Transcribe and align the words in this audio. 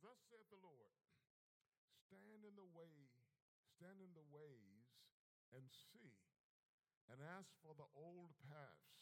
Thus 0.00 0.16
saith 0.32 0.48
the 0.48 0.60
Lord, 0.64 0.96
stand 2.08 2.44
in 2.44 2.56
the 2.56 2.68
way, 2.72 2.92
stand 3.76 4.00
in 4.00 4.12
the 4.16 4.24
ways 4.32 4.88
and 5.52 5.64
see, 5.92 6.16
and 7.12 7.20
ask 7.36 7.52
for 7.60 7.76
the 7.76 7.88
old 7.92 8.32
paths, 8.48 8.96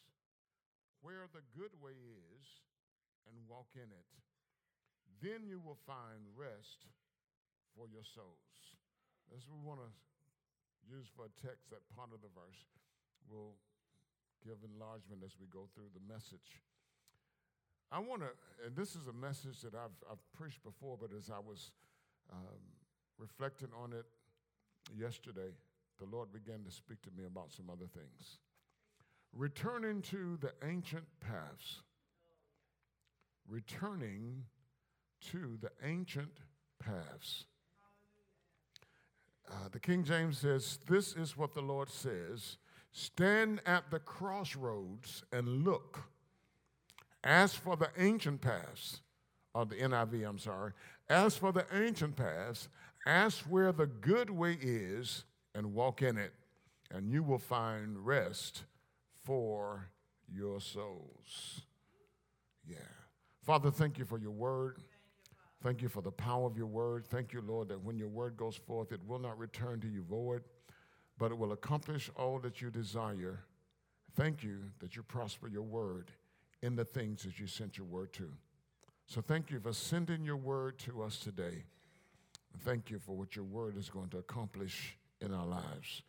where 0.99 1.31
the 1.31 1.45
good 1.55 1.71
way 1.79 1.95
is, 1.95 2.45
and 3.27 3.47
walk 3.47 3.71
in 3.79 3.87
it. 3.87 4.09
Then 5.23 5.47
you 5.47 5.59
will 5.59 5.79
find 5.87 6.27
rest 6.35 6.87
for 7.75 7.87
your 7.87 8.03
souls. 8.03 8.75
That's 9.31 9.45
what 9.47 9.61
we 9.61 9.67
want 9.67 9.83
to 9.83 9.91
use 10.83 11.07
for 11.15 11.29
a 11.29 11.33
text, 11.43 11.69
that 11.69 11.85
part 11.95 12.11
of 12.11 12.19
the 12.19 12.33
verse. 12.33 12.61
We'll 13.29 13.55
give 14.41 14.57
enlargement 14.63 15.21
as 15.21 15.35
we 15.37 15.45
go 15.51 15.69
through 15.75 15.91
the 15.93 16.03
message. 16.07 16.59
I 17.91 17.99
want 17.99 18.21
to, 18.21 18.29
and 18.65 18.75
this 18.75 18.89
is 18.89 19.07
a 19.07 19.13
message 19.13 19.61
that 19.61 19.73
I've, 19.73 19.97
I've 20.11 20.31
preached 20.37 20.63
before, 20.63 20.97
but 20.99 21.09
as 21.17 21.29
I 21.29 21.39
was 21.39 21.71
um, 22.31 22.59
reflecting 23.17 23.69
on 23.75 23.93
it 23.93 24.05
yesterday, 24.95 25.51
the 25.97 26.05
Lord 26.05 26.31
began 26.31 26.63
to 26.63 26.71
speak 26.71 27.01
to 27.03 27.09
me 27.17 27.25
about 27.25 27.51
some 27.51 27.69
other 27.69 27.87
things. 27.87 28.37
Returning 29.33 30.01
to 30.03 30.37
the 30.39 30.53
ancient 30.63 31.05
paths, 31.19 31.81
returning 33.47 34.43
to 35.31 35.57
the 35.59 35.71
ancient 35.83 36.39
paths. 36.79 37.45
Uh, 39.49 39.67
the 39.71 39.79
King 39.79 40.03
James 40.03 40.37
says, 40.37 40.79
This 40.87 41.13
is 41.13 41.35
what 41.35 41.53
the 41.53 41.61
Lord 41.61 41.89
says 41.89 42.57
stand 42.91 43.61
at 43.65 43.91
the 43.91 43.99
crossroads 43.99 45.23
and 45.31 45.63
look 45.63 45.99
as 47.23 47.53
for 47.53 47.75
the 47.75 47.89
ancient 47.97 48.41
paths, 48.41 49.01
uh, 49.53 49.59
or 49.59 49.65
the 49.65 49.75
NIV, 49.75 50.27
I'm 50.27 50.39
sorry, 50.39 50.73
as 51.09 51.37
for 51.37 51.51
the 51.51 51.65
ancient 51.73 52.15
paths, 52.15 52.69
ask 53.05 53.43
where 53.45 53.71
the 53.71 53.87
good 53.87 54.29
way 54.29 54.57
is 54.61 55.25
and 55.55 55.73
walk 55.73 56.01
in 56.01 56.17
it, 56.17 56.33
and 56.91 57.09
you 57.09 57.23
will 57.23 57.39
find 57.39 58.05
rest 58.05 58.63
for 59.25 59.89
your 60.31 60.61
souls. 60.61 61.61
Yeah. 62.67 62.77
Father, 63.41 63.71
thank 63.71 63.97
you 63.97 64.05
for 64.05 64.19
your 64.19 64.31
word. 64.31 64.77
Thank 65.61 65.81
you 65.81 65.89
for 65.89 66.01
the 66.01 66.11
power 66.11 66.45
of 66.45 66.55
your 66.55 66.67
word. 66.67 67.05
Thank 67.05 67.33
you, 67.33 67.41
Lord, 67.41 67.67
that 67.69 67.83
when 67.83 67.97
your 67.97 68.07
word 68.07 68.37
goes 68.37 68.55
forth, 68.55 68.91
it 68.91 69.01
will 69.05 69.19
not 69.19 69.37
return 69.37 69.81
to 69.81 69.87
you 69.87 70.03
void, 70.03 70.43
but 71.17 71.31
it 71.31 71.37
will 71.37 71.51
accomplish 71.51 72.09
all 72.15 72.39
that 72.39 72.61
you 72.61 72.69
desire. 72.69 73.41
Thank 74.15 74.43
you 74.43 74.59
that 74.79 74.95
you 74.95 75.03
prosper 75.03 75.47
your 75.47 75.63
word 75.63 76.11
in 76.61 76.75
the 76.75 76.85
things 76.85 77.23
that 77.23 77.39
you 77.39 77.47
sent 77.47 77.77
your 77.77 77.87
word 77.87 78.13
to. 78.13 78.29
So 79.05 79.21
thank 79.21 79.49
you 79.49 79.59
for 79.59 79.73
sending 79.73 80.23
your 80.23 80.37
word 80.37 80.77
to 80.79 81.01
us 81.01 81.17
today. 81.17 81.63
Thank 82.59 82.89
you 82.89 82.99
for 82.99 83.15
what 83.15 83.35
your 83.35 83.45
word 83.45 83.77
is 83.77 83.89
going 83.89 84.09
to 84.09 84.17
accomplish 84.17 84.97
in 85.21 85.33
our 85.33 85.45
lives. 85.45 86.03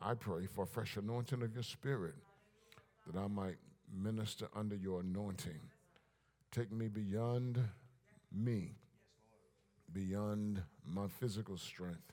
I 0.00 0.14
pray 0.14 0.46
for 0.46 0.64
a 0.64 0.66
fresh 0.66 0.96
anointing 0.96 1.42
of 1.42 1.54
your 1.54 1.62
spirit 1.62 2.14
that 3.06 3.18
I 3.18 3.26
might 3.28 3.56
minister 3.90 4.48
under 4.54 4.74
your 4.74 5.00
anointing. 5.00 5.60
Take 6.50 6.72
me 6.72 6.88
beyond 6.88 7.62
me, 8.32 8.74
beyond 9.92 10.62
my 10.84 11.06
physical 11.20 11.56
strength, 11.56 12.12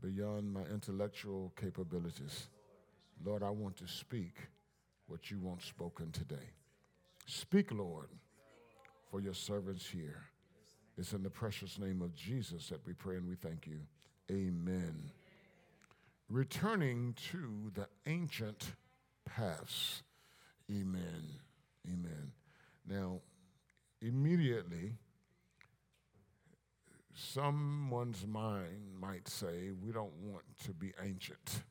beyond 0.00 0.52
my 0.52 0.62
intellectual 0.72 1.52
capabilities. 1.60 2.48
Lord, 3.24 3.42
I 3.42 3.50
want 3.50 3.76
to 3.78 3.88
speak 3.88 4.36
what 5.06 5.30
you 5.30 5.40
want 5.40 5.62
spoken 5.62 6.12
today. 6.12 6.50
Speak, 7.26 7.72
Lord, 7.72 8.08
for 9.10 9.20
your 9.20 9.34
servants 9.34 9.86
here. 9.86 10.24
It's 10.96 11.12
in 11.12 11.22
the 11.22 11.30
precious 11.30 11.78
name 11.78 12.02
of 12.02 12.14
Jesus 12.14 12.68
that 12.68 12.86
we 12.86 12.92
pray 12.92 13.16
and 13.16 13.26
we 13.26 13.34
thank 13.34 13.66
you. 13.66 13.80
Amen. 14.30 15.10
Returning 16.28 17.14
to 17.30 17.70
the 17.74 17.88
ancient 18.06 18.72
paths. 19.24 20.02
Amen. 20.70 21.24
Amen. 21.86 22.32
Now, 22.88 23.20
immediately, 24.00 24.94
someone's 27.14 28.26
mind 28.26 28.94
might 29.00 29.28
say, 29.28 29.70
we 29.82 29.92
don't 29.92 30.14
want 30.22 30.44
to 30.64 30.72
be 30.72 30.92
ancient, 31.02 31.62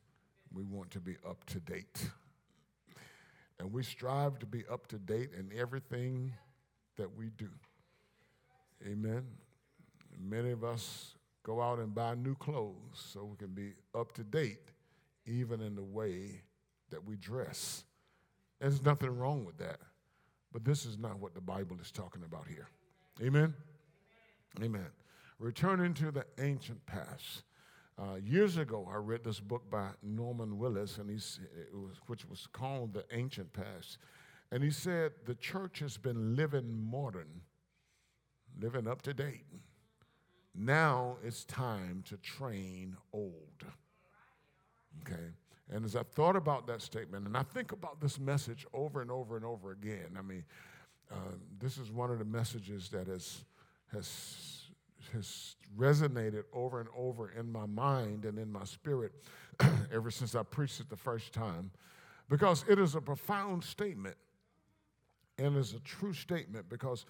we 0.52 0.64
want 0.64 0.90
to 0.92 1.00
be 1.00 1.16
up 1.28 1.44
to 1.46 1.60
date. 1.60 2.10
And 3.58 3.72
we 3.72 3.82
strive 3.82 4.38
to 4.40 4.46
be 4.46 4.64
up 4.70 4.86
to 4.88 4.98
date 4.98 5.30
in 5.38 5.50
everything 5.56 6.32
that 6.96 7.16
we 7.16 7.30
do. 7.36 7.48
Amen. 8.86 9.24
Many 10.20 10.50
of 10.50 10.64
us 10.64 11.14
go 11.42 11.60
out 11.60 11.78
and 11.78 11.94
buy 11.94 12.14
new 12.14 12.34
clothes 12.34 12.74
so 12.94 13.24
we 13.24 13.36
can 13.36 13.54
be 13.54 13.72
up 13.94 14.12
to 14.12 14.24
date, 14.24 14.72
even 15.26 15.60
in 15.60 15.74
the 15.74 15.82
way 15.82 16.42
that 16.90 17.04
we 17.04 17.16
dress. 17.16 17.84
There's 18.60 18.84
nothing 18.84 19.16
wrong 19.16 19.44
with 19.44 19.58
that. 19.58 19.78
But 20.52 20.64
this 20.64 20.86
is 20.86 20.98
not 20.98 21.18
what 21.18 21.34
the 21.34 21.40
Bible 21.40 21.76
is 21.80 21.90
talking 21.90 22.22
about 22.24 22.46
here. 22.48 22.68
Amen? 23.22 23.54
Amen. 24.62 24.86
Returning 25.38 25.94
to 25.94 26.10
the 26.10 26.24
ancient 26.38 26.84
past. 26.86 27.42
Uh, 27.96 28.16
years 28.16 28.56
ago, 28.56 28.88
I 28.92 28.96
read 28.96 29.22
this 29.22 29.38
book 29.38 29.70
by 29.70 29.90
Norman 30.02 30.58
Willis, 30.58 30.98
and 30.98 31.08
he's, 31.08 31.38
was, 31.72 31.96
which 32.06 32.28
was 32.28 32.48
called 32.52 32.92
The 32.92 33.04
Ancient 33.12 33.52
Past. 33.52 33.98
And 34.50 34.64
he 34.64 34.70
said, 34.70 35.12
The 35.26 35.36
church 35.36 35.78
has 35.78 35.96
been 35.96 36.34
living 36.34 36.90
modern, 36.90 37.42
living 38.60 38.88
up 38.88 39.02
to 39.02 39.14
date. 39.14 39.44
Now 40.56 41.16
it's 41.22 41.44
time 41.44 42.02
to 42.08 42.16
train 42.16 42.96
old. 43.12 43.64
Okay? 45.02 45.30
And 45.70 45.84
as 45.84 45.96
I 45.96 46.02
thought 46.02 46.36
about 46.36 46.66
that 46.66 46.82
statement, 46.82 47.26
and 47.26 47.36
I 47.36 47.42
think 47.42 47.72
about 47.72 48.00
this 48.00 48.18
message 48.18 48.66
over 48.72 49.02
and 49.02 49.10
over 49.10 49.36
and 49.36 49.44
over 49.44 49.72
again, 49.72 50.16
I 50.18 50.22
mean, 50.22 50.44
um, 51.10 51.40
this 51.60 51.78
is 51.78 51.90
one 51.90 52.10
of 52.10 52.18
the 52.18 52.24
messages 52.24 52.88
that 52.90 53.06
has, 53.06 53.44
has 53.92 54.63
has 55.14 55.56
resonated 55.76 56.44
over 56.52 56.80
and 56.80 56.88
over 56.96 57.30
in 57.30 57.50
my 57.50 57.66
mind 57.66 58.24
and 58.24 58.38
in 58.38 58.50
my 58.52 58.64
spirit 58.64 59.12
ever 59.92 60.10
since 60.10 60.34
I 60.34 60.42
preached 60.42 60.80
it 60.80 60.90
the 60.90 60.96
first 60.96 61.32
time 61.32 61.70
because 62.28 62.64
it 62.68 62.78
is 62.78 62.94
a 62.94 63.00
profound 63.00 63.64
statement 63.64 64.16
and 65.38 65.56
is 65.56 65.72
a 65.74 65.80
true 65.80 66.12
statement 66.12 66.68
because 66.68 67.06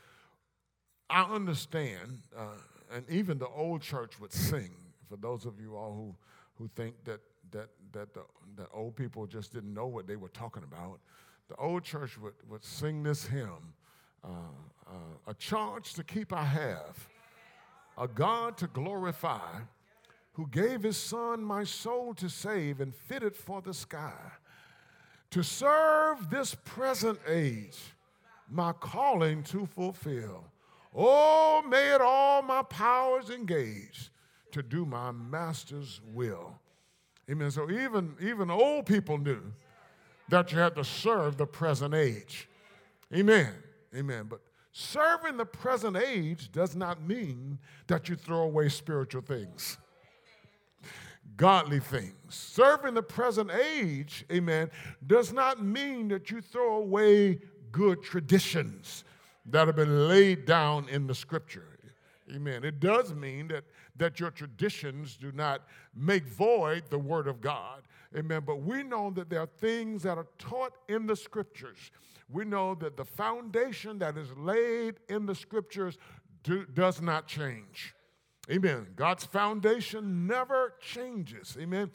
I 1.10 1.22
understand, 1.22 2.22
uh, 2.36 2.46
and 2.92 3.08
even 3.10 3.38
the 3.38 3.48
old 3.48 3.82
church 3.82 4.18
would 4.20 4.32
sing. 4.32 4.70
For 5.08 5.16
those 5.16 5.44
of 5.44 5.60
you 5.60 5.76
all 5.76 5.92
who, 5.94 6.14
who 6.54 6.70
think 6.74 6.94
that, 7.04 7.20
that, 7.50 7.68
that 7.92 8.14
the, 8.14 8.22
the 8.56 8.66
old 8.72 8.96
people 8.96 9.26
just 9.26 9.52
didn't 9.52 9.74
know 9.74 9.86
what 9.86 10.06
they 10.06 10.16
were 10.16 10.30
talking 10.30 10.62
about, 10.62 11.00
the 11.48 11.56
old 11.56 11.84
church 11.84 12.18
would, 12.18 12.32
would 12.48 12.64
sing 12.64 13.02
this 13.02 13.26
hymn 13.26 13.74
uh, 14.24 14.28
uh, 14.86 14.92
A 15.26 15.34
charge 15.34 15.92
to 15.94 16.04
keep 16.04 16.32
I 16.32 16.44
have 16.44 17.08
a 17.96 18.08
God 18.08 18.56
to 18.58 18.66
glorify, 18.66 19.60
who 20.32 20.48
gave 20.48 20.82
his 20.82 20.96
son 20.96 21.42
my 21.42 21.64
soul 21.64 22.14
to 22.14 22.28
save 22.28 22.80
and 22.80 22.94
fitted 22.94 23.36
for 23.36 23.62
the 23.62 23.74
sky. 23.74 24.12
To 25.30 25.42
serve 25.42 26.30
this 26.30 26.54
present 26.64 27.18
age, 27.28 27.78
my 28.50 28.72
calling 28.72 29.42
to 29.44 29.66
fulfill. 29.66 30.44
Oh, 30.94 31.62
may 31.68 31.94
it 31.94 32.00
all 32.00 32.42
my 32.42 32.62
powers 32.62 33.30
engage 33.30 34.10
to 34.52 34.62
do 34.62 34.86
my 34.86 35.10
master's 35.10 36.00
will. 36.12 36.58
Amen. 37.30 37.50
So 37.50 37.70
even, 37.70 38.14
even 38.20 38.50
old 38.50 38.86
people 38.86 39.18
knew 39.18 39.42
that 40.28 40.52
you 40.52 40.58
had 40.58 40.74
to 40.76 40.84
serve 40.84 41.36
the 41.36 41.46
present 41.46 41.94
age. 41.94 42.48
Amen. 43.12 43.52
Amen. 43.94 44.26
But 44.28 44.40
Serving 44.76 45.36
the 45.36 45.46
present 45.46 45.96
age 45.96 46.50
does 46.50 46.74
not 46.74 47.00
mean 47.00 47.60
that 47.86 48.08
you 48.08 48.16
throw 48.16 48.40
away 48.40 48.68
spiritual 48.68 49.22
things, 49.22 49.78
godly 51.36 51.78
things. 51.78 52.12
Serving 52.28 52.94
the 52.94 53.02
present 53.02 53.52
age, 53.52 54.24
amen, 54.32 54.68
does 55.06 55.32
not 55.32 55.62
mean 55.62 56.08
that 56.08 56.28
you 56.32 56.40
throw 56.40 56.78
away 56.78 57.38
good 57.70 58.02
traditions 58.02 59.04
that 59.46 59.68
have 59.68 59.76
been 59.76 60.08
laid 60.08 60.44
down 60.44 60.88
in 60.88 61.06
the 61.06 61.14
scripture. 61.14 61.68
Amen. 62.34 62.64
It 62.64 62.80
does 62.80 63.14
mean 63.14 63.46
that, 63.48 63.62
that 63.94 64.18
your 64.18 64.32
traditions 64.32 65.16
do 65.16 65.30
not 65.30 65.68
make 65.94 66.26
void 66.26 66.82
the 66.90 66.98
word 66.98 67.28
of 67.28 67.40
God. 67.40 67.82
Amen. 68.16 68.42
But 68.44 68.62
we 68.62 68.82
know 68.82 69.12
that 69.12 69.30
there 69.30 69.40
are 69.40 69.46
things 69.46 70.02
that 70.02 70.18
are 70.18 70.26
taught 70.36 70.72
in 70.88 71.06
the 71.06 71.14
scriptures 71.14 71.92
we 72.28 72.44
know 72.44 72.74
that 72.76 72.96
the 72.96 73.04
foundation 73.04 73.98
that 73.98 74.16
is 74.16 74.28
laid 74.36 74.96
in 75.08 75.26
the 75.26 75.34
scriptures 75.34 75.98
do, 76.42 76.66
does 76.66 77.00
not 77.00 77.26
change. 77.26 77.94
Amen. 78.50 78.88
God's 78.96 79.24
foundation 79.24 80.26
never 80.26 80.74
changes. 80.80 81.56
Amen. 81.58 81.90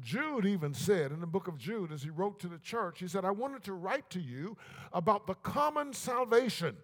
Jude 0.00 0.46
even 0.46 0.72
said 0.74 1.12
in 1.12 1.20
the 1.20 1.26
book 1.26 1.48
of 1.48 1.58
Jude, 1.58 1.92
as 1.92 2.02
he 2.02 2.10
wrote 2.10 2.40
to 2.40 2.48
the 2.48 2.58
church, 2.58 2.98
he 2.98 3.08
said, 3.08 3.24
I 3.24 3.30
wanted 3.30 3.62
to 3.64 3.74
write 3.74 4.08
to 4.10 4.20
you 4.20 4.56
about 4.92 5.26
the 5.26 5.34
common 5.34 5.92
salvation. 5.92 6.76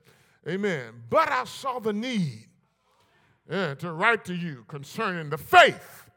Amen. 0.46 1.02
But 1.08 1.30
I 1.30 1.44
saw 1.44 1.78
the 1.78 1.92
need 1.92 2.48
yeah, 3.50 3.74
to 3.76 3.92
write 3.92 4.24
to 4.26 4.34
you 4.34 4.64
concerning 4.68 5.30
the 5.30 5.38
faith. 5.38 6.07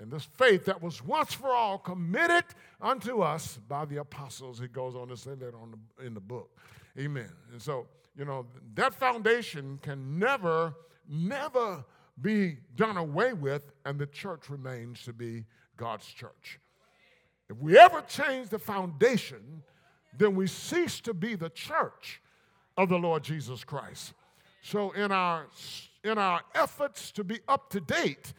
And 0.00 0.10
this 0.10 0.24
faith 0.24 0.64
that 0.64 0.82
was 0.82 1.04
once 1.04 1.34
for 1.34 1.50
all 1.50 1.78
committed 1.78 2.44
unto 2.80 3.20
us 3.20 3.58
by 3.68 3.84
the 3.84 3.98
apostles. 3.98 4.58
He 4.58 4.66
goes 4.66 4.96
on 4.96 5.08
to 5.08 5.16
say 5.16 5.34
that 5.34 5.54
on 5.54 5.74
the, 5.98 6.06
in 6.06 6.14
the 6.14 6.20
book. 6.20 6.56
Amen. 6.98 7.30
And 7.52 7.60
so, 7.60 7.86
you 8.16 8.24
know, 8.24 8.46
that 8.74 8.94
foundation 8.94 9.78
can 9.82 10.18
never, 10.18 10.74
never 11.08 11.84
be 12.20 12.58
done 12.76 12.96
away 12.96 13.34
with, 13.34 13.72
and 13.84 13.98
the 13.98 14.06
church 14.06 14.48
remains 14.48 15.04
to 15.04 15.12
be 15.12 15.44
God's 15.76 16.06
church. 16.06 16.58
If 17.48 17.58
we 17.58 17.78
ever 17.78 18.02
change 18.02 18.48
the 18.48 18.58
foundation, 18.58 19.62
then 20.16 20.34
we 20.34 20.46
cease 20.46 21.00
to 21.00 21.14
be 21.14 21.34
the 21.34 21.50
church 21.50 22.22
of 22.76 22.88
the 22.88 22.96
Lord 22.96 23.22
Jesus 23.22 23.64
Christ. 23.64 24.14
So, 24.62 24.92
in 24.92 25.10
our, 25.10 25.48
in 26.04 26.18
our 26.18 26.42
efforts 26.54 27.10
to 27.12 27.24
be 27.24 27.40
up 27.48 27.70
to 27.70 27.80
date, 27.80 28.32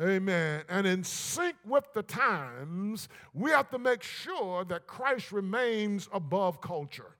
amen, 0.00 0.62
and 0.68 0.86
in 0.86 1.04
sync 1.04 1.56
with 1.64 1.92
the 1.92 2.02
times, 2.02 3.08
we 3.34 3.50
have 3.50 3.70
to 3.70 3.78
make 3.78 4.02
sure 4.02 4.64
that 4.64 4.86
Christ 4.86 5.32
remains 5.32 6.08
above 6.12 6.60
culture. 6.60 7.16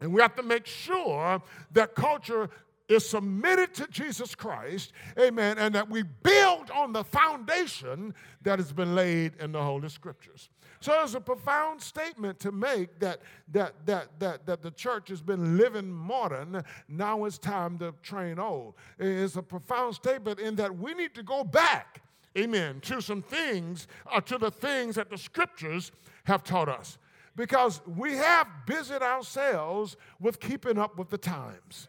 And 0.00 0.12
we 0.12 0.20
have 0.20 0.34
to 0.36 0.42
make 0.42 0.66
sure 0.66 1.40
that 1.72 1.94
culture 1.94 2.50
is 2.88 3.08
submitted 3.08 3.74
to 3.74 3.86
Jesus 3.86 4.34
Christ, 4.34 4.92
amen, 5.18 5.58
and 5.58 5.74
that 5.74 5.88
we 5.88 6.02
build 6.02 6.70
on 6.70 6.92
the 6.92 7.04
foundation 7.04 8.14
that 8.42 8.58
has 8.58 8.72
been 8.72 8.94
laid 8.94 9.34
in 9.40 9.52
the 9.52 9.62
Holy 9.62 9.88
Scriptures. 9.88 10.50
So 10.82 11.00
it's 11.04 11.14
a 11.14 11.20
profound 11.20 11.80
statement 11.80 12.40
to 12.40 12.50
make 12.50 12.98
that, 12.98 13.20
that, 13.52 13.74
that, 13.86 14.08
that, 14.18 14.46
that 14.46 14.62
the 14.62 14.72
church 14.72 15.10
has 15.10 15.22
been 15.22 15.56
living 15.56 15.88
modern. 15.88 16.64
Now 16.88 17.24
it's 17.24 17.38
time 17.38 17.78
to 17.78 17.94
train 18.02 18.40
old. 18.40 18.74
It's 18.98 19.36
a 19.36 19.42
profound 19.42 19.94
statement 19.94 20.40
in 20.40 20.56
that 20.56 20.76
we 20.76 20.92
need 20.94 21.14
to 21.14 21.22
go 21.22 21.44
back, 21.44 22.02
amen, 22.36 22.80
to 22.80 23.00
some 23.00 23.22
things, 23.22 23.86
uh, 24.10 24.20
to 24.22 24.38
the 24.38 24.50
things 24.50 24.96
that 24.96 25.08
the 25.08 25.18
scriptures 25.18 25.92
have 26.24 26.42
taught 26.42 26.68
us. 26.68 26.98
Because 27.36 27.80
we 27.86 28.14
have 28.14 28.48
busied 28.66 29.02
ourselves 29.02 29.96
with 30.18 30.40
keeping 30.40 30.78
up 30.78 30.98
with 30.98 31.10
the 31.10 31.18
times. 31.18 31.86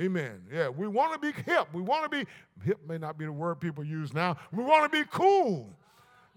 Amen. 0.00 0.42
Yeah, 0.52 0.68
we 0.68 0.88
want 0.88 1.12
to 1.12 1.18
be 1.20 1.32
hip. 1.42 1.68
We 1.72 1.80
want 1.80 2.02
to 2.02 2.08
be, 2.08 2.26
hip 2.64 2.80
may 2.88 2.98
not 2.98 3.18
be 3.18 3.24
the 3.24 3.32
word 3.32 3.60
people 3.60 3.84
use 3.84 4.12
now. 4.12 4.36
We 4.50 4.64
want 4.64 4.90
to 4.90 4.98
be 4.98 5.08
cool. 5.12 5.70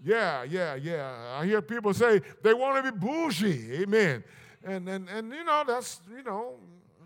Yeah, 0.06 0.44
yeah, 0.44 0.76
yeah. 0.76 1.36
I 1.36 1.44
hear 1.44 1.60
people 1.60 1.92
say 1.92 2.22
they 2.40 2.54
want 2.54 2.84
to 2.84 2.92
be 2.92 2.96
bougie. 2.96 3.82
Amen. 3.82 4.22
And, 4.64 4.88
and, 4.88 5.08
and 5.08 5.32
you 5.32 5.42
know, 5.42 5.64
that's, 5.66 6.00
you 6.08 6.22
know, 6.22 6.54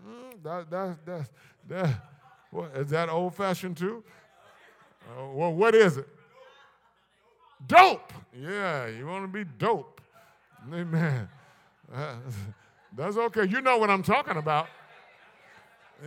mm, 0.07 0.43
that, 0.43 0.69
that, 0.69 1.05
that, 1.07 1.29
that, 1.67 2.03
what, 2.51 2.69
is 2.75 2.91
that 2.91 3.09
old 3.09 3.33
fashioned 3.33 3.75
too? 3.75 4.03
Uh, 5.09 5.29
well, 5.33 5.51
what 5.51 5.73
is 5.73 5.97
it? 5.97 6.07
Dope. 7.65 8.13
Yeah, 8.39 8.85
you 8.85 9.07
want 9.07 9.23
to 9.23 9.27
be 9.27 9.49
dope. 9.57 9.99
Amen. 10.71 11.27
Uh, 11.91 12.13
that's 12.95 13.17
okay. 13.17 13.47
You 13.47 13.61
know 13.61 13.77
what 13.77 13.89
I'm 13.89 14.03
talking 14.03 14.37
about. 14.37 14.67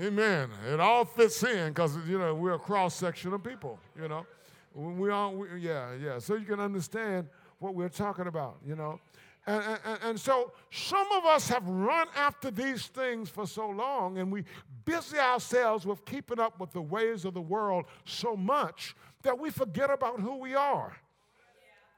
Amen. 0.01 0.49
It 0.73 0.79
all 0.79 1.05
fits 1.05 1.43
in 1.43 1.73
because, 1.73 1.97
you 2.07 2.21
know, 2.21 2.37
we're 2.37 2.55
a 2.55 2.59
cross 2.59 2.95
section 2.95 3.33
of 3.33 3.43
people, 3.43 3.81
you 4.01 4.07
know. 4.07 4.27
We 4.75 5.11
all, 5.11 5.35
we, 5.35 5.49
yeah, 5.61 5.95
yeah. 5.95 6.19
So 6.19 6.35
you 6.35 6.45
can 6.45 6.61
understand 6.61 7.29
what 7.59 7.75
we're 7.75 7.89
talking 7.89 8.27
about, 8.27 8.57
you 8.67 8.75
know. 8.75 8.99
And, 9.47 9.63
and, 9.85 9.99
and, 10.03 10.21
so 10.21 10.53
some 10.71 11.07
of 11.13 11.27
us 11.27 11.49
have 11.49 11.69
run 11.69 12.09
after 12.17 12.51
these 12.51 12.87
things 12.87 13.29
for 13.29 13.47
so 13.47 13.69
long, 13.69 14.17
and 14.17 14.33
we 14.33 14.45
busy 14.87 15.19
ourselves 15.19 15.85
with 15.85 16.05
keeping 16.07 16.41
up 16.41 16.59
with 16.59 16.73
the 16.73 16.81
ways 16.81 17.27
of 17.27 17.35
the 17.35 17.43
world 17.43 17.85
so 18.07 18.37
much 18.37 18.97
that 19.23 19.39
we 19.39 19.51
forget 19.51 19.91
about 19.91 20.19
who 20.19 20.39
we 20.39 20.55
are. 20.55 20.97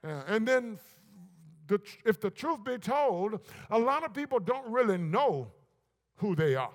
Yeah. 0.02 0.22
And 0.26 0.46
then, 0.46 0.79
the, 1.69 1.81
if 2.05 2.20
the 2.20 2.31
truth 2.31 2.64
be 2.64 2.79
told, 2.79 3.40
a 3.70 3.79
lot 3.79 4.05
of 4.05 4.12
people 4.12 4.40
don't 4.40 4.69
really 4.70 4.99
know 4.99 5.49
who 6.17 6.34
they 6.34 6.56
are. 6.56 6.70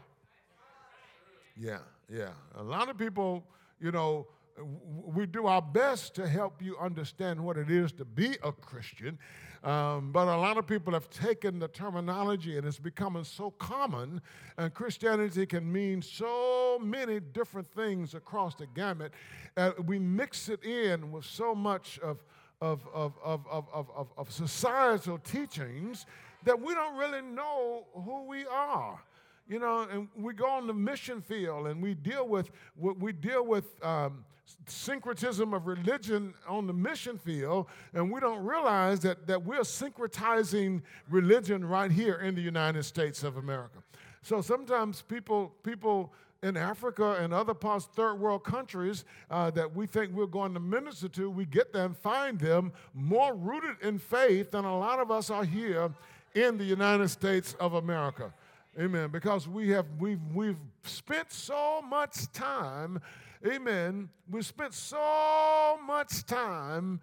Yeah, 1.57 1.79
yeah. 2.09 2.29
A 2.55 2.63
lot 2.63 2.89
of 2.89 2.97
people, 2.97 3.43
you 3.79 3.91
know, 3.91 4.27
we 4.59 5.25
do 5.25 5.47
our 5.47 5.61
best 5.61 6.15
to 6.15 6.27
help 6.27 6.61
you 6.61 6.77
understand 6.77 7.39
what 7.39 7.57
it 7.57 7.69
is 7.69 7.91
to 7.93 8.05
be 8.05 8.37
a 8.43 8.51
Christian. 8.51 9.17
Um, 9.63 10.11
but 10.11 10.27
a 10.27 10.37
lot 10.37 10.57
of 10.57 10.65
people 10.65 10.93
have 10.93 11.09
taken 11.09 11.59
the 11.59 11.67
terminology 11.67 12.57
and 12.57 12.65
it's 12.65 12.79
becoming 12.79 13.23
so 13.23 13.51
common, 13.51 14.21
and 14.57 14.73
Christianity 14.73 15.45
can 15.45 15.71
mean 15.71 16.01
so 16.01 16.79
many 16.81 17.19
different 17.19 17.67
things 17.67 18.15
across 18.15 18.55
the 18.55 18.65
gamut. 18.67 19.11
Uh, 19.55 19.71
we 19.85 19.99
mix 19.99 20.49
it 20.49 20.63
in 20.63 21.11
with 21.11 21.25
so 21.25 21.53
much 21.53 21.99
of, 21.99 22.23
of, 22.59 22.87
of, 22.93 23.13
of, 23.23 23.45
of, 23.51 23.89
of, 23.93 24.07
of 24.17 24.31
societal 24.31 25.19
teachings 25.19 26.07
that 26.43 26.59
we 26.59 26.73
don't 26.73 26.97
really 26.97 27.21
know 27.21 27.85
who 27.93 28.23
we 28.25 28.45
are 28.47 28.99
you 29.47 29.59
know, 29.59 29.85
and 29.91 30.07
we 30.15 30.33
go 30.33 30.47
on 30.47 30.65
the 30.65 30.73
mission 30.73 31.19
field 31.19 31.67
and 31.67 31.81
we 31.81 31.93
deal 31.93 32.25
with 32.25 32.49
we 32.77 33.11
deal 33.11 33.45
with 33.45 33.83
um, 33.83 34.23
syncretism 34.67 35.53
of 35.53 35.67
religion 35.67 36.33
on 36.47 36.67
the 36.67 36.73
mission 36.73 37.17
field, 37.17 37.67
and 37.93 38.11
we 38.11 38.19
don't 38.19 38.43
realize 38.43 38.99
that, 39.01 39.27
that 39.27 39.43
we're 39.43 39.61
syncretizing 39.61 40.81
religion 41.09 41.65
right 41.65 41.91
here 41.91 42.15
in 42.15 42.35
the 42.35 42.41
United 42.41 42.83
States 42.83 43.23
of 43.23 43.37
America. 43.37 43.79
So 44.21 44.41
sometimes 44.41 45.01
people, 45.01 45.53
people 45.63 46.13
in 46.43 46.57
Africa 46.57 47.17
and 47.19 47.33
other 47.33 47.53
parts, 47.53 47.87
third 47.95 48.15
world 48.15 48.43
countries 48.43 49.05
uh, 49.29 49.51
that 49.51 49.75
we 49.75 49.85
think 49.85 50.11
we're 50.13 50.25
going 50.25 50.53
to 50.53 50.59
minister 50.59 51.07
to, 51.09 51.29
we 51.29 51.45
get 51.45 51.71
there 51.71 51.85
and 51.85 51.95
find 51.95 52.39
them 52.39 52.71
more 52.93 53.35
rooted 53.35 53.75
in 53.81 53.99
faith 53.99 54.51
than 54.51 54.65
a 54.65 54.77
lot 54.77 54.99
of 54.99 55.11
us 55.11 55.29
are 55.29 55.45
here 55.45 55.91
in 56.33 56.57
the 56.57 56.63
United 56.63 57.09
States 57.09 57.55
of 57.59 57.73
America. 57.75 58.33
Amen. 58.79 59.09
Because 59.09 59.47
we 59.49 59.69
have 59.69 59.85
we've 59.99 60.21
we've 60.33 60.57
spent 60.83 61.31
so 61.31 61.81
much 61.81 62.31
time 62.31 63.01
amen, 63.45 64.09
we 64.29 64.41
spent 64.41 64.73
so 64.73 65.79
much 65.85 66.25
time 66.25 66.99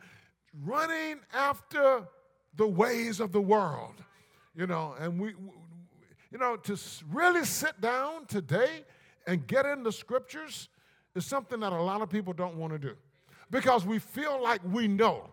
running 0.64 1.20
after 1.32 2.06
the 2.56 2.66
ways 2.66 3.20
of 3.20 3.32
the 3.32 3.40
world, 3.40 3.94
you 4.54 4.66
know, 4.66 4.94
and 4.98 5.20
we, 5.20 5.34
you 6.30 6.38
know, 6.38 6.56
to 6.56 6.76
really 7.10 7.44
sit 7.44 7.80
down 7.80 8.26
today 8.26 8.84
and 9.26 9.46
get 9.46 9.66
in 9.66 9.82
the 9.82 9.92
scriptures 9.92 10.68
is 11.14 11.24
something 11.24 11.60
that 11.60 11.72
a 11.72 11.82
lot 11.82 12.00
of 12.00 12.08
people 12.08 12.32
don't 12.32 12.56
want 12.56 12.72
to 12.72 12.78
do 12.78 12.96
because 13.50 13.84
we 13.84 13.98
feel 13.98 14.42
like 14.42 14.60
we 14.72 14.88
know. 14.88 15.30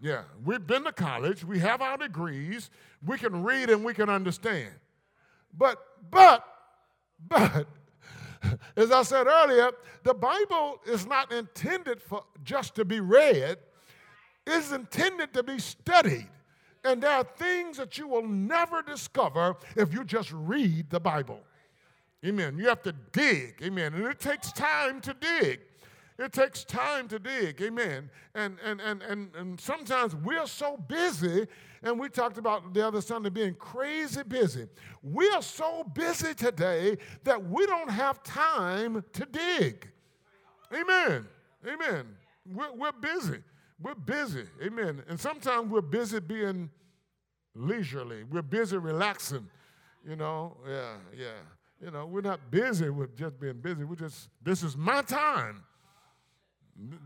Yeah, 0.00 0.22
we've 0.44 0.66
been 0.66 0.84
to 0.84 0.92
college, 0.92 1.44
we 1.44 1.60
have 1.60 1.80
our 1.80 1.96
degrees, 1.96 2.70
we 3.06 3.18
can 3.18 3.44
read 3.44 3.70
and 3.70 3.84
we 3.84 3.94
can 3.94 4.08
understand. 4.08 4.72
But, 5.56 5.78
but, 6.10 6.44
but, 7.28 7.68
as 8.76 8.90
I 8.90 9.02
said 9.02 9.26
earlier, 9.26 9.70
the 10.02 10.14
Bible 10.14 10.80
is 10.86 11.06
not 11.06 11.32
intended 11.32 12.02
for 12.02 12.24
just 12.44 12.74
to 12.76 12.84
be 12.84 13.00
read, 13.00 13.58
it's 14.46 14.72
intended 14.72 15.32
to 15.34 15.42
be 15.42 15.58
studied. 15.58 16.28
And 16.84 17.00
there 17.00 17.10
are 17.10 17.24
things 17.24 17.76
that 17.76 17.96
you 17.96 18.08
will 18.08 18.26
never 18.26 18.82
discover 18.82 19.56
if 19.76 19.94
you 19.94 20.04
just 20.04 20.32
read 20.32 20.90
the 20.90 20.98
Bible. 20.98 21.40
Amen. 22.24 22.58
You 22.58 22.68
have 22.68 22.82
to 22.82 22.92
dig. 23.12 23.60
Amen. 23.62 23.94
And 23.94 24.04
it 24.06 24.20
takes 24.20 24.52
time 24.52 25.00
to 25.02 25.14
dig. 25.14 25.60
It 26.18 26.32
takes 26.32 26.64
time 26.64 27.08
to 27.08 27.18
dig. 27.18 27.60
Amen. 27.62 28.10
And, 28.34 28.58
and, 28.64 28.80
and, 28.80 29.02
and, 29.02 29.34
and 29.34 29.60
sometimes 29.60 30.14
we're 30.14 30.46
so 30.46 30.76
busy, 30.76 31.46
and 31.82 31.98
we 31.98 32.08
talked 32.08 32.38
about 32.38 32.72
the 32.72 32.86
other 32.86 33.00
Sunday 33.00 33.30
being 33.30 33.54
crazy 33.54 34.22
busy. 34.22 34.68
We 35.02 35.28
are 35.30 35.42
so 35.42 35.84
busy 35.84 36.34
today 36.34 36.98
that 37.24 37.42
we 37.44 37.66
don't 37.66 37.90
have 37.90 38.22
time 38.22 39.04
to 39.12 39.26
dig. 39.26 39.88
Amen. 40.72 41.26
Amen. 41.66 42.06
We're, 42.46 42.72
we're 42.72 42.92
busy. 42.92 43.38
We're 43.80 43.94
busy. 43.94 44.44
Amen. 44.62 45.02
And 45.08 45.18
sometimes 45.18 45.70
we're 45.70 45.80
busy 45.80 46.20
being 46.20 46.70
leisurely, 47.54 48.24
we're 48.24 48.42
busy 48.42 48.76
relaxing. 48.76 49.48
You 50.08 50.16
know, 50.16 50.56
yeah, 50.66 50.94
yeah. 51.16 51.26
You 51.80 51.90
know, 51.90 52.06
we're 52.06 52.22
not 52.22 52.50
busy 52.50 52.90
with 52.90 53.16
just 53.16 53.38
being 53.40 53.60
busy. 53.60 53.84
We're 53.84 53.96
just, 53.96 54.28
this 54.42 54.62
is 54.62 54.76
my 54.76 55.02
time. 55.02 55.64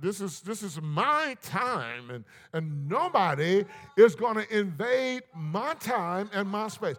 This 0.01 0.21
is, 0.21 0.41
this 0.41 0.63
is 0.63 0.81
my 0.81 1.37
time, 1.43 2.11
and, 2.11 2.25
and 2.53 2.89
nobody 2.89 3.65
is 3.97 4.15
going 4.15 4.37
to 4.37 4.57
invade 4.57 5.23
my 5.35 5.75
time 5.75 6.31
and 6.33 6.49
my 6.49 6.69
space. 6.69 6.97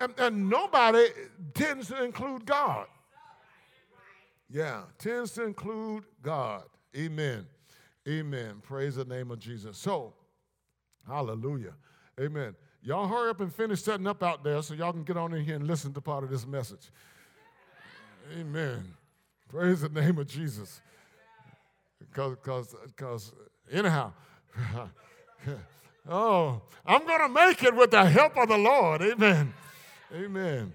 And, 0.00 0.12
and 0.18 0.48
nobody 0.48 1.06
tends 1.54 1.88
to 1.88 2.04
include 2.04 2.46
God. 2.46 2.86
Yeah, 4.48 4.82
tends 4.98 5.32
to 5.32 5.44
include 5.44 6.04
God. 6.22 6.64
Amen. 6.96 7.46
Amen. 8.08 8.60
Praise 8.62 8.96
the 8.96 9.04
name 9.04 9.30
of 9.30 9.38
Jesus. 9.38 9.78
So, 9.78 10.12
hallelujah. 11.06 11.74
Amen. 12.20 12.54
Y'all 12.82 13.06
hurry 13.06 13.30
up 13.30 13.40
and 13.40 13.54
finish 13.54 13.82
setting 13.82 14.06
up 14.06 14.22
out 14.22 14.42
there 14.42 14.62
so 14.62 14.74
y'all 14.74 14.92
can 14.92 15.04
get 15.04 15.16
on 15.16 15.34
in 15.34 15.44
here 15.44 15.56
and 15.56 15.66
listen 15.66 15.92
to 15.92 16.00
part 16.00 16.24
of 16.24 16.30
this 16.30 16.46
message. 16.46 16.90
Amen. 18.38 18.94
Praise 19.48 19.82
the 19.82 19.88
name 19.88 20.18
of 20.18 20.26
Jesus. 20.26 20.80
Because, 22.00 22.36
because, 22.36 22.76
cause 22.96 23.32
anyhow, 23.70 24.12
oh, 26.08 26.62
I'm 26.84 27.06
to 27.06 27.28
make 27.28 27.62
it 27.62 27.74
with 27.74 27.90
the 27.90 28.04
help 28.04 28.36
of 28.36 28.48
the 28.48 28.58
Lord. 28.58 29.02
Amen. 29.02 29.52
Amen. 30.14 30.74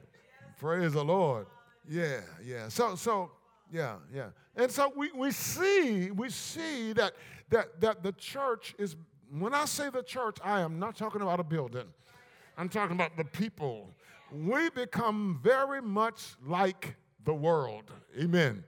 Praise 0.60 0.94
the 0.94 1.04
Lord. 1.04 1.48
Yeah, 1.90 2.22
yeah. 2.44 2.70
So, 2.70 2.96
so, 2.96 3.32
yeah, 3.72 3.96
yeah. 4.14 4.30
And 4.56 4.72
so 4.72 4.92
we, 4.96 5.12
we 5.12 5.32
see, 5.32 6.12
we 6.12 6.30
see 6.30 6.94
that, 6.94 7.14
that, 7.50 7.82
that 7.82 8.04
the 8.04 8.14
church 8.14 8.74
is, 8.78 8.96
when 9.30 9.54
I 9.54 9.66
say 9.66 9.90
the 9.90 10.04
church, 10.04 10.38
I 10.44 10.62
am 10.62 10.80
not 10.80 10.96
talking 10.96 11.22
about 11.22 11.40
a 11.40 11.44
building. 11.44 11.88
I'm 12.58 12.70
talking 12.70 12.96
about 12.96 13.18
the 13.18 13.26
people. 13.26 13.90
We 14.32 14.70
become 14.70 15.40
very 15.44 15.82
much 15.82 16.36
like 16.46 16.96
the 17.26 17.34
world. 17.34 17.92
Amen. 18.18 18.64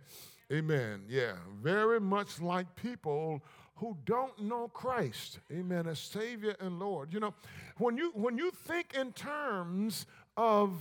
Amen. 0.51 1.03
Yeah. 1.09 1.33
Very 1.61 1.99
much 1.99 2.41
like 2.41 2.75
people 2.75 3.43
who 3.75 3.97
don't 4.05 4.39
know 4.41 4.69
Christ. 4.69 5.39
Amen. 5.51 5.87
As 5.87 5.99
Savior 5.99 6.55
and 6.59 6.79
Lord. 6.79 7.13
You 7.13 7.19
know, 7.19 7.33
when 7.77 7.97
you 7.97 8.11
when 8.13 8.37
you 8.37 8.51
think 8.51 8.95
in 8.95 9.11
terms 9.11 10.05
of 10.35 10.71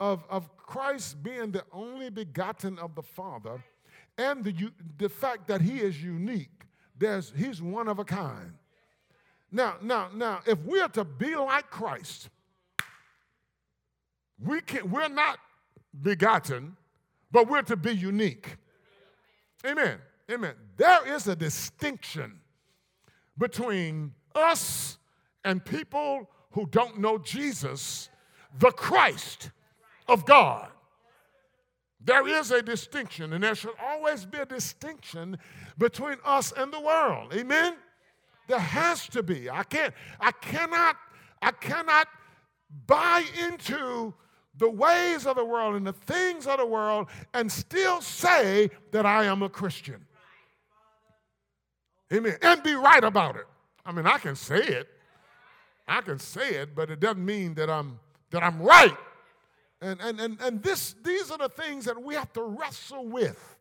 of, 0.00 0.24
of 0.30 0.56
Christ 0.56 1.22
being 1.22 1.52
the 1.52 1.62
only 1.72 2.08
begotten 2.10 2.78
of 2.78 2.94
the 2.94 3.02
Father 3.02 3.62
and 4.16 4.42
the, 4.42 4.70
the 4.96 5.08
fact 5.08 5.46
that 5.48 5.60
he 5.60 5.78
is 5.78 6.02
unique, 6.02 6.64
there's, 6.98 7.32
he's 7.36 7.60
one 7.60 7.86
of 7.86 7.98
a 7.98 8.04
kind. 8.04 8.54
Now, 9.52 9.76
now, 9.82 10.08
now, 10.14 10.40
if 10.46 10.58
we 10.64 10.80
are 10.80 10.88
to 10.90 11.04
be 11.04 11.36
like 11.36 11.70
Christ, 11.70 12.30
we 14.38 14.60
can, 14.62 14.90
we're 14.90 15.08
not 15.08 15.38
begotten, 16.02 16.76
but 17.30 17.48
we're 17.48 17.62
to 17.62 17.76
be 17.76 17.92
unique. 17.92 18.56
Amen. 19.66 19.98
Amen. 20.30 20.54
There 20.76 21.14
is 21.14 21.26
a 21.28 21.36
distinction 21.36 22.40
between 23.36 24.12
us 24.34 24.98
and 25.44 25.64
people 25.64 26.28
who 26.52 26.66
don't 26.66 26.98
know 26.98 27.18
Jesus, 27.18 28.08
the 28.58 28.70
Christ 28.70 29.50
of 30.08 30.24
God. 30.24 30.68
There 32.02 32.26
is 32.26 32.50
a 32.50 32.62
distinction, 32.62 33.32
and 33.34 33.44
there 33.44 33.54
should 33.54 33.74
always 33.82 34.24
be 34.24 34.38
a 34.38 34.46
distinction 34.46 35.38
between 35.76 36.16
us 36.24 36.52
and 36.56 36.72
the 36.72 36.80
world. 36.80 37.34
Amen? 37.34 37.74
There 38.48 38.58
has 38.58 39.06
to 39.08 39.22
be. 39.22 39.50
I 39.50 39.62
can't, 39.64 39.94
I 40.18 40.32
cannot, 40.32 40.96
I 41.42 41.50
cannot 41.50 42.08
buy 42.86 43.24
into 43.46 44.14
the 44.60 44.70
ways 44.70 45.26
of 45.26 45.36
the 45.36 45.44
world 45.44 45.74
and 45.74 45.86
the 45.86 45.92
things 45.92 46.46
of 46.46 46.58
the 46.58 46.66
world 46.66 47.08
and 47.32 47.50
still 47.50 48.02
say 48.02 48.70
that 48.92 49.06
I 49.06 49.24
am 49.24 49.42
a 49.42 49.48
Christian. 49.48 50.06
Amen. 52.12 52.36
And 52.42 52.62
be 52.62 52.74
right 52.74 53.02
about 53.02 53.36
it. 53.36 53.46
I 53.86 53.92
mean, 53.92 54.06
I 54.06 54.18
can 54.18 54.36
say 54.36 54.60
it. 54.60 54.88
I 55.88 56.02
can 56.02 56.18
say 56.18 56.50
it, 56.50 56.74
but 56.74 56.90
it 56.90 57.00
doesn't 57.00 57.24
mean 57.24 57.54
that 57.54 57.70
I'm 57.70 57.98
that 58.30 58.42
I'm 58.42 58.60
right. 58.60 58.96
And 59.80 59.98
and 60.00 60.20
and, 60.20 60.40
and 60.40 60.62
this 60.62 60.94
these 61.02 61.30
are 61.30 61.38
the 61.38 61.48
things 61.48 61.86
that 61.86 62.00
we 62.00 62.14
have 62.14 62.32
to 62.34 62.42
wrestle 62.42 63.06
with. 63.06 63.56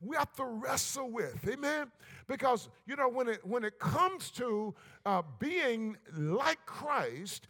We 0.00 0.16
have 0.16 0.34
to 0.34 0.44
wrestle 0.44 1.08
with. 1.08 1.48
Amen. 1.48 1.86
Because 2.26 2.68
you 2.86 2.96
know 2.96 3.08
when 3.08 3.28
it 3.28 3.46
when 3.46 3.62
it 3.62 3.78
comes 3.78 4.32
to 4.32 4.74
uh, 5.06 5.22
being 5.38 5.96
like 6.16 6.58
Christ, 6.66 7.46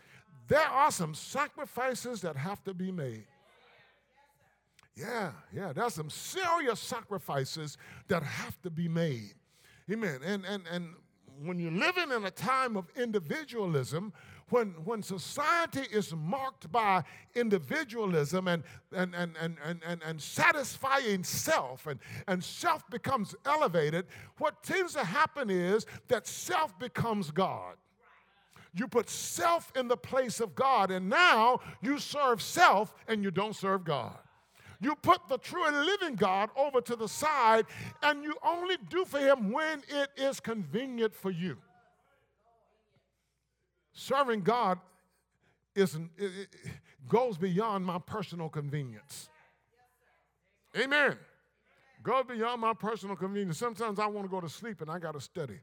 there 0.49 0.67
are 0.67 0.91
some 0.91 1.15
sacrifices 1.15 2.21
that 2.23 2.37
have 2.37 2.63
to 2.65 2.75
be 2.75 2.91
made. 2.91 3.25
Yeah, 4.97 5.33
yeah, 5.55 5.73
there's 5.73 5.95
some 5.95 6.11
serious 6.11 6.79
sacrifices 6.79 7.79
that 8.09 8.23
have 8.23 8.61
to 8.63 8.71
be 8.71 8.89
made. 8.89 9.35
Amen. 9.91 10.21
And 10.25 10.45
and 10.45 10.65
and 10.71 10.95
when 11.41 11.59
you're 11.59 11.73
living 11.73 12.11
in 12.11 12.25
a 12.25 12.31
time 12.31 12.77
of 12.77 12.87
individualism, 12.97 14.13
when, 14.53 14.69
when 14.85 15.03
society 15.03 15.87
is 15.91 16.15
marked 16.15 16.71
by 16.71 17.03
individualism 17.35 18.49
and, 18.49 18.63
and, 18.95 19.15
and, 19.15 19.35
and, 19.41 19.57
and, 19.65 19.81
and, 19.87 20.03
and 20.03 20.21
satisfying 20.21 21.25
self, 21.25 21.87
and, 21.87 21.99
and 22.29 22.45
self 22.45 22.89
becomes 22.91 23.35
elevated, 23.47 24.07
what 24.39 24.63
tends 24.63 24.93
to 24.93 25.05
happen 25.05 25.49
is 25.49 25.87
that 26.09 26.27
self 26.27 26.79
becomes 26.79 27.31
God. 27.31 27.77
You 28.75 28.88
put 28.88 29.11
self 29.11 29.71
in 29.76 29.88
the 29.88 29.97
place 29.97 30.41
of 30.41 30.55
God, 30.55 30.91
and 30.91 31.09
now 31.09 31.61
you 31.83 31.99
serve 31.99 32.41
self 32.41 32.95
and 33.07 33.23
you 33.23 33.31
don't 33.31 33.55
serve 33.55 33.85
God. 33.85 34.17
You 34.81 34.97
put 34.97 35.29
the 35.29 35.38
true 35.38 35.64
and 35.67 35.87
living 35.87 36.17
God 36.17 36.50
over 36.57 36.81
to 36.81 36.97
the 36.97 37.07
side, 37.07 37.67
and 38.02 38.25
you 38.25 38.35
only 38.45 38.76
do 38.88 39.05
for 39.05 39.21
him 39.21 39.52
when 39.52 39.83
it 39.88 40.11
is 40.17 40.41
convenient 40.41 41.14
for 41.14 41.31
you. 41.31 41.57
Serving 43.93 44.41
God 44.41 44.81
isn't, 45.75 46.11
it, 46.17 46.49
goes 47.09 47.37
beyond 47.37 47.85
my 47.85 47.99
personal 47.99 48.49
convenience. 48.49 49.29
Amen. 50.76 51.19
Goes 52.02 52.25
beyond 52.25 52.61
my 52.61 52.73
personal 52.73 53.14
convenience. 53.14 53.59
Sometimes 53.59 53.99
I 53.99 54.07
want 54.07 54.26
to 54.26 54.31
go 54.31 54.41
to 54.41 54.49
sleep 54.49 54.81
and 54.81 54.91
I 54.91 54.99
got 54.99 55.12
to 55.12 55.21
study. 55.21 55.61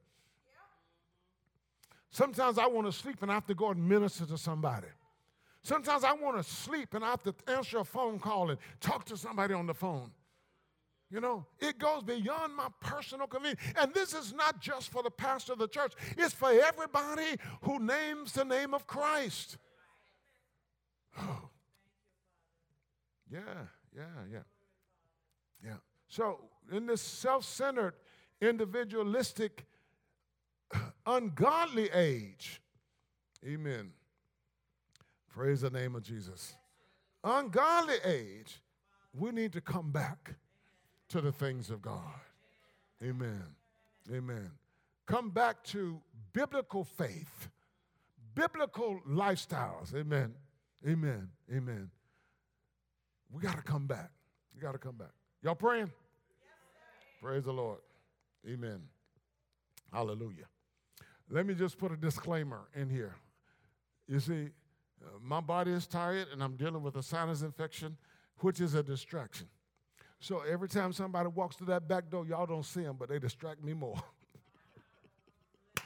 Sometimes 2.11 2.57
I 2.57 2.67
want 2.67 2.87
to 2.87 2.93
sleep 2.93 3.21
and 3.21 3.31
I 3.31 3.35
have 3.35 3.45
to 3.47 3.55
go 3.55 3.69
and 3.69 3.87
minister 3.87 4.25
to 4.25 4.37
somebody. 4.37 4.87
Sometimes 5.61 6.03
I 6.03 6.13
want 6.13 6.37
to 6.37 6.43
sleep 6.43 6.93
and 6.93 7.03
I 7.03 7.09
have 7.11 7.23
to 7.23 7.35
answer 7.47 7.79
a 7.79 7.83
phone 7.83 8.19
call 8.19 8.49
and 8.49 8.59
talk 8.79 9.05
to 9.05 9.17
somebody 9.17 9.53
on 9.53 9.67
the 9.67 9.73
phone. 9.73 10.11
You 11.11 11.19
know, 11.21 11.45
it 11.59 11.79
goes 11.79 12.03
beyond 12.03 12.55
my 12.55 12.67
personal 12.81 13.25
convenience. 13.25 13.59
And 13.75 13.93
this 13.93 14.13
is 14.13 14.31
not 14.33 14.61
just 14.61 14.91
for 14.91 15.01
the 15.01 15.09
pastor 15.09 15.53
of 15.53 15.59
the 15.59 15.67
church, 15.67 15.93
it's 16.17 16.33
for 16.33 16.51
everybody 16.51 17.35
who 17.63 17.79
names 17.79 18.33
the 18.33 18.45
name 18.45 18.73
of 18.73 18.87
Christ. 18.87 19.57
Oh. 21.17 21.49
Yeah, 23.31 23.41
yeah, 23.95 24.01
yeah. 24.31 24.39
Yeah. 25.63 25.75
So, 26.07 26.39
in 26.71 26.87
this 26.87 26.99
self 26.99 27.45
centered, 27.45 27.93
individualistic, 28.41 29.67
ungodly 31.05 31.89
age, 31.93 32.61
amen. 33.45 33.91
Praise 35.29 35.61
the 35.61 35.69
name 35.69 35.95
of 35.95 36.03
Jesus. 36.03 36.55
Ungodly 37.23 37.95
age, 38.03 38.61
we 39.13 39.31
need 39.31 39.53
to 39.53 39.61
come 39.61 39.91
back 39.91 40.35
to 41.09 41.21
the 41.21 41.31
things 41.31 41.69
of 41.69 41.81
God. 41.81 42.19
Amen. 43.03 43.43
Amen. 44.13 44.51
Come 45.05 45.29
back 45.29 45.63
to 45.65 45.99
biblical 46.33 46.83
faith, 46.83 47.49
biblical 48.35 48.99
lifestyles. 49.07 49.95
Amen. 49.95 50.33
Amen. 50.87 51.29
Amen. 51.53 51.89
We 53.31 53.41
got 53.41 53.57
to 53.57 53.63
come 53.63 53.85
back. 53.87 54.11
You 54.55 54.61
got 54.61 54.73
to 54.73 54.77
come 54.77 54.95
back. 54.95 55.11
Y'all 55.43 55.55
praying? 55.55 55.91
Praise 57.21 57.43
the 57.43 57.53
Lord. 57.53 57.79
Amen. 58.47 58.81
Hallelujah. 59.91 60.45
Let 61.29 61.45
me 61.45 61.53
just 61.53 61.77
put 61.77 61.91
a 61.91 61.97
disclaimer 61.97 62.67
in 62.75 62.89
here. 62.89 63.15
You 64.07 64.19
see, 64.19 64.49
uh, 65.03 65.09
my 65.21 65.39
body 65.39 65.71
is 65.71 65.85
tired 65.85 66.27
and 66.33 66.43
I'm 66.43 66.55
dealing 66.55 66.81
with 66.81 66.95
a 66.95 67.03
sinus 67.03 67.43
infection, 67.43 67.97
which 68.39 68.59
is 68.59 68.73
a 68.73 68.81
distraction. 68.81 69.47
So 70.19 70.39
every 70.41 70.67
time 70.67 70.91
somebody 70.91 71.29
walks 71.29 71.55
through 71.55 71.67
that 71.67 71.87
back 71.87 72.09
door, 72.09 72.25
y'all 72.25 72.47
don't 72.47 72.65
see 72.65 72.81
them, 72.81 72.95
but 72.99 73.09
they 73.09 73.19
distract 73.19 73.63
me 73.63 73.73
more. 73.73 74.01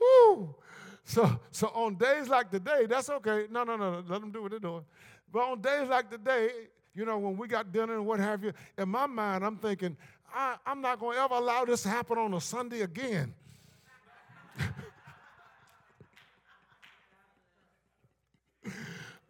Woo! 0.00 0.54
So, 1.04 1.40
so 1.50 1.68
on 1.68 1.94
days 1.94 2.28
like 2.28 2.50
today, 2.50 2.86
that's 2.88 3.08
okay. 3.08 3.46
No, 3.50 3.64
no, 3.64 3.76
no, 3.76 3.92
no, 3.92 4.04
let 4.06 4.20
them 4.20 4.30
do 4.30 4.42
what 4.42 4.50
they're 4.50 4.60
doing. 4.60 4.84
But 5.32 5.40
on 5.40 5.60
days 5.60 5.88
like 5.88 6.10
today, 6.10 6.50
you 6.94 7.04
know, 7.04 7.18
when 7.18 7.36
we 7.36 7.46
got 7.48 7.72
dinner 7.72 7.94
and 7.94 8.06
what 8.06 8.20
have 8.20 8.42
you, 8.42 8.52
in 8.76 8.88
my 8.88 9.06
mind, 9.06 9.44
I'm 9.44 9.56
thinking, 9.56 9.96
I, 10.34 10.56
am 10.66 10.80
not 10.80 10.98
going 10.98 11.16
to 11.16 11.22
ever 11.22 11.34
allow 11.34 11.64
this 11.64 11.82
to 11.82 11.88
happen 11.88 12.18
on 12.18 12.34
a 12.34 12.40
Sunday 12.40 12.80
again. 12.82 13.34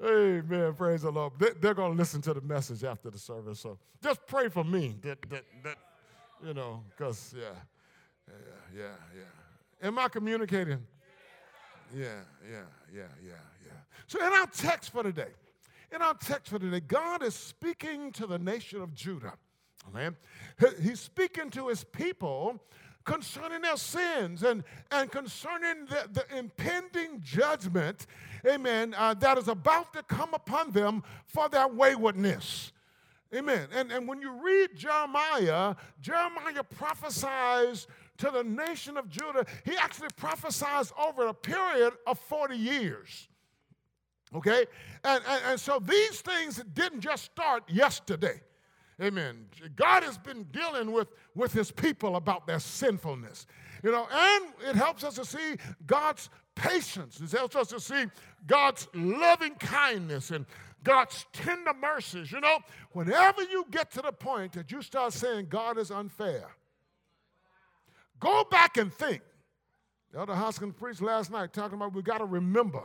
Amen. 0.03 0.75
Praise 0.75 1.03
the 1.03 1.11
Lord. 1.11 1.35
They, 1.39 1.69
are 1.69 1.75
going 1.75 1.93
to 1.93 1.99
listen 1.99 2.23
to 2.23 2.33
the 2.35 2.41
message 2.41 2.85
after 2.85 3.11
the 3.11 3.19
service. 3.19 3.61
So 3.61 3.79
just 4.03 4.27
pray 4.27 4.49
for 4.49 4.65
me 4.65 4.97
that, 5.03 5.21
that, 5.29 5.45
that 5.63 5.77
you 6.45 6.55
know, 6.55 6.83
because, 6.91 7.35
yeah, 7.37 7.51
yeah, 8.27 8.35
yeah, 8.75 8.95
yeah. 9.15 9.87
Am 9.87 9.99
I 9.99 10.09
communicating? 10.09 10.83
Yeah, 11.95 12.07
yeah, 12.51 12.63
yeah, 12.95 13.03
yeah, 13.23 13.33
yeah. 13.65 13.73
So 14.07 14.25
in 14.25 14.33
our 14.33 14.47
text 14.47 14.93
for 14.93 15.03
today, 15.03 15.33
in 15.93 16.03
our 16.03 16.15
text 16.15 16.51
for 16.51 16.59
today, 16.59 16.81
God 16.81 17.23
is 17.23 17.35
speaking 17.35 18.13
to 18.13 18.27
the 18.27 18.39
nation 18.39 18.81
of 18.81 18.95
Judah. 18.95 19.35
Amen. 19.89 20.17
He's 20.83 21.01
speaking 21.01 21.51
to 21.51 21.69
his 21.69 21.85
people 21.85 22.61
concerning 23.05 23.63
their 23.63 23.77
sins 23.77 24.43
and, 24.43 24.63
and 24.91 25.11
concerning 25.11 25.87
the, 25.87 26.09
the 26.13 26.39
impending 26.39 27.21
judgment, 27.23 28.07
amen, 28.47 28.95
uh, 28.97 29.15
that 29.15 29.39
is 29.39 29.49
about 29.49 29.93
to 29.95 30.03
come 30.03 30.35
upon 30.35 30.71
them 30.71 31.03
for 31.27 31.49
their 31.49 31.67
waywardness. 31.67 32.73
Amen. 33.35 33.69
And, 33.75 33.91
and 33.91 34.07
when 34.07 34.21
you 34.21 34.33
read 34.33 34.77
Jeremiah, 34.77 35.77
Jeremiah 36.01 36.63
prophesies 36.63 37.87
to 38.21 38.31
the 38.31 38.45
nation 38.45 38.97
of 38.97 39.09
Judah. 39.09 39.47
He 39.65 39.77
actually 39.77 40.09
prophesies 40.17 40.93
over 41.03 41.27
a 41.27 41.35
period 41.35 41.95
of 42.07 42.19
40 42.19 42.55
years. 42.55 43.29
Okay? 44.35 44.67
And, 45.05 45.23
and, 45.29 45.43
and 45.47 45.61
so 45.61 45.79
these 45.79 46.21
things 46.21 46.63
didn't 46.75 47.01
just 47.01 47.25
start 47.25 47.65
yesterday. 47.69 48.41
Amen. 49.03 49.47
God 49.77 50.03
has 50.03 50.19
been 50.19 50.45
dealing 50.53 50.93
with, 50.93 51.09
with 51.35 51.53
his 51.53 51.71
people 51.71 52.17
about 52.17 52.47
their 52.47 52.61
sinfulness. 52.61 53.47
You 53.83 53.93
know, 53.93 54.07
and 54.13 54.45
it 54.69 54.77
helps 54.77 55.05
us 55.05 55.15
to 55.15 55.25
see 55.25 55.57
God's 55.87 56.29
patience. 56.55 57.19
It 57.21 57.31
helps 57.31 57.57
us 57.57 57.69
to 57.69 57.81
see 57.81 58.05
God's 58.47 58.89
loving 58.95 59.55
kindness 59.55 60.31
and 60.31 60.45
God's 60.85 61.25
tender 61.33 61.73
mercies. 61.81 62.31
You 62.31 62.41
know, 62.41 62.59
whenever 62.93 63.43
you 63.43 63.65
get 63.71 63.91
to 63.93 64.03
the 64.03 64.13
point 64.13 64.53
that 64.53 64.71
you 64.71 64.83
start 64.83 65.15
saying 65.15 65.47
God 65.49 65.79
is 65.79 65.91
unfair, 65.91 66.47
go 68.19 68.45
back 68.51 68.77
and 68.77 68.93
think. 68.93 69.23
Elder 70.15 70.35
Hoskins 70.35 70.75
preached 70.77 71.01
last 71.01 71.31
night 71.31 71.53
talking 71.53 71.77
about 71.77 71.95
we 71.95 72.03
got 72.03 72.19
to 72.19 72.25
remember. 72.25 72.83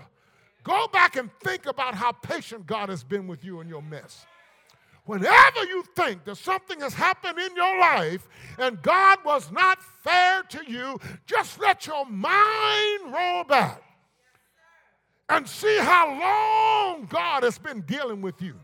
Go 0.65 0.88
back 0.91 1.15
and 1.15 1.29
think 1.41 1.67
about 1.67 1.93
how 1.93 2.12
patient 2.12 2.65
God 2.65 2.89
has 2.89 3.03
been 3.03 3.27
with 3.27 3.45
you 3.45 3.62
in 3.62 3.69
your 3.69 3.84
mess. 3.84 4.25
Whenever 5.05 5.63
you 5.63 5.84
think 5.95 6.25
that 6.25 6.38
something 6.38 6.79
has 6.81 6.95
happened 6.95 7.38
in 7.38 7.55
your 7.55 7.79
life 7.79 8.27
and 8.57 8.81
God 8.81 9.19
was 9.24 9.51
not 9.51 9.77
fair 10.03 10.41
to 10.50 10.63
you, 10.67 11.00
just 11.27 11.60
let 11.60 11.86
your 11.86 12.07
mind 12.07 13.13
roll 13.13 13.43
back 13.43 13.84
and 15.29 15.48
see 15.48 15.77
how 15.77 16.10
long 16.10 17.05
God 17.05 17.43
has 17.43 17.60
been 17.60 17.81
dealing 17.81 18.22
with 18.22 18.41
you 18.41 18.55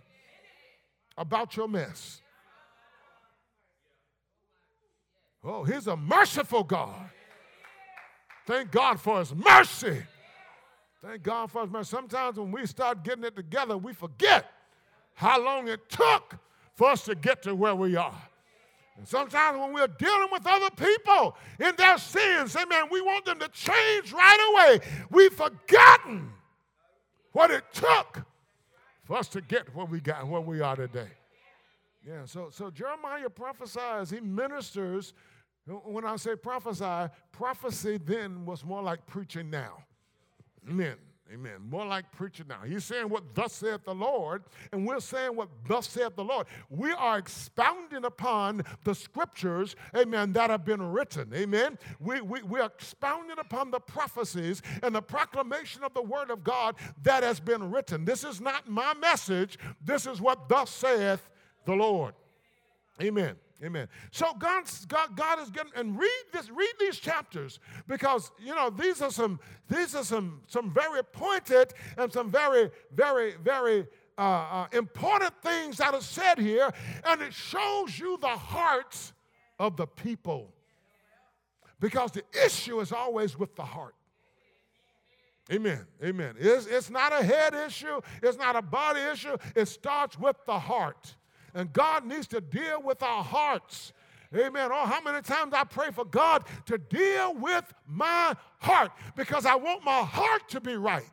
about 1.16 1.56
your 1.56 1.68
mess. 1.68 2.20
Oh, 5.44 5.64
He's 5.64 5.86
a 5.86 5.96
merciful 5.96 6.64
God. 6.64 7.12
Thank 8.48 8.72
God 8.72 9.00
for 9.00 9.20
His 9.20 9.36
mercy. 9.36 10.02
Thank 11.04 11.24
God 11.24 11.50
for 11.50 11.64
us, 11.64 11.70
man. 11.70 11.84
Sometimes 11.84 12.38
when 12.38 12.52
we 12.52 12.66
start 12.68 13.04
getting 13.04 13.24
it 13.24 13.36
together, 13.36 13.76
we 13.76 13.92
forget 13.94 14.46
how 15.14 15.44
long 15.44 15.68
it 15.68 15.90
took 15.90 16.38
for 16.76 16.90
us 16.90 17.04
to 17.06 17.16
get 17.16 17.42
to 17.44 17.56
where 17.56 17.76
we 17.76 17.96
are. 17.96 18.22
And 18.98 19.08
sometimes 19.08 19.58
when 19.58 19.74
we're 19.74 19.88
dealing 19.88 20.28
with 20.32 20.46
other 20.46 20.70
people 20.70 21.36
in 21.60 21.76
their 21.76 21.98
sins, 21.98 22.56
amen, 22.56 22.86
we 22.92 23.02
want 23.02 23.26
them 23.26 23.40
to 23.40 23.48
change 23.48 24.14
right 24.14 24.54
away. 24.54 24.80
We've 25.10 25.34
forgotten 25.34 26.32
what 27.32 27.50
it 27.50 27.64
took 27.74 28.24
for 29.04 29.18
us 29.18 29.28
to 29.30 29.42
get 29.42 29.74
where 29.76 29.86
we 29.88 30.02
got 30.02 30.28
where 30.28 30.42
we 30.42 30.62
are 30.62 30.76
today. 30.76 31.08
Yeah, 32.08 32.26
so 32.26 32.50
so 32.52 32.70
Jeremiah 32.70 33.30
prophesies, 33.30 34.12
he 34.12 34.20
ministers. 34.20 35.14
When 35.66 36.06
I 36.06 36.16
say 36.16 36.36
prophesy, 36.36 37.12
prophecy 37.32 37.98
then 38.04 38.46
was 38.46 38.64
more 38.64 38.82
like 38.84 39.06
preaching 39.08 39.50
now. 39.50 39.84
Amen. 40.70 40.96
Amen. 41.34 41.62
More 41.70 41.86
like 41.86 42.12
preaching 42.12 42.48
now. 42.50 42.60
He's 42.68 42.84
saying 42.84 43.08
what 43.08 43.34
thus 43.34 43.54
saith 43.54 43.86
the 43.86 43.96
Lord, 43.96 44.44
and 44.74 44.86
we're 44.86 45.00
saying 45.00 45.34
what 45.34 45.48
thus 45.66 45.88
saith 45.88 46.18
the 46.18 46.26
Lord. 46.26 46.46
We 46.70 46.92
are 46.92 47.18
expounding 47.18 48.04
upon 48.04 48.64
the 48.84 48.94
scriptures, 48.94 49.78
amen, 49.96 50.34
that 50.34 50.50
have 50.50 50.66
been 50.66 50.82
written. 50.82 51.32
Amen. 51.34 51.78
We, 52.02 52.20
we, 52.20 52.42
we 52.42 52.60
are 52.60 52.66
expounding 52.66 53.40
upon 53.40 53.72
the 53.72 53.80
prophecies 53.80 54.62
and 54.84 54.94
the 54.94 55.02
proclamation 55.02 55.86
of 55.86 55.94
the 55.94 56.02
word 56.02 56.32
of 56.32 56.44
God 56.44 56.76
that 57.04 57.24
has 57.24 57.40
been 57.40 57.72
written. 57.72 58.04
This 58.04 58.26
is 58.26 58.42
not 58.42 58.70
my 58.70 58.94
message. 58.96 59.58
This 59.82 60.06
is 60.06 60.20
what 60.20 60.50
thus 60.50 60.70
saith 60.70 61.30
the 61.66 61.74
Lord. 61.74 62.14
Amen. 63.02 63.38
Amen. 63.64 63.88
So 64.10 64.34
God's, 64.40 64.86
God, 64.86 65.16
God 65.16 65.40
is 65.40 65.52
getting 65.52 65.72
and 65.76 65.98
read 66.00 66.24
this, 66.34 66.50
read 66.50 66.74
these 66.80 66.98
chapters 66.98 67.60
because 67.88 68.32
you 68.40 68.56
know 68.56 68.72
these 68.72 69.02
are 69.02 69.12
some 69.12 69.40
these 69.70 69.94
are 69.94 70.04
some 70.04 70.42
some 70.48 70.74
very 70.74 71.04
pointed 71.04 71.74
and 71.98 72.12
some 72.12 72.32
very 72.32 72.72
very 72.96 73.36
very 73.44 73.88
uh, 74.18 74.22
uh, 74.22 74.68
important 74.74 75.34
things 75.44 75.78
that 75.78 75.94
are 75.94 76.02
said 76.02 76.40
here, 76.40 76.72
and 77.06 77.22
it 77.22 77.34
shows 77.34 78.00
you 78.00 78.18
the 78.20 78.28
hearts 78.28 79.14
of 79.60 79.78
the 79.78 79.86
people 79.86 80.52
because 81.80 82.12
the 82.12 82.24
issue 82.46 82.80
is 82.80 82.92
always 82.92 83.38
with 83.38 83.56
the 83.56 83.64
heart. 83.64 83.96
Amen. 85.52 85.86
Amen. 86.04 86.36
It's, 86.40 86.66
it's 86.66 86.90
not 86.90 87.12
a 87.12 87.24
head 87.24 87.54
issue. 87.54 88.00
It's 88.24 88.38
not 88.38 88.56
a 88.56 88.62
body 88.62 89.02
issue. 89.02 89.36
It 89.56 89.68
starts 89.68 90.18
with 90.18 90.38
the 90.46 90.58
heart. 90.58 91.16
And 91.54 91.72
God 91.74 92.06
needs 92.06 92.28
to 92.28 92.42
deal 92.42 92.82
with 92.82 93.04
our 93.04 93.24
hearts. 93.24 93.94
Amen. 94.34 94.70
Oh, 94.72 94.86
how 94.86 95.02
many 95.02 95.22
times 95.22 95.54
I 95.54 95.66
pray 95.66 95.92
for 95.92 96.06
God 96.06 96.46
to 96.68 96.78
deal 96.78 97.36
with 97.36 97.74
my 97.88 98.34
heart 98.60 98.92
because 99.16 99.46
I 99.46 99.56
want 99.56 99.84
my 99.84 100.04
heart 100.04 100.48
to 100.50 100.62
be 100.62 100.76
right. 100.76 101.10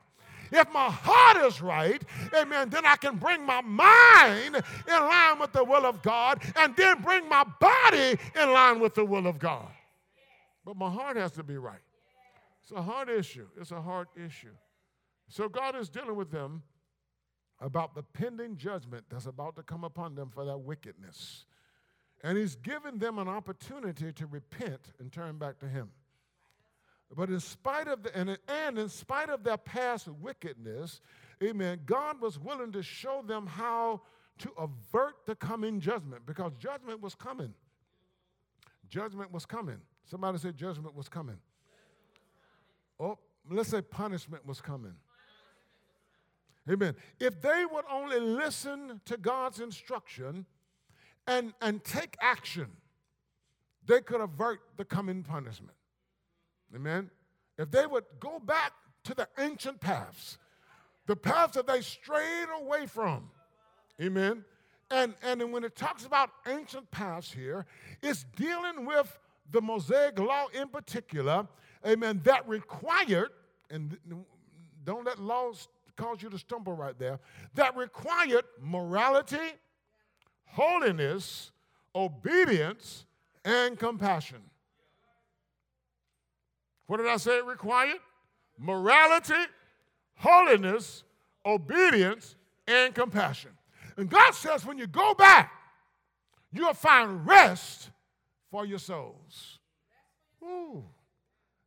If 0.51 0.73
my 0.73 0.89
heart 0.91 1.45
is 1.45 1.61
right, 1.61 2.03
amen, 2.35 2.71
then 2.71 2.87
I 2.87 2.97
can 2.97 3.17
bring 3.17 3.45
my 3.45 3.61
mind 3.61 4.57
in 4.57 4.95
line 4.95 5.39
with 5.39 5.53
the 5.53 5.65
will 5.65 5.85
of 5.85 6.01
God 6.03 6.43
and 6.57 6.75
then 6.77 7.03
bring 7.03 7.29
my 7.29 7.45
body 7.61 8.19
in 8.41 8.53
line 8.53 8.81
with 8.81 8.95
the 8.95 9.05
will 9.05 9.27
of 9.27 9.39
God. 9.39 9.69
But 10.65 10.77
my 10.77 10.91
heart 10.91 11.17
has 11.17 11.33
to 11.33 11.43
be 11.43 11.59
right. 11.59 11.81
It's 12.63 12.73
a 12.73 12.83
heart 12.83 13.09
issue. 13.09 13.47
It's 13.61 13.73
a 13.73 13.81
heart 13.81 14.09
issue. 14.17 14.55
So 15.29 15.49
God 15.49 15.77
is 15.77 15.89
dealing 15.89 16.17
with 16.17 16.31
them 16.31 16.63
about 17.61 17.95
the 17.95 18.03
pending 18.03 18.57
judgment 18.57 19.05
that's 19.11 19.27
about 19.27 19.57
to 19.57 19.63
come 19.63 19.85
upon 19.85 20.15
them 20.15 20.31
for 20.31 20.45
their 20.45 20.59
wickedness. 20.59 21.45
And 22.23 22.37
he's 22.37 22.57
given 22.57 22.99
them 22.99 23.19
an 23.19 23.29
opportunity 23.29 24.13
to 24.13 24.27
repent 24.27 24.93
and 24.99 25.13
turn 25.13 25.39
back 25.39 25.59
to 25.61 25.69
him. 25.69 25.91
But 27.17 27.31
in 27.31 27.41
spite 27.41 27.89
of 27.89 28.03
the, 28.03 28.17
and, 28.17 28.39
and 28.49 28.79
in 28.79 28.89
spite 28.89 29.31
of 29.31 29.43
their 29.43 29.57
past 29.57 30.09
wickedness, 30.09 31.01
amen, 31.43 31.81
God 31.87 32.21
was 32.21 32.39
willing 32.39 32.73
to 32.73 32.83
show 32.83 33.23
them 33.27 33.47
how 33.47 34.03
to 34.39 34.51
avert 34.59 35.17
the 35.27 35.35
coming 35.35 35.81
judgment 35.81 36.27
because 36.27 36.53
judgment 36.59 37.01
was 37.01 37.15
coming. 37.15 37.55
Judgment 38.89 39.33
was 39.33 39.47
coming. 39.47 39.79
Somebody 40.05 40.39
said 40.39 40.57
judgment 40.57 40.95
was 40.95 41.09
coming. 41.09 41.39
Oh, 43.01 43.19
let's 43.51 43.71
say 43.71 43.81
punishment 43.81 44.47
was 44.47 44.61
coming. 44.61 44.95
Amen. 46.69 46.95
If 47.19 47.41
they 47.41 47.65
would 47.71 47.85
only 47.91 48.21
listen 48.21 49.01
to 49.07 49.17
God's 49.17 49.61
instruction 49.61 50.45
and, 51.27 51.55
and 51.63 51.83
take 51.83 52.17
action, 52.21 52.67
they 53.87 54.01
could 54.01 54.21
avert 54.21 54.61
the 54.77 54.85
coming 54.85 55.23
punishment. 55.23 55.77
Amen. 56.75 57.11
If 57.57 57.71
they 57.71 57.87
would 57.87 58.05
go 58.21 58.39
back 58.39 58.73
to 59.05 59.15
the 59.15 59.29
ancient 59.39 59.81
paths, 59.81 60.37
the 61.07 61.17
paths 61.17 61.55
that 61.55 61.67
they 61.67 61.81
strayed 61.81 62.49
away 62.61 62.87
from. 62.87 63.31
Amen. 64.01 64.45
And, 64.91 65.15
and 65.23 65.53
when 65.53 65.65
it 65.65 65.75
talks 65.75 66.05
about 66.05 66.31
ancient 66.47 66.91
paths 66.91 67.33
here, 67.33 67.67
it's 68.03 68.25
dealing 68.37 68.87
with 68.87 69.19
the 69.51 69.63
Mosaic 69.63 70.19
law 70.19 70.47
in 70.53 70.69
particular, 70.69 71.49
amen, 71.87 72.21
that 72.25 72.47
required, 72.47 73.31
and 73.71 73.97
don't 74.85 75.05
let 75.05 75.19
laws 75.19 75.69
cause 75.99 76.23
you 76.23 76.31
to 76.31 76.39
stumble 76.39 76.73
right 76.73 76.99
there, 76.99 77.19
that 77.55 77.77
required 77.77 78.45
morality, 78.61 79.37
holiness, 80.47 81.51
obedience, 81.95 83.05
and 83.45 83.79
compassion. 83.79 84.39
What 86.87 86.99
did 86.99 87.09
I 87.09 87.19
say 87.19 87.39
it 87.39 87.45
required? 87.45 87.99
Morality, 88.57 89.35
holiness, 90.15 91.05
obedience, 91.45 92.37
and 92.67 92.95
compassion. 92.95 93.51
And 93.97 94.09
God 94.09 94.33
says 94.33 94.65
when 94.65 94.79
you 94.79 94.87
go 94.87 95.15
back, 95.15 95.53
you'll 96.53 96.73
find 96.73 97.27
rest 97.27 97.91
for 98.51 98.65
your 98.65 98.79
souls. 98.79 99.59
Ooh. 100.43 100.85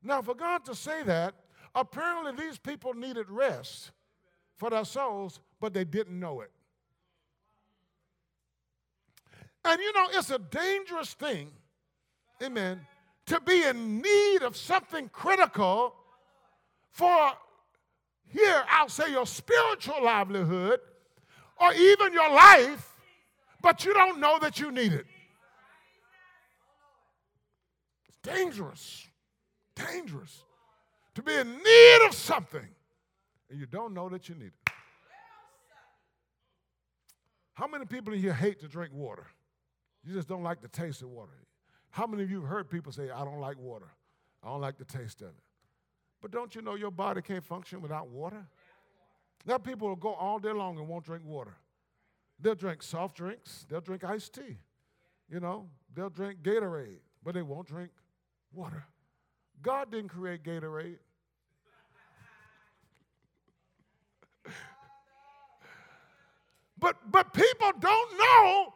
Now, 0.02 0.22
for 0.22 0.34
God 0.34 0.65
to 0.65 0.74
say 0.74 1.04
that, 1.04 1.36
apparently 1.76 2.46
these 2.46 2.58
people 2.58 2.94
needed 2.94 3.30
rest 3.30 3.91
for 4.62 4.69
their 4.69 4.86
souls, 4.86 5.39
but 5.60 5.74
they 5.74 5.84
didn't 5.84 6.19
know 6.19 6.41
it. 6.41 6.52
And 9.65 9.82
you 9.82 9.91
know, 9.91 10.06
it's 10.13 10.30
a 10.30 10.38
dangerous 10.38 11.15
thing, 11.15 11.52
amen, 12.43 12.80
to 13.26 13.41
be 13.41 13.63
in 13.63 14.04
need 14.04 14.43
of 14.43 14.56
something 14.56 15.10
critical 15.10 15.95
for, 16.91 17.32
here, 18.28 18.63
I'll 18.69 18.88
say 18.88 19.12
your 19.12 19.26
spiritual 19.26 20.04
livelihood 20.04 20.80
or 21.60 21.74
even 21.74 22.13
your 22.13 22.30
life, 22.30 22.88
but 23.63 23.84
you 23.84 23.95
don't 23.95 24.19
know 24.19 24.38
that 24.41 24.60
you 24.60 24.71
need 24.71 24.93
it. 24.93 25.08
It's 28.10 28.17
dangerous, 28.21 29.08
dangerous 29.74 30.43
to 31.15 31.24
be 31.24 31.34
in 31.34 31.47
need 31.52 32.06
of 32.08 32.13
something 32.13 32.67
and 33.52 33.60
you 33.60 33.66
don't 33.66 33.94
know 33.94 34.08
that 34.10 34.30
you 34.30 34.36
need 34.36 34.48
it. 34.48 34.74
How 37.54 37.68
many 37.68 37.86
people 37.86 38.14
in 38.14 38.20
here 38.22 38.34
hate 38.34 38.60
to 38.62 38.68
drink 38.68 38.94
water? 38.94 39.28
You 40.04 40.14
just 40.14 40.28
don't 40.28 40.42
like 40.42 40.62
the 40.62 40.70
taste 40.70 41.02
of 41.02 41.10
water. 41.10 41.34
How 41.92 42.08
many 42.08 42.24
of 42.24 42.32
you 42.32 42.40
have 42.42 42.50
heard 42.50 42.70
people 42.70 42.92
say, 42.92 43.12
I 43.12 43.26
don't 43.26 43.40
like 43.40 43.58
water? 43.60 43.92
I 44.42 44.48
don't 44.48 44.62
like 44.62 44.78
the 44.78 44.86
taste 44.86 45.22
of 45.22 45.28
it. 45.28 45.44
But 46.22 46.32
don't 46.32 46.56
you 46.56 46.62
know 46.62 46.76
your 46.76 46.92
body 46.92 47.22
can't 47.22 47.44
function 47.44 47.82
without 47.82 48.08
water? 48.08 48.48
Now 49.46 49.58
people 49.58 49.90
will 49.90 49.96
go 49.96 50.14
all 50.14 50.40
day 50.40 50.54
long 50.54 50.78
and 50.80 50.88
won't 50.88 51.04
drink 51.04 51.24
water. 51.26 51.58
They'll 52.40 52.56
drink 52.56 52.82
soft 52.82 53.18
drinks, 53.18 53.66
they'll 53.70 53.82
drink 53.82 54.04
iced 54.04 54.34
tea. 54.34 54.58
You 55.30 55.40
know, 55.40 55.68
they'll 55.94 56.10
drink 56.10 56.40
Gatorade, 56.42 57.00
but 57.24 57.34
they 57.34 57.42
won't 57.42 57.68
drink 57.68 57.92
water. 58.54 58.86
God 59.62 59.92
didn't 59.92 60.10
create 60.10 60.44
Gatorade. 60.44 60.98
But 66.77 66.97
but 67.12 67.34
people 67.34 67.71
don't 67.80 68.17
know 68.17 68.73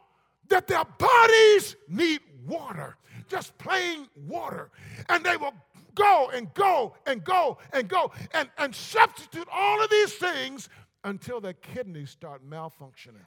that 0.49 0.67
their 0.67 0.85
bodies 0.97 1.75
need 1.87 2.19
water, 2.45 2.97
just 3.27 3.57
plain 3.57 4.07
water. 4.15 4.69
And 5.09 5.23
they 5.23 5.37
will 5.37 5.53
go 5.95 6.29
and 6.33 6.53
go 6.53 6.95
and 7.05 7.23
go 7.23 7.57
and 7.73 7.87
go 7.87 8.11
and, 8.33 8.49
and 8.57 8.75
substitute 8.75 9.47
all 9.51 9.83
of 9.83 9.89
these 9.89 10.13
things 10.13 10.69
until 11.03 11.39
their 11.41 11.53
kidneys 11.53 12.09
start 12.09 12.47
malfunctioning. 12.47 13.25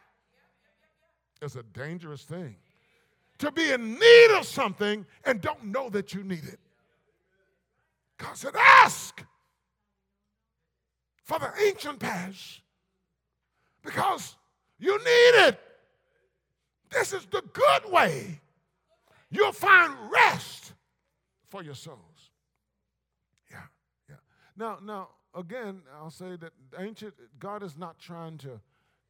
It's 1.41 1.57
a 1.57 1.63
dangerous 1.63 2.23
thing 2.23 2.57
to 3.39 3.53
be 3.53 3.71
in 3.71 3.95
need 3.95 4.37
of 4.39 4.45
something 4.45 5.07
and 5.25 5.41
don't 5.41 5.65
know 5.65 5.89
that 5.91 6.13
you 6.13 6.25
need 6.25 6.45
it. 6.45 6.59
God 8.19 8.37
said, 8.37 8.55
Ask 8.57 9.25
for 11.29 11.39
the 11.39 11.53
ancient 11.67 11.99
past 11.99 12.63
because 13.85 14.35
you 14.79 14.97
need 14.97 15.47
it. 15.49 15.61
This 16.91 17.13
is 17.13 17.27
the 17.27 17.43
good 17.53 17.93
way. 17.93 18.41
You'll 19.31 19.53
find 19.53 19.93
rest 20.11 20.73
for 21.49 21.63
your 21.63 21.75
souls. 21.75 22.31
Yeah, 23.51 23.59
yeah. 24.09 24.17
Now, 24.57 24.79
now, 24.83 25.09
again, 25.35 25.83
I'll 26.01 26.11
say 26.11 26.37
that 26.37 26.53
ancient 26.79 27.13
God 27.39 27.63
is 27.63 27.77
not 27.77 27.99
trying 27.99 28.39
to 28.39 28.59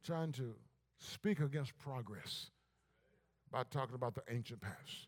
trying 0.03 0.33
to 0.33 0.55
speak 0.97 1.39
against 1.39 1.77
progress 1.79 2.51
by 3.49 3.63
talking 3.63 3.95
about 3.95 4.15
the 4.15 4.23
ancient 4.29 4.59
past. 4.59 5.07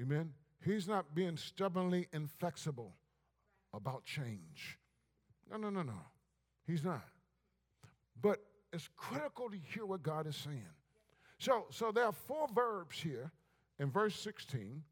Amen. 0.00 0.34
He's 0.62 0.86
not 0.86 1.14
being 1.14 1.38
stubbornly 1.38 2.08
inflexible 2.12 2.94
about 3.72 4.04
change. 4.04 4.78
No, 5.50 5.56
no, 5.56 5.70
no, 5.70 5.82
no. 5.82 5.94
He's 6.66 6.84
not. 6.84 7.04
But 8.20 8.40
it's 8.72 8.88
critical 8.96 9.48
to 9.50 9.56
hear 9.56 9.86
what 9.86 10.02
God 10.02 10.26
is 10.26 10.36
saying. 10.36 10.62
So, 11.38 11.66
so 11.70 11.92
there 11.92 12.04
are 12.04 12.12
four 12.12 12.48
verbs 12.54 12.98
here 12.98 13.30
in 13.78 13.90
verse 13.90 14.18
16 14.18 14.82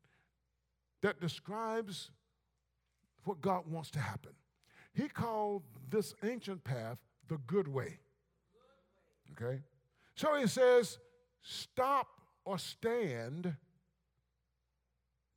that 1.02 1.20
describes 1.20 2.10
what 3.24 3.40
God 3.40 3.64
wants 3.70 3.90
to 3.92 3.98
happen. 3.98 4.32
He 4.92 5.08
called 5.08 5.62
this 5.90 6.14
ancient 6.22 6.62
path 6.64 6.98
the 7.28 7.38
good 7.46 7.66
way. 7.66 7.98
Okay? 9.32 9.60
So 10.14 10.36
he 10.36 10.46
says, 10.46 10.98
stop 11.42 12.06
or 12.44 12.58
stand. 12.58 13.56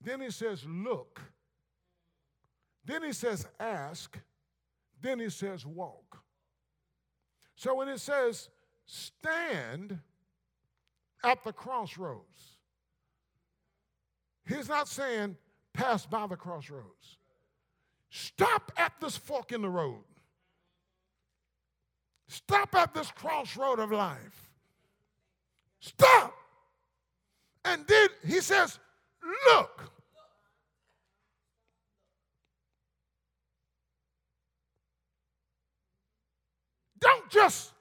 Then 0.01 0.21
he 0.21 0.29
says, 0.29 0.63
look. 0.67 1.21
Then 2.85 3.03
he 3.03 3.13
says, 3.13 3.47
ask. 3.59 4.17
Then 5.01 5.19
he 5.19 5.29
says, 5.29 5.65
walk. 5.65 6.19
So 7.57 7.75
when 7.75 7.89
it 7.89 7.99
says, 7.99 8.49
stand, 8.85 9.99
at 11.23 11.43
the 11.43 11.53
crossroads. 11.53 12.57
He's 14.47 14.69
not 14.69 14.87
saying 14.87 15.35
pass 15.73 16.05
by 16.05 16.25
the 16.27 16.35
crossroads. 16.35 17.17
Stop 18.09 18.71
at 18.77 18.93
this 19.01 19.17
fork 19.17 19.51
in 19.51 19.61
the 19.61 19.69
road. 19.69 20.03
Stop 22.27 22.75
at 22.75 22.93
this 22.93 23.11
crossroad 23.11 23.79
of 23.79 23.91
life. 23.91 24.51
Stop. 25.79 26.33
And 27.65 27.85
then 27.87 28.09
he 28.25 28.39
says, 28.39 28.79
Look. 29.47 29.91
Don't 37.07 37.29
just 37.29 37.73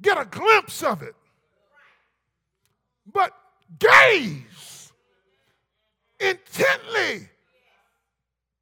get 0.00 0.18
a 0.18 0.24
glimpse 0.24 0.82
of 0.82 1.02
it 1.02 1.14
but 3.10 3.32
gaze 3.78 4.92
intently. 6.20 7.28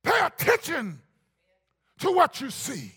Pay 0.02 0.20
attention 0.24 1.00
to 1.98 2.10
what 2.12 2.40
you 2.40 2.50
see. 2.50 2.92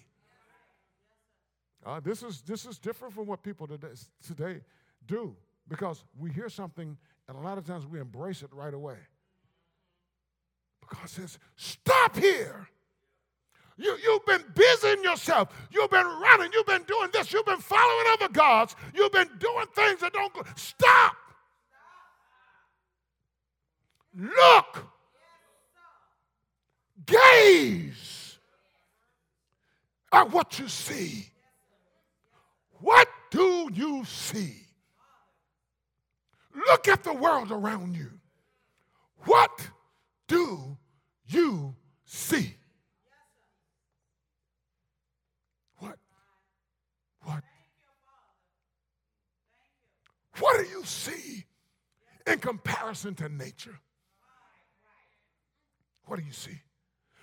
Uh, 1.85 1.99
this, 1.99 2.23
is, 2.23 2.41
this 2.41 2.65
is 2.65 2.79
different 2.79 3.13
from 3.13 3.27
what 3.27 3.43
people 3.43 3.67
today, 3.67 3.89
today 4.25 4.61
do 5.05 5.35
because 5.67 6.05
we 6.17 6.31
hear 6.31 6.47
something 6.47 6.97
and 7.27 7.37
a 7.37 7.41
lot 7.41 7.57
of 7.57 7.65
times 7.65 7.85
we 7.85 7.99
embrace 7.99 8.41
it 8.41 8.49
right 8.53 8.73
away. 8.73 8.95
Because 10.79 11.17
it 11.17 11.21
says, 11.21 11.39
stop 11.57 12.15
here. 12.15 12.67
You, 13.77 13.97
you've 14.03 14.25
been 14.25 14.43
busying 14.53 15.03
yourself. 15.03 15.49
You've 15.71 15.89
been 15.89 16.05
running. 16.05 16.51
You've 16.53 16.65
been 16.65 16.83
doing 16.83 17.09
this. 17.11 17.33
You've 17.33 17.45
been 17.45 17.59
following 17.59 18.05
other 18.13 18.29
gods. 18.29 18.75
You've 18.93 19.11
been 19.11 19.29
doing 19.39 19.65
things 19.75 19.99
that 20.01 20.13
don't 20.13 20.33
go. 20.33 20.43
Stop. 20.55 21.15
Look. 24.15 24.87
Gaze 27.05 28.37
at 30.11 30.31
what 30.31 30.59
you 30.59 30.67
see. 30.67 31.27
What 32.79 33.07
do 33.31 33.69
you 33.73 34.05
see? 34.05 34.63
Look 36.67 36.87
at 36.87 37.03
the 37.03 37.13
world 37.13 37.51
around 37.51 37.95
you. 37.95 38.11
What 39.25 39.69
do 40.27 40.77
you 41.25 41.75
see? 42.05 42.55
What? 45.79 45.97
What? 47.23 47.43
What 50.43 50.61
do 50.61 50.69
you 50.69 50.83
see 50.83 51.45
in 52.27 52.37
comparison 52.39 53.15
to 53.15 53.29
nature? 53.29 53.79
What 56.03 56.19
do 56.19 56.25
you 56.25 56.33
see? 56.33 56.59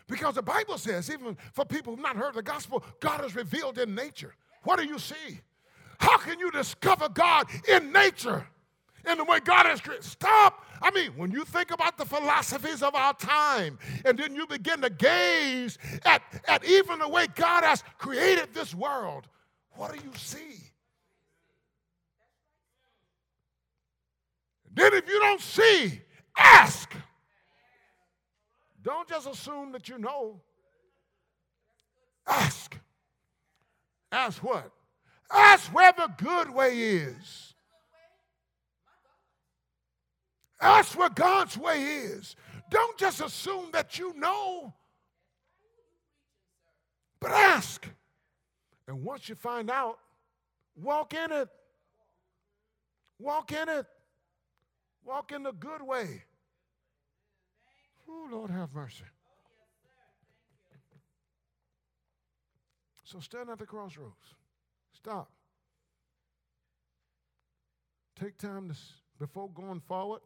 Because 0.09 0.37
the 0.37 0.42
Bible 0.42 0.78
says, 0.78 1.11
even 1.11 1.37
for 1.52 1.66
people 1.66 1.94
who've 1.94 2.02
not 2.02 2.16
heard 2.16 2.33
the 2.33 2.42
gospel, 2.42 2.83
God 2.98 3.22
is 3.26 3.37
revealed 3.37 3.76
in 3.76 3.94
nature. 3.94 4.35
What 4.62 4.78
do 4.78 4.87
you 4.87 4.98
see? 4.98 5.38
How 5.98 6.16
can 6.16 6.40
you 6.40 6.50
discover 6.50 7.11
God 7.11 7.46
in 7.68 7.92
nature? 7.92 8.46
In 9.06 9.18
the 9.18 9.24
way 9.24 9.38
God 9.40 9.66
has 9.66 9.83
created. 9.83 10.04
Stop. 10.04 10.64
I 10.80 10.90
mean, 10.90 11.11
when 11.14 11.30
you 11.30 11.44
think 11.44 11.72
about 11.72 11.98
the 11.98 12.06
philosophies 12.06 12.83
of 12.83 12.94
our 12.94 13.12
time, 13.12 13.78
and 14.06 14.18
then 14.18 14.35
you 14.35 14.46
begin 14.46 14.80
to 14.80 14.88
gaze 14.88 15.76
at, 16.06 16.22
at 16.48 16.64
even 16.64 17.00
the 17.00 17.09
way 17.09 17.26
God 17.35 17.64
has 17.64 17.85
created 17.98 18.54
this 18.54 18.74
world, 18.74 19.28
what 19.72 19.92
do 19.92 19.98
you 20.02 20.14
see? 20.16 20.69
Then, 24.72 24.94
if 24.94 25.09
you 25.09 25.18
don't 25.20 25.40
see, 25.40 26.00
ask. 26.37 26.92
Don't 28.83 29.09
just 29.09 29.26
assume 29.26 29.72
that 29.72 29.88
you 29.88 29.98
know. 29.98 30.40
Ask. 32.26 32.76
Ask 34.12 34.42
what? 34.42 34.70
Ask 35.30 35.72
where 35.72 35.92
the 35.92 36.11
good 36.16 36.50
way 36.50 36.78
is. 36.78 37.54
Ask 40.61 40.98
where 40.98 41.09
God's 41.09 41.56
way 41.56 41.83
is. 41.83 42.37
Don't 42.70 42.98
just 42.98 43.20
assume 43.20 43.70
that 43.72 43.98
you 43.98 44.14
know, 44.16 44.72
but 47.18 47.33
ask. 47.33 47.87
And 48.87 49.02
once 49.02 49.28
you 49.28 49.35
find 49.35 49.70
out, 49.70 49.98
walk 50.76 51.14
in 51.14 51.33
it. 51.33 51.48
Walk 53.18 53.52
in 53.52 53.68
it. 53.68 53.87
Walk 55.04 55.32
in 55.32 55.42
the 55.42 55.52
good 55.52 55.82
way. 55.82 56.24
Oh, 58.08 58.28
Lord, 58.30 58.50
have 58.50 58.72
mercy. 58.74 59.04
So 63.04 63.18
stand 63.18 63.50
at 63.50 63.58
the 63.58 63.66
crossroads. 63.66 64.34
Stop. 64.92 65.30
Take 68.18 68.36
time 68.36 68.68
to, 68.68 68.76
before 69.18 69.48
going 69.48 69.80
forward, 69.80 70.20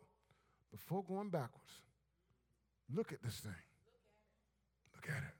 before 0.70 1.02
going 1.02 1.30
backwards. 1.30 1.80
Look 2.92 3.12
at 3.12 3.22
this 3.22 3.37
thing. 3.37 3.52
Look 4.94 5.08
at 5.08 5.22
it. 5.22 5.34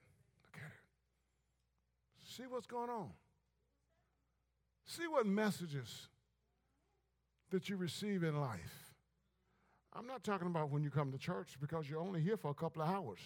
Look 0.45 0.57
at 0.57 0.71
it. 0.71 2.33
See 2.35 2.45
what's 2.49 2.67
going 2.67 2.91
on. 2.91 3.11
See 4.87 5.07
what 5.07 5.27
messages 5.27 6.09
that 7.51 7.69
you 7.69 7.77
receive 7.77 8.23
in 8.23 8.41
life. 8.41 8.84
I'm 9.95 10.07
not 10.07 10.25
talking 10.25 10.49
about 10.49 10.71
when 10.71 10.83
you 10.83 10.91
come 10.91 11.13
to 11.13 11.19
church 11.19 11.57
because 11.61 11.89
you're 11.89 12.01
only 12.01 12.21
here 12.21 12.37
for 12.37 12.51
a 12.51 12.55
couple 12.55 12.83
of 12.83 12.89
hours. 12.89 13.21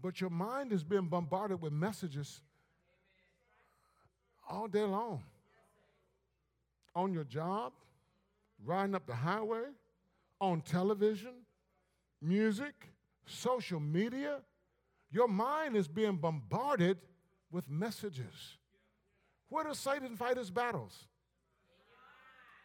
But 0.00 0.20
your 0.20 0.30
mind 0.30 0.72
is 0.72 0.84
being 0.84 1.06
bombarded 1.06 1.60
with 1.60 1.72
messages 1.72 2.40
all 4.48 4.68
day 4.68 4.84
long. 4.84 5.24
On 6.94 7.12
your 7.12 7.24
job, 7.24 7.72
riding 8.64 8.94
up 8.94 9.06
the 9.06 9.14
highway, 9.14 9.64
on 10.40 10.60
television, 10.60 11.32
music, 12.22 12.74
social 13.26 13.80
media. 13.80 14.38
Your 15.10 15.28
mind 15.28 15.76
is 15.76 15.88
being 15.88 16.16
bombarded 16.16 16.98
with 17.50 17.68
messages. 17.68 18.56
Where 19.48 19.64
does 19.64 19.78
Satan 19.78 20.16
fight 20.16 20.36
his 20.36 20.50
battles? 20.50 21.06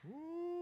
Ooh. 0.08 0.53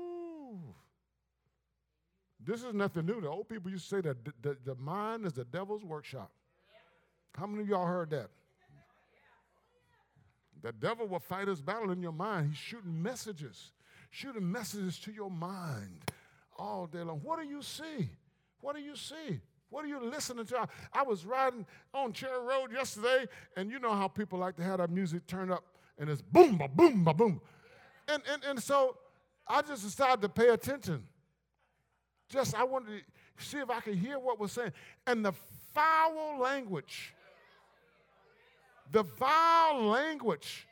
This 2.46 2.64
is 2.64 2.74
nothing 2.74 3.06
new. 3.06 3.22
The 3.22 3.30
old 3.30 3.50
people 3.50 3.70
used 3.70 3.90
to 3.90 3.96
say 3.96 4.02
that 4.02 4.26
the, 4.26 4.34
the, 4.42 4.58
the 4.66 4.76
mind 4.76 5.26
is 5.26 5.34
the 5.34 5.46
devil's 5.46 5.84
workshop. 5.84 6.32
How 7.38 7.46
many 7.46 7.64
of 7.64 7.70
y'all 7.70 7.86
heard 7.86 8.10
that? 8.10 8.30
The 10.62 10.72
devil 10.74 11.08
will 11.08 11.20
fight 11.20 11.48
his 11.48 11.62
battle 11.62 11.92
in 11.92 12.02
your 12.02 12.12
mind. 12.12 12.50
He's 12.50 12.58
shooting 12.58 13.02
messages, 13.02 13.72
shooting 14.10 14.50
messages 14.52 15.00
to 15.00 15.12
your 15.12 15.32
mind 15.32 16.12
all 16.58 16.88
day 16.88 17.02
long. 17.02 17.20
What 17.24 17.40
do 17.40 17.48
you 17.48 17.62
see? 17.62 18.10
What 18.60 18.76
do 18.76 18.82
you 18.82 18.96
see? 18.96 19.40
What 19.70 19.86
are 19.86 19.88
you 19.88 20.04
listening 20.04 20.46
to? 20.48 20.68
I, 20.94 21.02
was 21.04 21.26
riding 21.26 21.66
on 21.94 22.12
Cherry 22.12 22.44
Road 22.46 22.72
yesterday, 22.74 23.26
and 23.56 23.72
you 23.72 23.80
know 23.80 23.94
how 23.94 24.08
people 24.08 24.38
like 24.38 24.58
to 24.58 24.64
have 24.64 24.80
that 24.80 24.90
music 24.90 25.26
turned 25.28 25.52
up, 25.52 25.64
and 25.98 26.10
it's 26.10 26.22
boom, 26.22 26.58
ba 26.58 26.68
boom, 26.68 27.06
ba 27.06 27.14
boom. 27.14 27.42
And, 28.08 28.22
and, 28.32 28.44
and 28.44 28.62
so 28.62 28.98
I 29.48 29.62
just 29.62 29.84
decided 29.84 30.22
to 30.22 30.30
pay 30.30 30.50
attention. 30.50 31.08
Just, 32.32 32.56
I 32.56 32.64
wanted 32.64 33.04
to 33.38 33.46
see 33.46 33.58
if 33.60 33.70
I 33.70 33.80
could 33.82 33.96
hear 33.96 34.18
what 34.18 34.40
was 34.40 34.52
saying. 34.52 34.72
And 35.06 35.24
the 35.26 35.34
foul 35.74 36.40
language 36.40 37.14
the 38.92 39.04
vile 39.04 39.86
language 39.86 40.68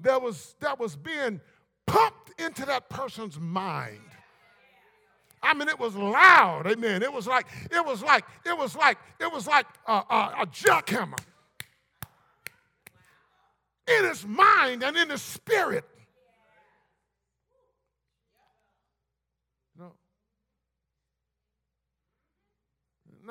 that 0.00 0.20
was, 0.20 0.54
that 0.60 0.78
was 0.80 0.96
being 0.96 1.40
pumped 1.86 2.40
into 2.40 2.64
that 2.66 2.88
person's 2.88 3.38
mind. 3.38 4.00
I 5.42 5.54
mean, 5.54 5.68
it 5.68 5.78
was 5.78 5.94
loud, 5.94 6.66
amen. 6.66 7.02
It 7.02 7.12
was 7.12 7.26
like, 7.26 7.46
it 7.70 7.84
was 7.84 8.02
like, 8.02 8.24
it 8.46 8.56
was 8.56 8.76
like, 8.76 8.98
it 9.20 9.30
was 9.32 9.46
like 9.46 9.66
a, 9.86 9.92
a, 9.92 10.34
a 10.42 10.46
jackhammer 10.46 11.18
in 13.88 14.04
his 14.04 14.24
mind 14.24 14.82
and 14.82 14.96
in 14.96 15.10
his 15.10 15.22
spirit. 15.22 15.84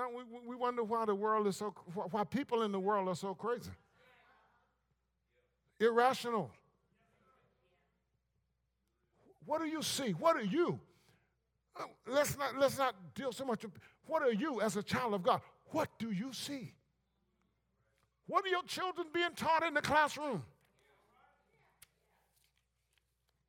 We, 0.09 0.39
we 0.47 0.55
wonder 0.55 0.83
why 0.83 1.05
the 1.05 1.15
world 1.15 1.47
is 1.47 1.57
so, 1.57 1.73
why 1.93 2.23
people 2.23 2.63
in 2.63 2.71
the 2.71 2.79
world 2.79 3.07
are 3.07 3.15
so 3.15 3.33
crazy. 3.33 3.71
Irrational. 5.79 6.51
What 9.45 9.61
do 9.61 9.67
you 9.67 9.81
see? 9.81 10.11
What 10.11 10.35
are 10.35 10.43
you? 10.43 10.79
Uh, 11.75 11.83
let's 12.07 12.37
not, 12.37 12.57
let's 12.57 12.77
not 12.77 12.95
deal 13.15 13.31
so 13.31 13.45
much. 13.45 13.65
What 14.05 14.21
are 14.21 14.31
you 14.31 14.61
as 14.61 14.77
a 14.77 14.83
child 14.83 15.13
of 15.13 15.23
God? 15.23 15.41
What 15.71 15.89
do 15.99 16.11
you 16.11 16.33
see? 16.33 16.73
What 18.27 18.45
are 18.45 18.49
your 18.49 18.63
children 18.63 19.07
being 19.13 19.33
taught 19.35 19.63
in 19.63 19.73
the 19.73 19.81
classroom? 19.81 20.43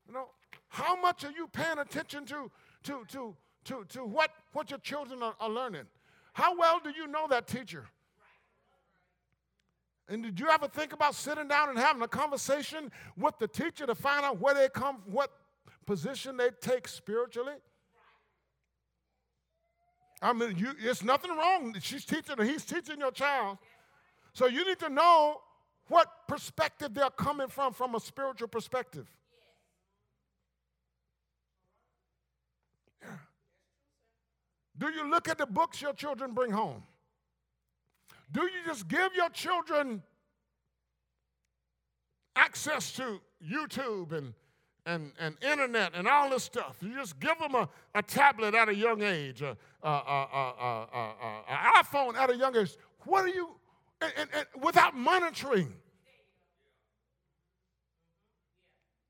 You 0.08 0.14
know, 0.14 0.28
how 0.68 1.00
much 1.00 1.24
are 1.24 1.30
you 1.30 1.46
paying 1.48 1.78
attention 1.78 2.24
to, 2.26 2.50
to, 2.84 3.04
to, 3.08 3.36
to, 3.64 3.84
to 3.90 4.04
what, 4.04 4.30
what 4.52 4.70
your 4.70 4.80
children 4.80 5.22
are, 5.22 5.34
are 5.38 5.50
learning? 5.50 5.86
How 6.32 6.56
well 6.56 6.80
do 6.82 6.90
you 6.90 7.06
know 7.06 7.26
that 7.28 7.46
teacher? 7.46 7.86
And 10.08 10.22
did 10.22 10.40
you 10.40 10.48
ever 10.48 10.68
think 10.68 10.92
about 10.92 11.14
sitting 11.14 11.48
down 11.48 11.70
and 11.70 11.78
having 11.78 12.02
a 12.02 12.08
conversation 12.08 12.90
with 13.16 13.38
the 13.38 13.48
teacher 13.48 13.86
to 13.86 13.94
find 13.94 14.24
out 14.24 14.40
where 14.40 14.54
they 14.54 14.68
come, 14.68 14.98
from, 15.02 15.12
what 15.12 15.30
position 15.86 16.36
they 16.36 16.50
take 16.60 16.88
spiritually? 16.88 17.54
I 20.20 20.32
mean, 20.32 20.56
you, 20.56 20.72
it's 20.80 21.02
nothing 21.02 21.30
wrong. 21.30 21.74
She's 21.80 22.04
teaching, 22.04 22.36
or 22.38 22.44
he's 22.44 22.64
teaching 22.64 22.98
your 22.98 23.10
child. 23.10 23.58
So 24.34 24.46
you 24.46 24.66
need 24.66 24.78
to 24.78 24.88
know 24.88 25.40
what 25.88 26.08
perspective 26.28 26.94
they're 26.94 27.10
coming 27.10 27.48
from, 27.48 27.72
from 27.72 27.94
a 27.94 28.00
spiritual 28.00 28.48
perspective. 28.48 29.06
Do 34.82 34.90
you 34.90 35.08
look 35.08 35.28
at 35.28 35.38
the 35.38 35.46
books 35.46 35.80
your 35.80 35.92
children 35.92 36.32
bring 36.32 36.50
home? 36.50 36.82
Do 38.32 38.42
you 38.42 38.64
just 38.66 38.88
give 38.88 39.14
your 39.14 39.28
children 39.28 40.02
access 42.34 42.90
to 42.94 43.20
YouTube 43.48 44.10
and, 44.10 44.34
and, 44.84 45.12
and 45.20 45.36
internet 45.40 45.92
and 45.94 46.08
all 46.08 46.30
this 46.30 46.42
stuff? 46.42 46.78
You 46.80 46.96
just 46.96 47.20
give 47.20 47.38
them 47.38 47.54
a, 47.54 47.68
a 47.94 48.02
tablet 48.02 48.56
at 48.56 48.68
a 48.68 48.74
young 48.74 49.04
age, 49.04 49.42
an 49.42 49.56
iPhone 49.84 52.16
at 52.16 52.30
a 52.30 52.36
young 52.36 52.56
age. 52.56 52.76
What 53.04 53.26
are 53.26 53.28
you, 53.28 53.50
and, 54.00 54.12
and, 54.16 54.30
and 54.34 54.46
without 54.64 54.96
monitoring? 54.96 55.72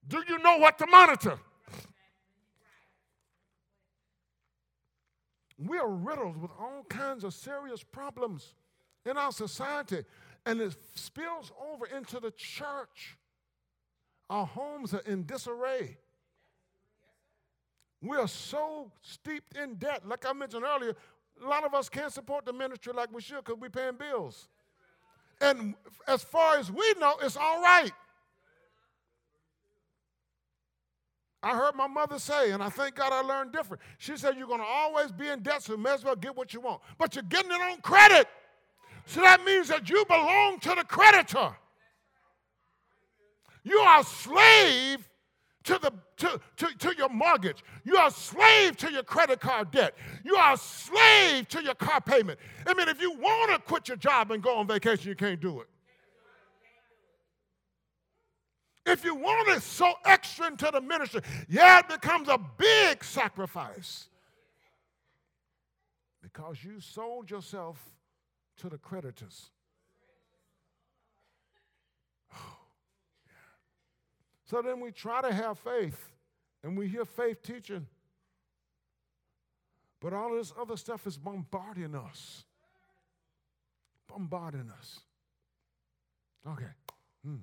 Do 0.06 0.22
you 0.28 0.36
know 0.36 0.58
what 0.58 0.76
to 0.80 0.86
monitor? 0.86 1.38
We 5.58 5.78
are 5.78 5.88
riddled 5.88 6.40
with 6.40 6.50
all 6.58 6.84
kinds 6.88 7.24
of 7.24 7.34
serious 7.34 7.82
problems 7.82 8.54
in 9.04 9.16
our 9.16 9.32
society, 9.32 10.04
and 10.46 10.60
it 10.60 10.76
spills 10.94 11.52
over 11.72 11.86
into 11.86 12.20
the 12.20 12.30
church. 12.32 13.16
Our 14.30 14.46
homes 14.46 14.94
are 14.94 15.02
in 15.06 15.24
disarray. 15.24 15.98
We 18.00 18.16
are 18.16 18.28
so 18.28 18.90
steeped 19.02 19.56
in 19.56 19.76
debt. 19.76 20.06
Like 20.06 20.26
I 20.26 20.32
mentioned 20.32 20.64
earlier, 20.64 20.96
a 21.42 21.48
lot 21.48 21.64
of 21.64 21.74
us 21.74 21.88
can't 21.88 22.12
support 22.12 22.44
the 22.44 22.52
ministry 22.52 22.92
like 22.92 23.12
we 23.12 23.20
should 23.20 23.44
because 23.44 23.60
we're 23.60 23.70
paying 23.70 23.96
bills. 23.96 24.48
And 25.40 25.74
as 26.06 26.22
far 26.22 26.56
as 26.56 26.70
we 26.70 26.94
know, 26.98 27.16
it's 27.22 27.36
all 27.36 27.62
right. 27.62 27.92
I 31.42 31.56
heard 31.56 31.74
my 31.74 31.88
mother 31.88 32.18
say, 32.18 32.52
and 32.52 32.62
I 32.62 32.68
thank 32.68 32.94
God 32.94 33.12
I 33.12 33.20
learned 33.20 33.52
different. 33.52 33.82
She 33.98 34.16
said, 34.16 34.36
You're 34.36 34.46
going 34.46 34.60
to 34.60 34.66
always 34.66 35.10
be 35.10 35.28
in 35.28 35.40
debt, 35.40 35.62
so 35.62 35.72
you 35.72 35.78
may 35.78 35.92
as 35.92 36.04
well 36.04 36.14
get 36.14 36.36
what 36.36 36.54
you 36.54 36.60
want. 36.60 36.80
But 36.98 37.16
you're 37.16 37.24
getting 37.24 37.50
it 37.50 37.60
on 37.60 37.80
credit. 37.80 38.28
So 39.06 39.20
that 39.20 39.44
means 39.44 39.68
that 39.68 39.90
you 39.90 40.04
belong 40.06 40.60
to 40.60 40.68
the 40.70 40.84
creditor. 40.84 41.56
You 43.64 43.78
are 43.78 44.00
a 44.00 44.04
slave 44.04 45.08
to, 45.64 45.78
the, 45.78 45.92
to, 46.18 46.40
to, 46.56 46.78
to 46.78 46.96
your 46.96 47.08
mortgage. 47.08 47.64
You 47.84 47.96
are 47.96 48.10
slave 48.10 48.76
to 48.78 48.92
your 48.92 49.02
credit 49.02 49.40
card 49.40 49.70
debt. 49.70 49.94
You 50.24 50.36
are 50.36 50.54
a 50.54 50.56
slave 50.56 51.48
to 51.48 51.62
your 51.62 51.74
car 51.74 52.00
payment. 52.00 52.38
I 52.66 52.74
mean, 52.74 52.88
if 52.88 53.00
you 53.00 53.12
want 53.12 53.52
to 53.52 53.58
quit 53.58 53.88
your 53.88 53.96
job 53.96 54.30
and 54.30 54.42
go 54.42 54.56
on 54.56 54.66
vacation, 54.66 55.08
you 55.08 55.16
can't 55.16 55.40
do 55.40 55.60
it. 55.60 55.68
If 58.84 59.04
you 59.04 59.14
want 59.14 59.48
to 59.48 59.60
sow 59.60 59.94
extra 60.04 60.48
into 60.48 60.68
the 60.72 60.80
ministry, 60.80 61.20
yeah, 61.48 61.78
it 61.78 61.88
becomes 61.88 62.28
a 62.28 62.38
big 62.58 63.04
sacrifice. 63.04 64.08
Because 66.20 66.64
you 66.64 66.80
sold 66.80 67.30
yourself 67.30 67.78
to 68.58 68.68
the 68.68 68.78
creditors. 68.78 69.50
So 74.44 74.60
then 74.60 74.80
we 74.80 74.90
try 74.90 75.22
to 75.22 75.32
have 75.32 75.58
faith, 75.58 76.10
and 76.62 76.76
we 76.76 76.86
hear 76.86 77.06
faith 77.06 77.42
teaching, 77.42 77.86
but 79.98 80.12
all 80.12 80.34
this 80.36 80.52
other 80.60 80.76
stuff 80.76 81.06
is 81.06 81.16
bombarding 81.16 81.94
us. 81.94 82.44
Bombarding 84.08 84.70
us. 84.78 85.00
Okay. 86.46 86.66
Hmm. 87.24 87.36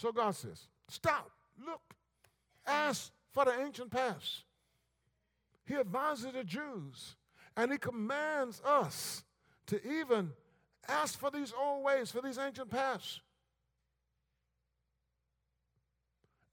So 0.00 0.12
God 0.12 0.34
says, 0.34 0.66
Stop, 0.88 1.30
look, 1.62 1.82
ask 2.66 3.12
for 3.32 3.44
the 3.44 3.52
ancient 3.60 3.90
past. 3.90 4.44
He 5.66 5.74
advises 5.74 6.32
the 6.32 6.42
Jews 6.42 7.16
and 7.54 7.70
he 7.70 7.76
commands 7.76 8.62
us 8.64 9.22
to 9.66 9.76
even 9.86 10.30
ask 10.88 11.18
for 11.18 11.30
these 11.30 11.52
old 11.52 11.84
ways, 11.84 12.10
for 12.10 12.22
these 12.22 12.38
ancient 12.38 12.70
paths. 12.70 13.20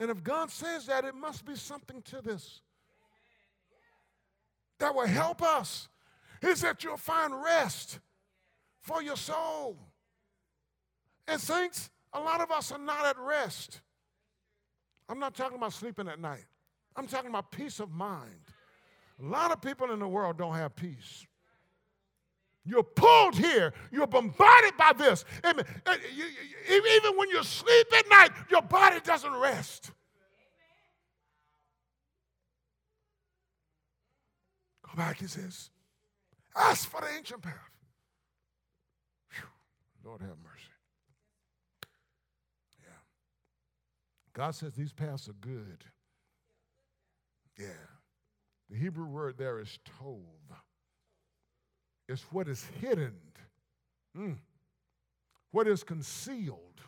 And 0.01 0.11
if 0.11 0.21
God 0.21 0.51
says 0.51 0.85
that, 0.87 1.05
it 1.05 1.15
must 1.15 1.45
be 1.45 1.55
something 1.55 2.01
to 2.01 2.21
this 2.21 2.59
that 4.79 4.93
will 4.93 5.07
help 5.07 5.41
us. 5.41 5.87
Is 6.41 6.61
that 6.61 6.83
you'll 6.83 6.97
find 6.97 7.33
rest 7.41 7.99
for 8.81 9.01
your 9.01 9.15
soul. 9.15 9.77
And 11.27 11.41
saints, 11.41 11.89
a 12.13 12.19
lot 12.19 12.41
of 12.41 12.51
us 12.51 12.71
are 12.71 12.79
not 12.79 13.05
at 13.05 13.17
rest. 13.17 13.81
I'm 15.09 15.19
not 15.19 15.35
talking 15.35 15.57
about 15.57 15.73
sleeping 15.73 16.07
at 16.07 16.19
night. 16.19 16.45
I'm 16.95 17.07
talking 17.07 17.29
about 17.29 17.51
peace 17.51 17.79
of 17.79 17.91
mind. 17.91 18.41
A 19.21 19.25
lot 19.25 19.51
of 19.51 19.61
people 19.61 19.91
in 19.91 19.99
the 19.99 20.07
world 20.07 20.37
don't 20.37 20.55
have 20.55 20.75
peace. 20.75 21.25
You're 22.67 22.83
pulled 22.83 23.35
here. 23.35 23.73
You're 23.91 24.07
bombarded 24.07 24.75
by 24.77 24.91
this. 24.97 25.23
And 25.41 25.59
eh, 25.59 25.63
eh, 25.85 26.79
even 26.97 27.17
when 27.17 27.29
you 27.29 27.41
sleep 27.41 27.87
at 27.97 28.09
night, 28.09 28.31
your 28.51 28.61
body 28.61 28.99
doesn't 28.99 29.33
rest. 29.33 29.91
Go 34.85 34.91
back, 34.97 35.19
he 35.19 35.27
says. 35.27 35.69
Ask 36.57 36.89
for 36.89 36.99
the 36.99 37.07
ancient 37.15 37.41
path. 37.41 37.53
Whew. 39.31 39.47
Lord 40.09 40.21
have 40.21 40.29
mercy. 40.43 40.73
Yeah. 42.83 42.89
God 44.37 44.53
says 44.53 44.73
these 44.73 44.93
paths 44.93 45.27
are 45.27 45.33
good. 45.33 45.83
Yeah. 47.57 47.65
The 48.69 48.77
Hebrew 48.77 49.07
word 49.07 49.35
there 49.35 49.59
is 49.59 49.79
tov. 49.99 50.19
It's 52.07 52.21
what 52.31 52.47
is 52.47 52.63
hidden, 52.79 53.15
mm. 54.15 54.37
what 55.51 55.67
is 55.67 55.83
concealed, 55.83 56.81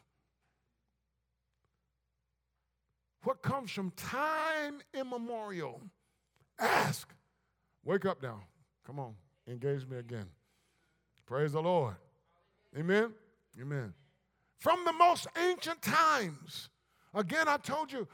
what 3.23 3.41
comes 3.41 3.71
from 3.71 3.91
time 3.97 4.79
immemorial. 4.93 5.81
Ask. 6.59 7.11
Wake 7.83 8.05
up 8.05 8.21
now. 8.21 8.41
Come 8.85 8.99
on. 8.99 9.15
Engage 9.47 9.87
me 9.87 9.97
again. 9.97 10.27
Praise 11.25 11.53
the 11.53 11.61
Lord. 11.61 11.95
Amen. 12.77 13.11
Amen. 13.59 13.93
From 14.59 14.85
the 14.85 14.93
most 14.93 15.27
ancient 15.35 15.81
times. 15.81 16.69
Again, 17.13 17.47
I 17.47 17.57
told 17.57 17.91
you, 17.91 18.07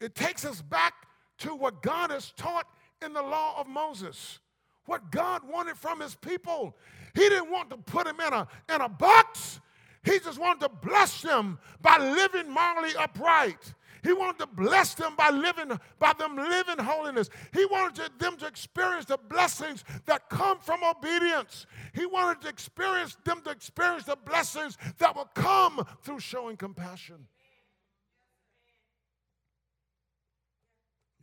it 0.00 0.14
takes 0.14 0.44
us 0.44 0.62
back 0.62 0.94
to 1.38 1.54
what 1.54 1.82
God 1.82 2.10
has 2.10 2.32
taught 2.36 2.66
in 3.04 3.12
the 3.12 3.22
law 3.22 3.58
of 3.58 3.66
Moses. 3.66 4.38
What 4.84 5.10
God 5.10 5.42
wanted 5.48 5.76
from 5.76 6.00
his 6.00 6.14
people. 6.14 6.76
He 7.14 7.28
didn't 7.28 7.50
want 7.50 7.70
to 7.70 7.76
put 7.76 8.06
them 8.06 8.20
in 8.20 8.32
a, 8.32 8.48
in 8.74 8.80
a 8.80 8.88
box. 8.88 9.60
He 10.04 10.18
just 10.18 10.38
wanted 10.38 10.60
to 10.60 10.68
bless 10.68 11.20
them 11.20 11.58
by 11.80 11.98
living 11.98 12.50
morally 12.50 12.94
upright. 12.98 13.74
He 14.02 14.12
wanted 14.12 14.38
to 14.38 14.46
bless 14.46 14.94
them 14.94 15.16
by 15.16 15.30
living, 15.30 15.78
by 15.98 16.12
them 16.18 16.36
living 16.36 16.78
holiness. 16.78 17.28
He 17.52 17.64
wanted 17.66 17.96
to, 17.96 18.10
them 18.18 18.36
to 18.38 18.46
experience 18.46 19.06
the 19.06 19.18
blessings 19.18 19.84
that 20.06 20.28
come 20.30 20.58
from 20.60 20.80
obedience. 20.84 21.66
He 21.92 22.06
wanted 22.06 22.42
to 22.42 22.48
experience 22.48 23.16
them 23.24 23.40
to 23.44 23.50
experience 23.50 24.04
the 24.04 24.16
blessings 24.16 24.78
that 24.98 25.14
will 25.16 25.28
come 25.34 25.84
through 26.02 26.20
showing 26.20 26.56
compassion. 26.56 27.26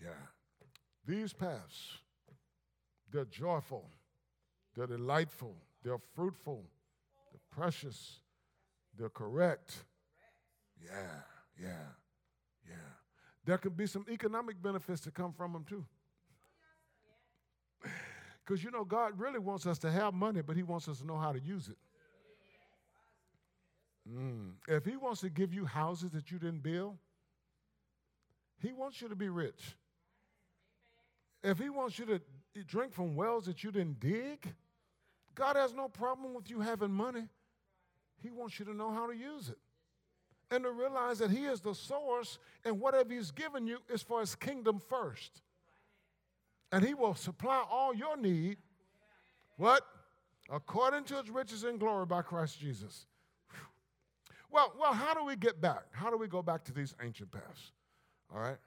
Yeah. 0.01 0.09
These 1.05 1.33
paths, 1.33 1.99
they're 3.11 3.25
joyful, 3.25 3.89
they're 4.75 4.87
delightful, 4.87 5.55
they're 5.83 6.01
fruitful, 6.15 6.63
they're 7.31 7.63
precious, 7.63 8.19
they're 8.97 9.09
correct. 9.09 9.83
Yeah, 10.83 11.21
yeah. 11.61 11.85
Yeah. 12.67 12.75
There 13.45 13.57
can 13.57 13.71
be 13.73 13.85
some 13.85 14.05
economic 14.09 14.61
benefits 14.61 15.01
to 15.01 15.11
come 15.11 15.31
from 15.31 15.53
them 15.53 15.65
too. 15.67 15.85
Because 18.43 18.63
you 18.63 18.69
know, 18.69 18.83
God 18.83 19.19
really 19.19 19.39
wants 19.39 19.65
us 19.65 19.79
to 19.79 19.89
have 19.89 20.13
money, 20.13 20.41
but 20.43 20.55
He 20.55 20.61
wants 20.61 20.87
us 20.87 20.99
to 20.99 21.07
know 21.07 21.17
how 21.17 21.31
to 21.31 21.39
use 21.39 21.67
it. 21.67 21.77
Mm. 24.07 24.51
If 24.67 24.85
He 24.85 24.97
wants 24.97 25.21
to 25.21 25.31
give 25.31 25.51
you 25.51 25.65
houses 25.65 26.11
that 26.11 26.29
you 26.29 26.37
didn't 26.37 26.61
build, 26.61 26.95
He 28.59 28.71
wants 28.71 29.01
you 29.01 29.09
to 29.09 29.15
be 29.15 29.29
rich. 29.29 29.75
If 31.45 31.59
He 31.59 31.69
wants 31.69 31.99
you 31.99 32.05
to 32.05 32.19
drink 32.63 32.91
from 32.91 33.15
wells 33.15 33.45
that 33.45 33.63
you 33.63 33.71
didn't 33.71 33.99
dig, 33.99 34.53
God 35.35 35.55
has 35.55 35.73
no 35.73 35.87
problem 35.87 36.33
with 36.33 36.49
you 36.49 36.59
having 36.59 36.91
money. 36.91 37.27
He 38.21 38.31
wants 38.31 38.57
you 38.57 38.65
to 38.65 38.73
know 38.73 38.91
how 38.91 39.05
to 39.05 39.15
use 39.15 39.49
it 39.49 39.59
and 40.49 40.63
to 40.63 40.71
realize 40.71 41.19
that 41.19 41.29
He 41.29 41.45
is 41.45 41.61
the 41.61 41.75
source, 41.75 42.39
and 42.63 42.79
whatever 42.79 43.13
He's 43.13 43.29
given 43.29 43.67
you 43.67 43.77
is 43.89 44.01
for 44.01 44.21
His 44.21 44.33
kingdom 44.33 44.79
first. 44.79 45.41
And 46.71 46.83
He 46.83 46.95
will 46.95 47.13
supply 47.13 47.63
all 47.69 47.93
your 47.93 48.17
need. 48.17 48.57
What? 49.57 49.83
According 50.49 51.03
to 51.05 51.15
His 51.21 51.29
riches 51.29 51.63
and 51.63 51.79
glory 51.79 52.07
by 52.07 52.23
Christ 52.23 52.59
Jesus. 52.59 53.05
Well, 54.51 54.73
well, 54.79 54.93
how 54.93 55.13
do 55.13 55.23
we 55.25 55.35
get 55.35 55.61
back? 55.61 55.83
How 55.91 56.09
do 56.09 56.17
we 56.17 56.27
go 56.27 56.41
back 56.41 56.63
to 56.65 56.73
these 56.73 56.95
ancient 57.03 57.31
paths? 57.31 57.71
All 58.33 58.41
right? 58.41 58.57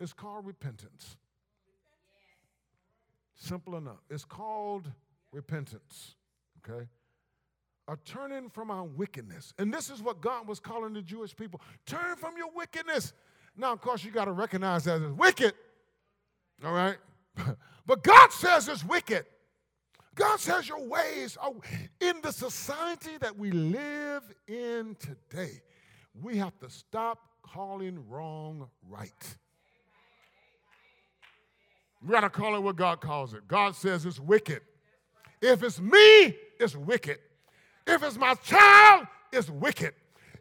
It's 0.00 0.12
called 0.12 0.46
repentance. 0.46 1.16
Simple 3.42 3.76
enough. 3.76 3.98
It's 4.08 4.24
called 4.24 4.88
repentance. 5.32 6.14
Okay? 6.58 6.86
A 7.88 7.96
turning 8.04 8.48
from 8.48 8.70
our 8.70 8.84
wickedness. 8.84 9.52
And 9.58 9.74
this 9.74 9.90
is 9.90 10.00
what 10.00 10.20
God 10.20 10.46
was 10.46 10.60
calling 10.60 10.92
the 10.92 11.02
Jewish 11.02 11.34
people 11.34 11.60
turn 11.84 12.14
from 12.14 12.36
your 12.36 12.52
wickedness. 12.54 13.12
Now, 13.56 13.72
of 13.72 13.80
course, 13.80 14.04
you 14.04 14.12
got 14.12 14.26
to 14.26 14.32
recognize 14.32 14.84
that 14.84 15.02
it's 15.02 15.18
wicked, 15.18 15.54
all 16.64 16.72
right? 16.72 16.98
but 17.86 18.04
God 18.04 18.30
says 18.30 18.68
it's 18.68 18.84
wicked. 18.84 19.26
God 20.14 20.38
says 20.38 20.68
your 20.68 20.84
ways 20.86 21.36
are 21.36 21.52
in 22.00 22.20
the 22.22 22.30
society 22.30 23.18
that 23.20 23.36
we 23.36 23.50
live 23.50 24.22
in 24.46 24.96
today. 25.00 25.62
We 26.22 26.36
have 26.36 26.56
to 26.60 26.70
stop 26.70 27.18
calling 27.42 28.08
wrong 28.08 28.68
right. 28.88 29.36
We 32.04 32.12
got 32.12 32.20
to 32.20 32.30
call 32.30 32.56
it 32.56 32.62
what 32.62 32.76
God 32.76 33.00
calls 33.00 33.32
it. 33.34 33.46
God 33.46 33.76
says 33.76 34.04
it's 34.04 34.18
wicked. 34.18 34.62
If 35.40 35.62
it's 35.62 35.80
me, 35.80 36.36
it's 36.58 36.76
wicked. 36.76 37.18
If 37.86 38.02
it's 38.02 38.16
my 38.16 38.34
child, 38.34 39.06
it's 39.32 39.50
wicked. 39.50 39.94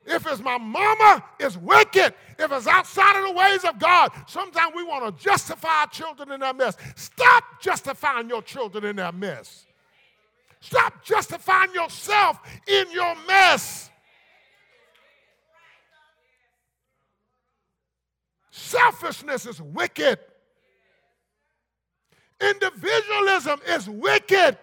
If 0.05 0.25
it's 0.25 0.41
my 0.41 0.57
mama, 0.57 1.23
it's 1.39 1.57
wicked. 1.57 2.15
If 2.39 2.51
it's 2.51 2.67
outside 2.67 3.19
of 3.19 3.27
the 3.27 3.33
ways 3.33 3.63
of 3.63 3.77
God, 3.77 4.11
sometimes 4.27 4.73
we 4.75 4.83
want 4.83 5.05
to 5.17 5.23
justify 5.23 5.81
our 5.81 5.87
children 5.87 6.31
in 6.31 6.39
their 6.39 6.53
mess. 6.53 6.75
Stop 6.95 7.43
justifying 7.61 8.27
your 8.27 8.41
children 8.41 8.85
in 8.85 8.95
their 8.95 9.11
mess. 9.11 9.65
Stop 10.59 11.03
justifying 11.03 11.73
yourself 11.73 12.39
in 12.67 12.91
your 12.91 13.15
mess. 13.27 13.89
Selfishness 18.49 19.45
is 19.45 19.61
wicked. 19.61 20.19
Individualism 22.41 23.59
is 23.67 23.89
wicked. 23.89 24.57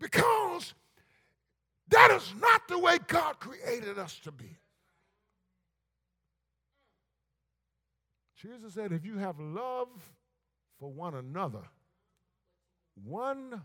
Because 0.00 0.74
that 1.88 2.10
is 2.10 2.34
not 2.40 2.66
the 2.68 2.78
way 2.78 2.98
God 3.06 3.38
created 3.38 3.98
us 3.98 4.18
to 4.20 4.32
be. 4.32 4.58
Jesus 8.36 8.74
said, 8.74 8.90
if 8.92 9.04
you 9.04 9.18
have 9.18 9.38
love 9.38 9.88
for 10.80 10.90
one 10.90 11.14
another, 11.14 11.62
one 13.04 13.62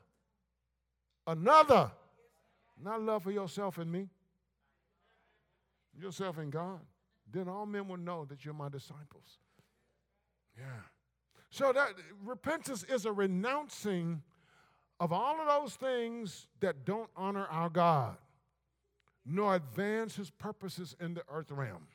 another, 1.26 1.92
not 2.80 3.02
love 3.02 3.24
for 3.24 3.32
yourself 3.32 3.80
and 3.80 3.92
me, 3.92 4.10
yourself 6.00 6.38
and 6.38 6.52
God, 6.52 6.82
then 7.32 7.48
all 7.48 7.66
men 7.66 7.88
will 7.88 7.98
know 7.98 8.26
that 8.26 8.46
you're 8.46 8.54
my 8.54 8.70
disciples. 8.70 9.40
Yeah. 10.58 10.64
So 11.50 11.72
that 11.74 11.90
repentance 12.24 12.84
is 12.84 13.06
a 13.06 13.12
renouncing 13.12 14.22
of 15.00 15.12
all 15.12 15.40
of 15.40 15.48
those 15.48 15.76
things 15.76 16.48
that 16.60 16.86
don't 16.86 17.10
honor 17.16 17.46
our 17.50 17.70
God, 17.70 18.18
nor 19.26 19.56
advance 19.56 20.16
his 20.16 20.30
purposes 20.32 20.96
in 21.00 21.14
the 21.14 21.24
earth 21.30 21.52
realm. 21.52 21.88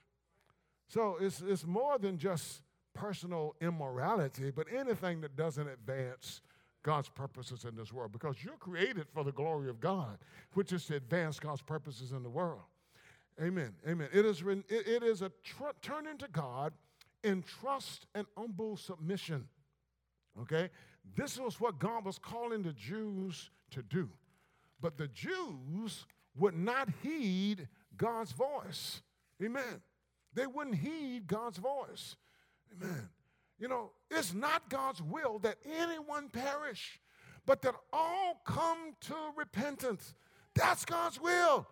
So 0.88 1.16
it's, 1.20 1.40
it's 1.40 1.66
more 1.66 1.98
than 1.98 2.18
just 2.18 2.62
personal 2.94 3.54
immorality, 3.61 4.50
but 4.50 4.66
anything 4.72 5.20
that 5.22 5.36
doesn't 5.36 5.66
advance 5.66 6.42
God's 6.82 7.09
purposes 7.09 7.64
in 7.64 7.76
this 7.76 7.92
world 7.92 8.12
because 8.12 8.36
you're 8.42 8.56
created 8.56 9.06
for 9.12 9.24
the 9.24 9.32
glory 9.32 9.68
of 9.68 9.80
God, 9.80 10.18
which 10.54 10.72
is 10.72 10.84
to 10.86 10.96
advance 10.96 11.38
God's 11.38 11.62
purposes 11.62 12.12
in 12.12 12.22
the 12.22 12.30
world. 12.30 12.62
Amen. 13.40 13.72
Amen. 13.88 14.08
It 14.12 14.24
is, 14.24 14.42
it, 14.68 15.02
is 15.02 15.22
a 15.22 15.30
tr- 15.42 15.64
turning 15.80 16.18
to 16.18 16.28
God 16.28 16.72
in 17.24 17.42
trust 17.42 18.06
and 18.14 18.26
humble 18.36 18.76
submission. 18.76 19.48
Okay? 20.42 20.70
This 21.16 21.38
was 21.38 21.60
what 21.60 21.78
God 21.78 22.04
was 22.04 22.18
calling 22.18 22.62
the 22.62 22.72
Jews 22.72 23.50
to 23.70 23.82
do. 23.82 24.08
But 24.80 24.96
the 24.96 25.08
Jews 25.08 26.06
would 26.36 26.54
not 26.54 26.88
heed 27.02 27.68
God's 27.96 28.32
voice. 28.32 29.02
Amen. 29.42 29.82
They 30.34 30.46
wouldn't 30.46 30.76
heed 30.76 31.26
God's 31.26 31.58
voice. 31.58 32.16
Amen. 32.72 33.08
You 33.58 33.68
know, 33.68 33.90
it's 34.10 34.34
not 34.34 34.68
God's 34.68 35.02
will 35.02 35.38
that 35.40 35.56
anyone 35.64 36.28
perish, 36.28 37.00
but 37.46 37.62
that 37.62 37.74
all 37.92 38.40
come 38.44 38.96
to 39.02 39.14
repentance. 39.36 40.14
That's 40.54 40.84
God's 40.84 41.20
will. 41.20 41.66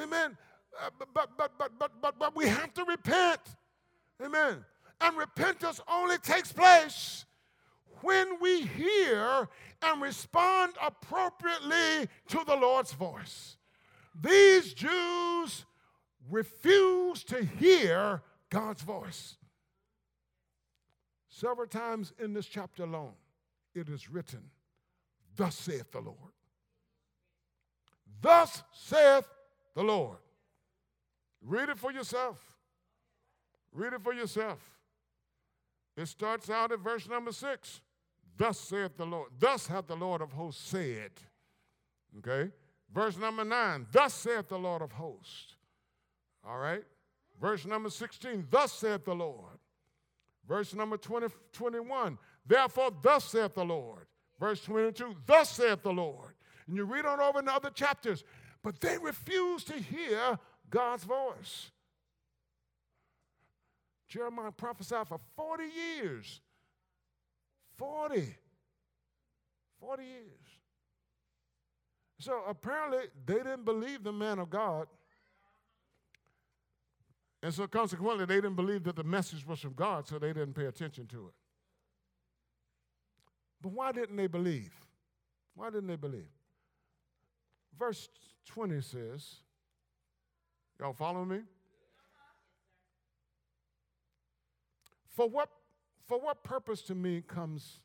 Amen. 0.00 0.36
Uh, 0.80 0.90
but, 0.98 1.08
but, 1.14 1.30
but, 1.36 1.72
but, 1.78 1.90
but, 2.00 2.18
but 2.18 2.36
we 2.36 2.48
have 2.48 2.72
to 2.74 2.84
repent. 2.84 3.40
Amen. 4.24 4.64
And 5.00 5.16
repentance 5.16 5.80
only 5.90 6.18
takes 6.18 6.52
place 6.52 7.24
when 8.02 8.38
we 8.40 8.62
hear 8.62 9.48
and 9.82 10.02
respond 10.02 10.74
appropriately 10.80 12.08
to 12.28 12.40
the 12.46 12.54
Lord's 12.54 12.92
voice. 12.92 13.56
These 14.20 14.74
Jews 14.74 15.64
refused 16.30 17.28
to 17.28 17.44
hear 17.44 18.22
God's 18.50 18.82
voice. 18.82 19.36
Several 21.28 21.66
times 21.66 22.12
in 22.18 22.32
this 22.34 22.46
chapter 22.46 22.84
alone, 22.84 23.14
it 23.74 23.88
is 23.88 24.10
written, 24.10 24.42
Thus 25.34 25.56
saith 25.56 25.90
the 25.90 26.00
Lord. 26.00 26.16
Thus 28.20 28.62
saith 28.72 29.26
the 29.74 29.82
Lord. 29.82 30.18
Read 31.44 31.68
it 31.68 31.78
for 31.78 31.92
yourself. 31.92 32.38
Read 33.72 33.92
it 33.92 34.02
for 34.02 34.12
yourself. 34.12 34.58
It 35.96 36.06
starts 36.06 36.48
out 36.48 36.72
at 36.72 36.80
verse 36.80 37.08
number 37.08 37.32
six. 37.32 37.80
Thus 38.36 38.58
saith 38.58 38.96
the 38.96 39.04
Lord. 39.04 39.30
Thus 39.38 39.66
hath 39.66 39.86
the 39.86 39.96
Lord 39.96 40.22
of 40.22 40.32
hosts 40.32 40.68
said. 40.68 41.10
Okay? 42.18 42.50
Verse 42.92 43.16
number 43.16 43.44
nine. 43.44 43.86
Thus 43.92 44.14
saith 44.14 44.48
the 44.48 44.58
Lord 44.58 44.82
of 44.82 44.92
hosts. 44.92 45.56
All 46.46 46.58
right? 46.58 46.82
Verse 47.40 47.64
number 47.66 47.90
16. 47.90 48.46
Thus 48.50 48.72
saith 48.72 49.04
the 49.04 49.14
Lord. 49.14 49.58
Verse 50.46 50.74
number 50.74 50.96
20, 50.96 51.28
21. 51.52 52.18
Therefore, 52.46 52.90
thus 53.02 53.24
saith 53.24 53.54
the 53.54 53.64
Lord. 53.64 54.06
Verse 54.40 54.60
22. 54.62 55.16
Thus 55.26 55.50
saith 55.50 55.82
the 55.82 55.92
Lord. 55.92 56.34
And 56.66 56.76
you 56.76 56.84
read 56.84 57.06
on 57.06 57.20
over 57.20 57.38
in 57.38 57.44
the 57.44 57.52
other 57.52 57.70
chapters. 57.70 58.24
But 58.62 58.80
they 58.80 58.98
refuse 58.98 59.64
to 59.64 59.74
hear 59.74 60.38
God's 60.72 61.04
voice. 61.04 61.70
Jeremiah 64.08 64.50
prophesied 64.50 65.06
for 65.06 65.20
40 65.36 65.64
years. 65.64 66.40
40. 67.76 68.34
40 69.80 70.02
years. 70.02 70.24
So 72.18 72.42
apparently 72.48 73.04
they 73.26 73.34
didn't 73.34 73.64
believe 73.64 74.02
the 74.02 74.12
man 74.12 74.38
of 74.38 74.48
God. 74.48 74.86
And 77.42 77.52
so 77.52 77.66
consequently, 77.66 78.24
they 78.24 78.36
didn't 78.36 78.54
believe 78.54 78.84
that 78.84 78.94
the 78.94 79.02
message 79.02 79.44
was 79.44 79.58
from 79.58 79.72
God, 79.72 80.06
so 80.06 80.18
they 80.18 80.32
didn't 80.32 80.54
pay 80.54 80.66
attention 80.66 81.06
to 81.08 81.26
it. 81.26 81.34
But 83.60 83.72
why 83.72 83.90
didn't 83.90 84.16
they 84.16 84.28
believe? 84.28 84.72
Why 85.56 85.70
didn't 85.70 85.88
they 85.88 85.96
believe? 85.96 86.30
Verse 87.76 88.08
20 88.46 88.80
says, 88.80 89.40
Y'all 90.82 90.92
follow 90.92 91.24
me? 91.24 91.38
For 95.14 95.28
what, 95.28 95.48
for 96.08 96.18
what 96.18 96.42
purpose 96.42 96.82
to 96.82 96.96
me 96.96 97.22
comes, 97.24 97.78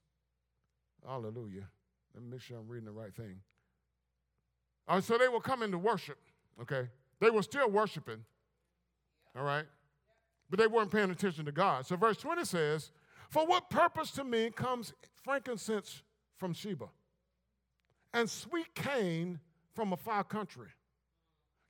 hallelujah. 1.05 1.67
Let 2.15 2.23
me 2.23 2.31
make 2.31 2.41
sure 2.41 2.57
I'm 2.57 2.67
reading 2.67 2.87
the 2.87 2.91
right 2.91 3.13
thing. 3.13 3.35
All 4.87 4.95
right, 4.95 5.03
so 5.03 5.15
they 5.19 5.27
were 5.27 5.41
coming 5.41 5.69
to 5.69 5.77
worship, 5.77 6.17
okay? 6.59 6.89
They 7.19 7.29
were 7.29 7.43
still 7.43 7.69
worshiping, 7.69 8.25
all 9.37 9.43
right? 9.43 9.65
But 10.49 10.57
they 10.57 10.65
weren't 10.65 10.89
paying 10.89 11.11
attention 11.11 11.45
to 11.45 11.51
God. 11.51 11.85
So 11.85 11.97
verse 11.97 12.17
20 12.17 12.45
says, 12.45 12.91
For 13.29 13.45
what 13.45 13.69
purpose 13.69 14.09
to 14.13 14.23
me 14.23 14.49
comes 14.49 14.91
frankincense 15.23 16.01
from 16.37 16.51
Sheba 16.51 16.87
and 18.11 18.27
sweet 18.27 18.73
cane 18.73 19.39
from 19.75 19.93
a 19.93 19.97
far 19.97 20.23
country? 20.23 20.69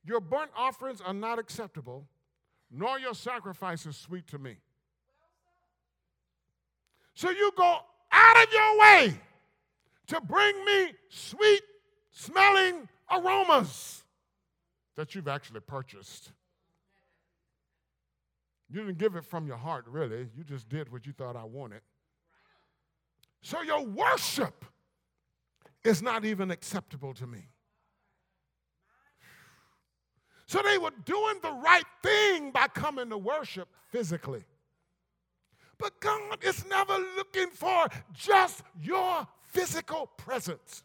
Your 0.08 0.22
burnt 0.22 0.50
offerings 0.56 1.02
are 1.02 1.12
not 1.12 1.38
acceptable, 1.38 2.08
nor 2.70 2.98
your 2.98 3.12
sacrifices 3.12 3.94
sweet 3.94 4.26
to 4.28 4.38
me. 4.38 4.56
So 7.12 7.28
you 7.28 7.52
go 7.54 7.78
out 8.10 8.42
of 8.42 8.50
your 8.50 8.80
way 8.80 9.20
to 10.06 10.20
bring 10.22 10.64
me 10.64 10.94
sweet 11.10 11.60
smelling 12.10 12.88
aromas 13.10 14.02
that 14.96 15.14
you've 15.14 15.28
actually 15.28 15.60
purchased. 15.60 16.32
You 18.70 18.80
didn't 18.80 18.96
give 18.96 19.14
it 19.14 19.26
from 19.26 19.46
your 19.46 19.58
heart, 19.58 19.84
really. 19.86 20.30
You 20.34 20.42
just 20.42 20.70
did 20.70 20.90
what 20.90 21.04
you 21.06 21.12
thought 21.12 21.36
I 21.36 21.44
wanted. 21.44 21.82
So 23.42 23.60
your 23.60 23.84
worship 23.84 24.64
is 25.84 26.00
not 26.00 26.24
even 26.24 26.50
acceptable 26.50 27.12
to 27.12 27.26
me. 27.26 27.50
So 30.48 30.62
they 30.62 30.78
were 30.78 30.92
doing 31.04 31.36
the 31.42 31.52
right 31.52 31.84
thing 32.02 32.50
by 32.50 32.68
coming 32.68 33.10
to 33.10 33.18
worship 33.18 33.68
physically. 33.92 34.44
But 35.78 36.00
God 36.00 36.42
is 36.42 36.66
never 36.66 36.96
looking 37.16 37.50
for 37.50 37.86
just 38.14 38.62
your 38.82 39.28
physical 39.42 40.06
presence. 40.16 40.82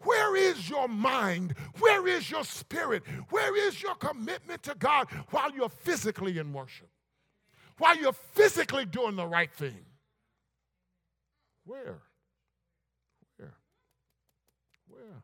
Where 0.00 0.34
is 0.34 0.68
your 0.68 0.88
mind? 0.88 1.54
Where 1.78 2.08
is 2.08 2.32
your 2.32 2.42
spirit? 2.42 3.04
Where 3.30 3.56
is 3.68 3.80
your 3.80 3.94
commitment 3.94 4.64
to 4.64 4.74
God 4.74 5.08
while 5.30 5.52
you're 5.52 5.68
physically 5.68 6.38
in 6.38 6.52
worship? 6.52 6.88
While 7.78 7.96
you're 7.96 8.12
physically 8.12 8.86
doing 8.86 9.14
the 9.14 9.26
right 9.26 9.52
thing? 9.52 9.84
Where? 11.64 12.02
Where? 14.88 15.22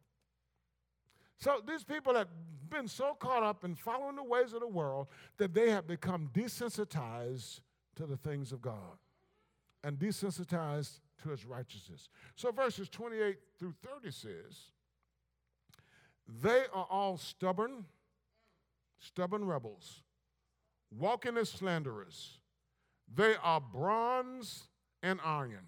So 1.39 1.61
these 1.67 1.85
people 1.85 2.15
have 2.15 2.29
been 2.69 2.89
so 2.89 3.15
caught 3.15 3.43
up 3.43 3.65
in 3.65 3.75
following 3.75 4.17
the 4.17 4.25
ways 4.25 4.53
of 4.53 4.61
the 4.61 4.67
world 4.67 5.09
that 5.39 5.55
they 5.55 5.71
have 5.71 5.87
become 5.87 6.31
desensitized 6.33 7.61
to 7.97 8.07
the 8.07 8.17
things 8.17 8.53
of 8.53 8.61
God 8.61 8.99
and 9.85 9.99
desensitized 9.99 11.01
to 11.23 11.31
his 11.31 11.45
righteousness. 11.45 12.09
So 12.35 12.51
verses 12.51 12.89
28 12.89 13.37
through 13.59 13.75
30 13.83 14.11
says, 14.11 14.71
They 16.43 16.65
are 16.73 16.87
all 16.91 17.17
stubborn, 17.17 17.85
stubborn 18.99 19.45
rebels, 19.45 20.03
walking 20.91 21.37
as 21.37 21.49
slanderers. 21.49 22.39
They 23.15 23.35
are 23.43 23.61
bronze 23.61 24.65
and 25.03 25.21
iron. 25.25 25.67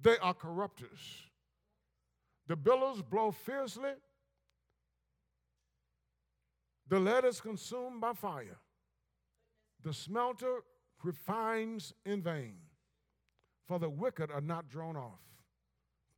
They 0.00 0.16
are 0.18 0.34
corrupters. 0.34 1.26
The 2.46 2.56
billows 2.56 3.02
blow 3.02 3.30
fiercely. 3.30 3.90
The 6.88 7.00
lead 7.00 7.24
is 7.24 7.40
consumed 7.40 8.00
by 8.00 8.12
fire. 8.12 8.58
The 9.82 9.92
smelter 9.92 10.60
refines 11.02 11.92
in 12.04 12.22
vain, 12.22 12.56
for 13.66 13.78
the 13.78 13.90
wicked 13.90 14.30
are 14.30 14.40
not 14.40 14.68
drawn 14.68 14.96
off. 14.96 15.20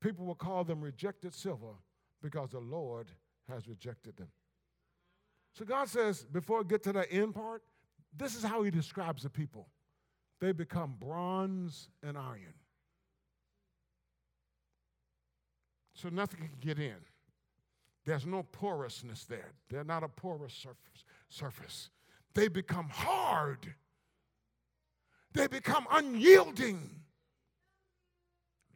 People 0.01 0.27
will 0.27 0.35
call 0.35 0.65
them 0.65 0.81
rejected 0.81 1.35
silver 1.35 1.75
because 2.23 2.51
the 2.51 2.61
Lord 2.61 3.11
has 3.49 3.67
rejected 3.67 4.17
them. 4.17 4.29
So 5.55 5.65
God 5.65 5.89
says, 5.89 6.25
before 6.31 6.61
I 6.61 6.63
get 6.63 6.83
to 6.85 6.93
the 6.93 7.11
end 7.11 7.35
part, 7.35 7.63
this 8.17 8.37
is 8.37 8.45
how 8.45 8.63
he 8.63 8.71
describes 8.71 9.23
the 9.23 9.31
people. 9.31 9.69
They 10.41 10.53
become 10.53 10.95
bronze 11.01 11.89
and 12.03 12.17
iron. 12.17 12.55
So 15.99 16.09
nothing 16.09 16.41
can 16.41 16.51
get 16.61 16.79
in. 16.79 16.97
There's 18.05 18.27
no 18.27 18.43
porousness 18.43 19.25
there. 19.25 19.53
They're 19.69 19.85
not 19.85 20.03
a 20.03 20.09
porous 20.09 20.55
surface. 20.55 21.05
surface. 21.29 21.91
They 22.35 22.49
become 22.49 22.89
hard 22.89 23.75
they 25.39 25.47
become 25.47 25.87
unyielding. 25.91 26.91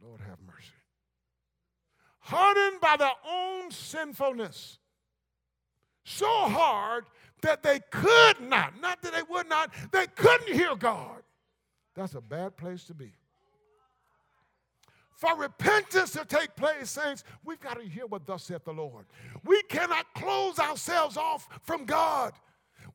Lord 0.01 0.21
have 0.21 0.37
mercy. 0.45 0.69
Hardened 2.19 2.79
by 2.79 2.95
their 2.97 3.13
own 3.29 3.71
sinfulness. 3.71 4.79
So 6.05 6.27
hard 6.27 7.05
that 7.41 7.63
they 7.63 7.79
could 7.91 8.39
not, 8.41 8.79
not 8.81 9.01
that 9.01 9.13
they 9.13 9.23
would 9.29 9.49
not, 9.49 9.73
they 9.91 10.07
couldn't 10.07 10.53
hear 10.53 10.75
God. 10.75 11.21
That's 11.95 12.15
a 12.15 12.21
bad 12.21 12.55
place 12.57 12.85
to 12.85 12.93
be. 12.93 13.13
For 15.15 15.37
repentance 15.37 16.11
to 16.11 16.25
take 16.25 16.55
place, 16.55 16.89
saints, 16.89 17.23
we've 17.43 17.59
got 17.59 17.79
to 17.79 17.87
hear 17.87 18.05
what 18.05 18.25
thus 18.25 18.43
saith 18.43 18.65
the 18.65 18.73
Lord. 18.73 19.05
We 19.45 19.61
cannot 19.63 20.05
close 20.15 20.59
ourselves 20.59 21.17
off 21.17 21.47
from 21.61 21.85
God. 21.85 22.33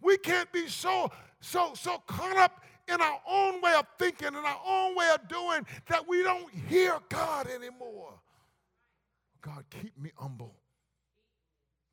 We 0.02 0.18
can't 0.18 0.50
be 0.52 0.68
so, 0.68 1.10
so, 1.40 1.72
so 1.74 1.98
caught 2.06 2.36
up 2.36 2.62
in 2.88 3.00
our 3.00 3.20
own 3.28 3.60
way 3.60 3.74
of 3.74 3.86
thinking, 3.98 4.28
in 4.28 4.34
our 4.34 4.60
own 4.66 4.96
way 4.96 5.10
of 5.14 5.28
doing, 5.28 5.66
that 5.88 6.08
we 6.08 6.22
don't 6.22 6.52
hear 6.68 6.98
God 7.08 7.48
anymore. 7.48 8.14
God, 9.40 9.64
keep 9.70 9.96
me 9.98 10.10
humble. 10.16 10.54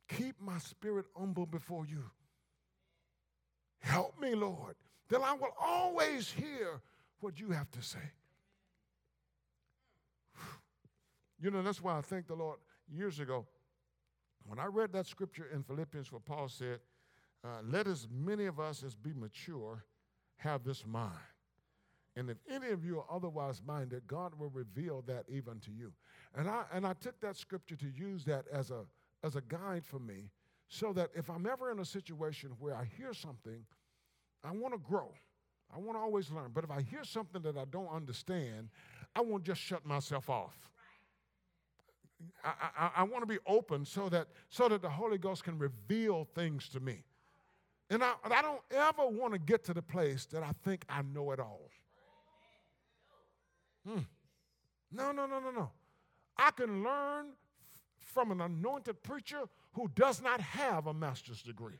Keep 0.10 0.42
my 0.42 0.58
spirit 0.60 1.06
humble 1.16 1.46
before 1.46 1.86
you. 1.86 2.04
Help 3.80 4.20
me, 4.20 4.34
Lord, 4.34 4.76
that 5.10 5.22
I 5.22 5.34
will 5.34 5.54
always 5.60 6.32
hear 6.32 6.82
what 7.20 7.40
you 7.40 7.52
have 7.52 7.70
to 7.72 7.82
say. 7.82 8.00
You 11.40 11.52
know, 11.52 11.62
that's 11.62 11.82
why 11.82 11.98
I 11.98 12.02
thank 12.02 12.28
the 12.28 12.36
Lord 12.36 12.60
years 12.92 13.20
ago. 13.20 13.46
When 14.46 14.60
I 14.60 14.66
read 14.66 14.94
that 14.94 15.08
scripture 15.08 15.48
in 15.54 15.64
Philippians, 15.64 16.12
where 16.12 16.20
Paul 16.20 16.48
said, 16.48 16.80
uh, 17.44 17.62
Let 17.64 17.88
as 17.88 18.08
many 18.12 18.46
of 18.46 18.60
us 18.60 18.84
as 18.84 18.96
be 18.96 19.12
mature 19.14 19.84
have 20.38 20.64
this 20.64 20.86
mind. 20.86 21.14
And 22.16 22.30
if 22.30 22.38
any 22.50 22.70
of 22.70 22.86
you 22.86 23.00
are 23.00 23.06
otherwise 23.12 23.62
minded, 23.66 24.08
God 24.08 24.34
will 24.40 24.50
reveal 24.50 25.04
that 25.08 25.26
even 25.28 25.60
to 25.62 25.72
you. 25.72 25.92
And 26.36 26.50
I, 26.50 26.64
and 26.74 26.88
I 26.88 26.94
took 26.94 27.20
that 27.22 27.36
scripture 27.36 27.76
to 27.76 27.88
use 27.88 28.24
that 28.26 28.46
as 28.52 28.72
a, 28.72 28.86
as 29.24 29.36
a 29.36 29.42
guide 29.42 29.84
for 29.86 30.00
me 30.00 30.30
so 30.70 30.94
that 30.94 31.10
if 31.14 31.30
I'm 31.30 31.46
ever 31.46 31.72
in 31.72 31.80
a 31.80 31.86
situation 31.86 32.52
where 32.60 32.76
I 32.76 32.88
hear 32.98 33.14
something, 33.14 33.66
I 34.44 34.52
want 34.52 34.74
to 34.74 34.80
grow. 34.80 35.12
I 35.76 35.80
want 35.80 35.98
to 35.98 36.02
always 36.02 36.32
learn. 36.32 36.52
But 36.54 36.64
if 36.64 36.72
I 36.72 36.82
hear 36.82 37.04
something 37.04 37.42
that 37.42 37.58
I 37.58 37.66
don't 37.66 37.90
understand, 37.90 38.70
I 39.16 39.22
won't 39.22 39.44
just 39.44 39.60
shut 39.60 39.86
myself 39.86 40.30
off. 40.30 40.70
I, 42.44 42.54
I, 42.78 42.92
I 42.98 43.04
want 43.04 43.22
to 43.24 43.28
be 43.28 43.40
open 43.46 43.86
so 43.86 44.10
that, 44.10 44.28
so 44.50 44.68
that 44.70 44.82
the 44.82 44.90
Holy 44.90 45.18
Ghost 45.18 45.44
can 45.44 45.58
reveal 45.58 46.28
things 46.36 46.70
to 46.70 46.80
me. 46.80 47.04
And 47.90 48.04
I, 48.04 48.14
I 48.24 48.42
don't 48.42 48.62
ever 48.72 49.08
want 49.08 49.34
to 49.34 49.40
get 49.40 49.64
to 49.66 49.74
the 49.74 49.82
place 49.82 50.26
that 50.28 50.44
I 50.44 50.52
think 50.64 50.86
I 50.90 51.02
know 51.02 51.32
it 51.32 51.40
all. 51.40 51.70
Hmm. 53.88 54.00
No, 54.92 55.12
no, 55.12 55.26
no, 55.26 55.40
no, 55.40 55.52
no. 55.52 55.72
I 56.38 56.52
can 56.52 56.84
learn 56.84 57.28
from 58.00 58.32
an 58.32 58.42
anointed 58.42 59.04
preacher 59.04 59.44
who 59.74 59.90
does 59.96 60.22
not 60.22 60.42
have 60.42 60.88
a 60.88 60.94
master's 60.94 61.42
degree, 61.42 61.80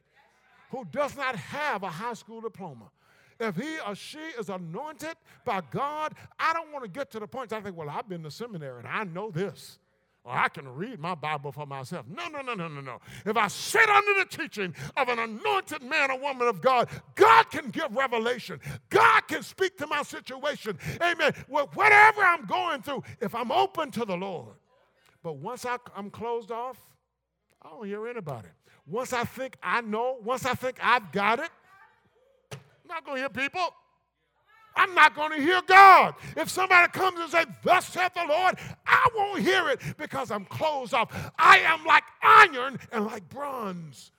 who 0.70 0.86
does 0.92 1.16
not 1.16 1.36
have 1.36 1.84
a 1.84 1.90
high 1.90 2.14
school 2.14 2.42
diploma. 2.42 2.92
If 3.40 3.56
he 3.56 3.78
or 3.86 3.96
she 3.96 4.20
is 4.40 4.50
anointed 4.50 5.16
by 5.44 5.62
God, 5.72 6.14
I 6.40 6.54
don't 6.54 6.72
want 6.72 6.86
to 6.86 6.90
get 6.90 7.12
to 7.12 7.20
the 7.20 7.28
point 7.28 7.52
I 7.52 7.62
think, 7.62 7.76
well, 7.76 7.90
I've 7.90 8.08
been 8.08 8.24
to 8.24 8.32
seminary 8.32 8.80
and 8.80 8.88
I 8.88 9.04
know 9.04 9.32
this. 9.32 9.80
Or 10.26 10.34
I 10.36 10.50
can 10.50 10.68
read 10.68 11.00
my 11.00 11.14
Bible 11.14 11.52
for 11.52 11.68
myself. 11.68 12.08
No, 12.10 12.28
no, 12.28 12.42
no, 12.42 12.56
no, 12.56 12.68
no, 12.68 12.82
no. 12.82 13.00
If 13.28 13.38
I 13.38 13.48
sit 13.48 13.88
under 13.88 14.24
the 14.24 14.26
teaching 14.26 14.74
of 14.98 15.08
an 15.08 15.20
anointed 15.20 15.84
man 15.84 16.10
or 16.10 16.20
woman 16.20 16.48
of 16.48 16.62
God, 16.62 16.90
God 17.14 17.52
can 17.52 17.70
give 17.70 17.96
revelation. 17.96 18.60
God 18.90 19.22
can 19.28 19.44
speak 19.44 19.78
to 19.78 19.86
my 19.86 20.02
situation. 20.02 20.80
Amen. 21.00 21.32
Well, 21.48 21.70
whatever 21.76 22.24
I'm 22.24 22.46
going 22.48 22.82
through, 22.82 23.04
if 23.22 23.36
I'm 23.36 23.52
open 23.52 23.92
to 23.92 24.04
the 24.04 24.18
Lord. 24.18 24.56
But 25.22 25.38
once 25.38 25.64
I, 25.64 25.78
I'm 25.96 26.10
closed 26.10 26.52
off, 26.52 26.80
I 27.62 27.70
don't 27.70 27.86
hear 27.86 28.08
anybody. 28.08 28.48
Once 28.88 29.14
I 29.14 29.26
think 29.26 29.58
I 29.62 29.82
know, 29.82 30.18
once 30.24 30.44
I 30.44 30.56
think 30.56 30.78
I've 30.82 31.12
got 31.12 31.38
it, 31.38 31.50
I'm 32.52 32.88
not 32.88 33.06
going 33.06 33.18
to 33.18 33.22
hear 33.22 33.30
people. 33.30 33.70
I'm 34.76 34.94
not 34.94 35.16
going 35.16 35.32
to 35.32 35.42
hear 35.42 35.62
God. 35.66 36.16
If 36.36 36.50
somebody 36.50 36.92
comes 36.92 37.20
and 37.20 37.32
says, 37.32 37.46
Thus 37.64 37.88
saith 37.88 38.14
the 38.14 38.26
Lord, 38.28 38.56
I 39.06 39.10
won't 39.16 39.42
hear 39.42 39.70
it 39.70 39.80
because 39.98 40.32
I'm 40.32 40.46
closed 40.46 40.94
off. 40.94 41.12
I 41.38 41.60
am 41.60 41.86
like 41.86 42.04
iron 42.22 42.80
and 42.92 43.06
like 43.06 43.28
bronze. 43.30 44.12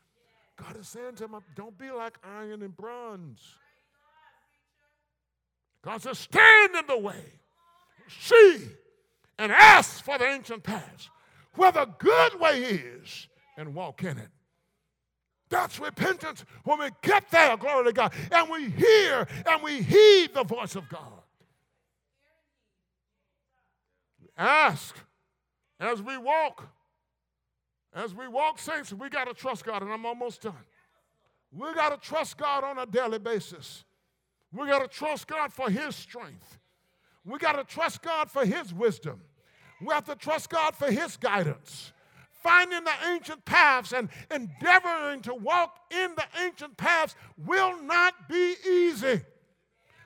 God 0.56 0.78
is 0.78 0.88
saying 0.88 1.16
to 1.16 1.24
him, 1.24 1.36
Don't 1.56 1.76
be 1.76 1.90
like 1.90 2.18
iron 2.22 2.62
and 2.62 2.76
bronze. 2.76 3.40
God 5.82 6.02
says, 6.02 6.18
Stand 6.18 6.76
in 6.76 6.86
the 6.86 6.98
way, 6.98 7.24
see, 8.08 8.68
and 9.38 9.50
ask 9.50 10.04
for 10.04 10.18
the 10.18 10.26
ancient 10.26 10.62
paths, 10.62 11.10
where 11.54 11.72
the 11.72 11.88
good 11.98 12.40
way 12.40 12.60
is, 12.60 13.28
and 13.56 13.74
walk 13.74 14.02
in 14.04 14.18
it. 14.18 14.28
That's 15.48 15.78
repentance 15.78 16.44
when 16.64 16.80
we 16.80 16.88
get 17.02 17.30
there, 17.30 17.56
glory 17.56 17.86
to 17.86 17.92
God, 17.92 18.12
and 18.32 18.50
we 18.50 18.70
hear 18.70 19.26
and 19.46 19.62
we 19.62 19.82
heed 19.82 20.30
the 20.34 20.44
voice 20.44 20.74
of 20.74 20.88
God. 20.88 21.22
Ask 24.36 24.96
as 25.80 26.02
we 26.02 26.16
walk. 26.16 26.68
As 27.94 28.14
we 28.14 28.28
walk, 28.28 28.58
saints, 28.58 28.92
we 28.92 29.08
got 29.08 29.24
to 29.24 29.34
trust 29.34 29.64
God, 29.64 29.82
and 29.82 29.90
I'm 29.90 30.04
almost 30.04 30.42
done. 30.42 30.54
We 31.50 31.72
got 31.72 32.00
to 32.00 32.08
trust 32.08 32.36
God 32.36 32.62
on 32.62 32.78
a 32.78 32.84
daily 32.84 33.18
basis. 33.18 33.84
We 34.52 34.66
got 34.66 34.80
to 34.80 34.88
trust 34.88 35.26
God 35.26 35.52
for 35.52 35.70
His 35.70 35.96
strength. 35.96 36.58
We 37.24 37.38
got 37.38 37.52
to 37.52 37.64
trust 37.64 38.02
God 38.02 38.30
for 38.30 38.44
His 38.44 38.74
wisdom. 38.74 39.22
We 39.80 39.94
have 39.94 40.04
to 40.04 40.14
trust 40.14 40.50
God 40.50 40.76
for 40.76 40.90
His 40.90 41.16
guidance 41.16 41.92
finding 42.46 42.84
the 42.84 42.92
ancient 43.08 43.44
paths 43.44 43.92
and 43.92 44.08
endeavoring 44.30 45.20
to 45.20 45.34
walk 45.34 45.80
in 45.90 46.14
the 46.14 46.24
ancient 46.44 46.76
paths 46.76 47.16
will 47.36 47.82
not 47.82 48.28
be 48.28 48.54
easy. 48.68 49.20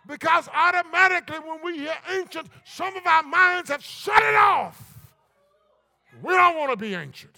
Because 0.07 0.49
automatically, 0.53 1.39
when 1.39 1.63
we 1.63 1.79
hear 1.79 1.95
ancient, 2.11 2.49
some 2.65 2.97
of 2.97 3.07
our 3.07 3.23
minds 3.23 3.71
have 3.71 3.85
shut 3.85 4.23
it 4.23 4.35
off. 4.35 4.99
We 6.23 6.33
don't 6.33 6.57
want 6.57 6.71
to 6.73 6.77
be 6.77 6.95
ancient. 6.95 7.37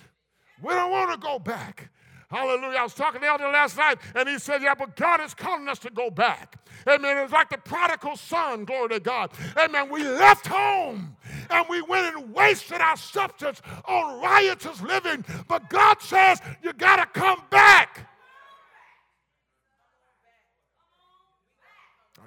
We 0.62 0.70
don't 0.70 0.90
want 0.90 1.10
to 1.10 1.18
go 1.18 1.38
back. 1.38 1.90
Hallelujah. 2.32 2.78
I 2.78 2.82
was 2.82 2.94
talking 2.94 3.20
to 3.20 3.26
the 3.26 3.30
elder 3.30 3.48
last 3.48 3.76
night, 3.76 3.98
and 4.14 4.26
he 4.26 4.38
said, 4.38 4.62
Yeah, 4.62 4.74
but 4.74 4.96
God 4.96 5.20
is 5.20 5.34
calling 5.34 5.68
us 5.68 5.78
to 5.80 5.90
go 5.90 6.10
back. 6.10 6.56
Amen. 6.88 7.18
It's 7.18 7.32
like 7.32 7.50
the 7.50 7.58
prodigal 7.58 8.16
son, 8.16 8.64
glory 8.64 8.88
to 8.90 9.00
God. 9.00 9.30
Amen. 9.56 9.90
We 9.90 10.04
left 10.04 10.46
home 10.46 11.16
and 11.50 11.66
we 11.68 11.82
went 11.82 12.16
and 12.16 12.32
wasted 12.32 12.80
our 12.80 12.96
substance 12.96 13.60
on 13.84 14.20
riotous 14.22 14.80
living. 14.80 15.24
But 15.46 15.68
God 15.68 16.00
says, 16.00 16.40
You 16.62 16.72
got 16.72 16.96
to 16.96 17.20
come 17.20 17.42
back. 17.50 18.08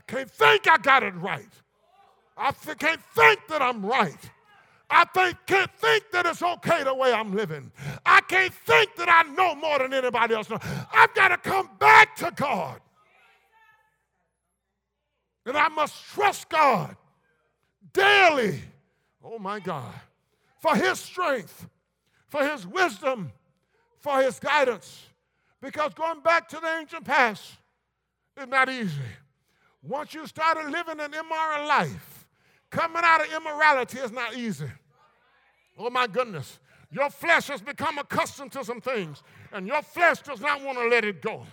Can't 0.08 0.30
think 0.30 0.68
I 0.68 0.78
got 0.78 1.03
it 1.03 1.16
right. 1.16 1.49
I 2.38 2.51
can't 2.51 3.01
think 3.16 3.39
that 3.49 3.62
I'm 3.62 3.86
right. 3.86 4.18
I 4.89 5.06
think, 5.06 5.38
can't 5.47 5.72
think 5.78 6.12
that 6.12 6.26
it's 6.26 6.43
okay 6.43 6.84
the 6.84 6.93
way 6.93 7.12
I'm 7.12 7.34
living. 7.34 7.72
I 8.06 8.22
can't 8.22 8.53
think 8.53 8.95
that 8.97 9.10
I 9.10 9.24
know 9.34 9.56
more 9.56 9.80
than 9.80 9.93
anybody 9.93 10.36
else 10.36 10.49
knows. 10.49 10.60
I've 10.93 11.14
got 11.16 11.30
to 11.30 11.38
come 11.38 11.70
back 11.80 12.16
to 12.18 12.32
God. 12.36 12.80
And 15.45 15.58
I 15.58 15.70
must 15.70 16.03
trust 16.06 16.49
God 16.49 16.95
daily. 17.93 18.62
Oh 19.24 19.39
my 19.39 19.60
God. 19.60 19.93
For 20.60 20.76
His 20.76 20.99
strength, 20.99 21.68
for 22.28 22.47
His 22.47 22.66
wisdom, 22.68 23.32
for 23.99 24.22
His 24.22 24.39
guidance. 24.39 25.03
Because 25.62 25.93
going 25.93 26.20
back 26.22 26.47
to 26.49 26.60
the 26.60 26.78
ancient 26.80 27.06
past 27.06 27.43
is 28.39 28.47
not 28.47 28.70
easy. 28.70 29.01
Once 29.88 30.14
you 30.14 30.26
started 30.28 30.70
living 30.72 31.00
an 31.00 31.14
immoral 31.14 31.68
life, 31.68 32.16
Coming 32.76 33.04
out 33.06 33.22
of 33.22 33.34
immorality 33.34 34.00
is 34.00 34.12
not 34.12 34.36
easy. 34.36 34.68
Oh 35.78 35.90
my 35.90 36.08
goodness. 36.08 36.60
Your 36.92 37.10
flesh 37.10 37.48
has 37.48 37.62
become 37.62 37.98
accustomed 37.98 38.52
to 38.52 38.66
some 38.66 38.82
things, 38.82 39.24
and 39.54 39.66
your 39.66 39.82
flesh 39.82 40.22
does 40.22 40.42
not 40.42 40.62
want 40.62 40.78
to 40.78 40.88
let 40.88 41.06
it 41.06 41.22
go. 41.22 41.46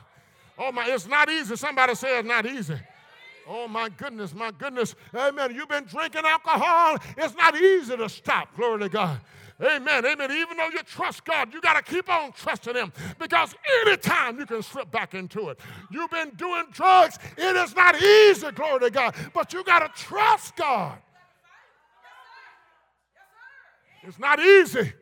Oh 0.59 0.73
my, 0.73 0.87
it's 0.89 1.07
not 1.07 1.31
easy. 1.31 1.55
Somebody 1.55 1.95
say 1.95 2.19
it's 2.19 2.27
not 2.27 2.45
easy. 2.45 2.75
Oh 3.49 3.69
my 3.69 3.89
goodness, 3.89 4.35
my 4.35 4.51
goodness. 4.51 4.97
Amen. 5.15 5.55
You've 5.55 5.69
been 5.69 5.85
drinking 5.85 6.23
alcohol. 6.25 6.97
It's 7.17 7.37
not 7.37 7.57
easy 7.57 7.97
to 7.97 8.09
stop. 8.09 8.55
Glory 8.57 8.81
to 8.81 8.89
God. 8.89 9.21
Amen. 9.63 10.05
Amen. 10.05 10.31
Even 10.33 10.57
though 10.57 10.71
you 10.71 10.83
trust 10.85 11.25
God, 11.25 11.55
you 11.55 11.61
got 11.61 11.75
to 11.75 11.93
keep 11.93 12.09
on 12.09 12.33
trusting 12.33 12.75
Him 12.75 12.93
because 13.19 13.55
anytime 13.83 14.39
you 14.39 14.47
can 14.47 14.63
slip 14.63 14.91
back 14.91 15.15
into 15.15 15.51
it. 15.51 15.61
You've 15.91 16.11
been 16.11 16.31
doing 16.31 16.65
drugs. 16.73 17.19
It 17.37 17.57
is 17.57 17.75
not 17.77 18.01
easy, 18.03 18.51
glory 18.51 18.81
to 18.81 18.91
God, 18.91 19.15
but 19.33 19.53
you 19.53 19.63
got 19.63 19.81
to 19.95 20.03
trust 20.03 20.57
God. 20.57 20.99
It's 24.03 24.19
not 24.19 24.41
easy. 24.41 24.93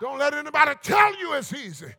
Don't 0.00 0.18
let 0.18 0.34
anybody 0.34 0.72
tell 0.82 1.16
you 1.18 1.34
it's 1.34 1.52
easy. 1.52 1.92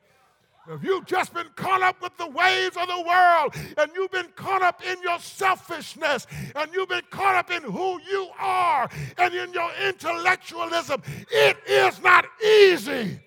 If 0.70 0.84
you've 0.84 1.06
just 1.06 1.34
been 1.34 1.48
caught 1.56 1.82
up 1.82 2.02
with 2.02 2.16
the 2.18 2.28
waves 2.28 2.78
of 2.78 2.88
the 2.88 3.02
world 3.02 3.56
and 3.78 3.92
you've 3.96 4.12
been 4.12 4.30
caught 4.36 4.62
up 4.62 4.84
in 4.86 5.02
your 5.02 5.18
selfishness 5.18 6.28
and 6.56 6.72
you've 6.72 6.90
been 6.90 7.02
caught 7.10 7.36
up 7.36 7.50
in 7.50 7.64
who 7.64 8.00
you 8.02 8.30
are 8.38 8.88
and 9.18 9.34
in 9.34 9.52
your 9.54 9.72
intellectualism, 9.88 11.02
it 11.32 11.58
is 11.68 12.02
not 12.02 12.26
easy 12.44 13.20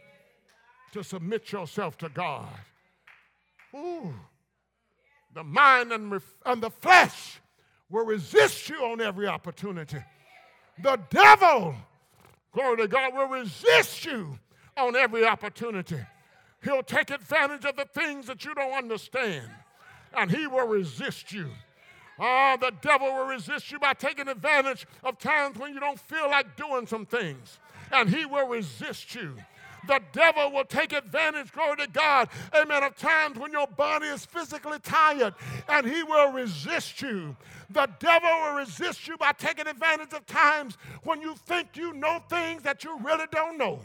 to 0.92 1.02
submit 1.02 1.50
yourself 1.50 1.98
to 1.98 2.08
God. 2.08 2.48
Ooh. 3.74 4.14
The 5.34 5.42
mind 5.42 5.90
and, 5.92 6.12
ref- 6.12 6.38
and 6.46 6.62
the 6.62 6.70
flesh 6.70 7.40
will 7.90 8.06
resist 8.06 8.68
you 8.68 8.76
on 8.76 9.00
every 9.00 9.26
opportunity. 9.26 9.98
The 10.80 11.00
devil, 11.10 11.74
glory 12.52 12.76
to 12.76 12.88
God, 12.88 13.12
will 13.12 13.26
resist 13.26 14.04
you 14.04 14.38
on 14.76 14.94
every 14.94 15.24
opportunity. 15.24 15.98
He'll 16.64 16.82
take 16.82 17.10
advantage 17.10 17.66
of 17.66 17.76
the 17.76 17.84
things 17.84 18.26
that 18.26 18.44
you 18.44 18.54
don't 18.54 18.72
understand, 18.72 19.50
and 20.16 20.30
he 20.30 20.46
will 20.46 20.66
resist 20.66 21.30
you. 21.30 21.50
Oh, 22.18 22.56
the 22.58 22.72
devil 22.80 23.12
will 23.12 23.26
resist 23.26 23.70
you 23.70 23.78
by 23.78 23.92
taking 23.92 24.28
advantage 24.28 24.86
of 25.02 25.18
times 25.18 25.58
when 25.58 25.74
you 25.74 25.80
don't 25.80 26.00
feel 26.00 26.30
like 26.30 26.56
doing 26.56 26.86
some 26.86 27.04
things, 27.04 27.58
and 27.92 28.08
he 28.08 28.24
will 28.24 28.48
resist 28.48 29.14
you. 29.14 29.34
The 29.86 30.00
devil 30.12 30.52
will 30.52 30.64
take 30.64 30.94
advantage, 30.94 31.52
glory 31.52 31.76
to 31.76 31.88
God, 31.88 32.30
amen, 32.54 32.82
of 32.82 32.96
times 32.96 33.38
when 33.38 33.52
your 33.52 33.66
body 33.66 34.06
is 34.06 34.24
physically 34.24 34.78
tired, 34.78 35.34
and 35.68 35.86
he 35.86 36.02
will 36.02 36.32
resist 36.32 37.02
you. 37.02 37.36
The 37.68 37.90
devil 37.98 38.30
will 38.30 38.54
resist 38.54 39.06
you 39.06 39.18
by 39.18 39.32
taking 39.32 39.66
advantage 39.66 40.14
of 40.14 40.24
times 40.24 40.78
when 41.02 41.20
you 41.20 41.34
think 41.44 41.76
you 41.76 41.92
know 41.92 42.22
things 42.30 42.62
that 42.62 42.84
you 42.84 42.98
really 43.00 43.26
don't 43.30 43.58
know. 43.58 43.80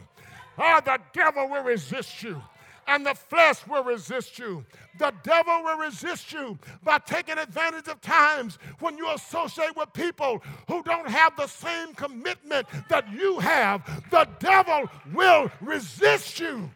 Oh, 0.56 0.80
the 0.82 0.98
devil 1.12 1.46
will 1.50 1.64
resist 1.64 2.22
you 2.22 2.40
and 2.86 3.04
the 3.04 3.14
flesh 3.14 3.66
will 3.66 3.84
resist 3.84 4.38
you. 4.38 4.64
The 4.98 5.12
devil 5.22 5.62
will 5.62 5.78
resist 5.78 6.32
you 6.32 6.58
by 6.82 6.98
taking 6.98 7.38
advantage 7.38 7.88
of 7.88 8.00
times 8.00 8.58
when 8.80 8.96
you 8.96 9.10
associate 9.12 9.76
with 9.76 9.92
people 9.92 10.42
who 10.68 10.82
don't 10.82 11.08
have 11.08 11.36
the 11.36 11.46
same 11.46 11.94
commitment 11.94 12.66
that 12.88 13.10
you 13.12 13.38
have. 13.38 13.82
The 14.10 14.28
devil 14.38 14.88
will 15.12 15.50
resist 15.60 16.40
you. 16.40 16.70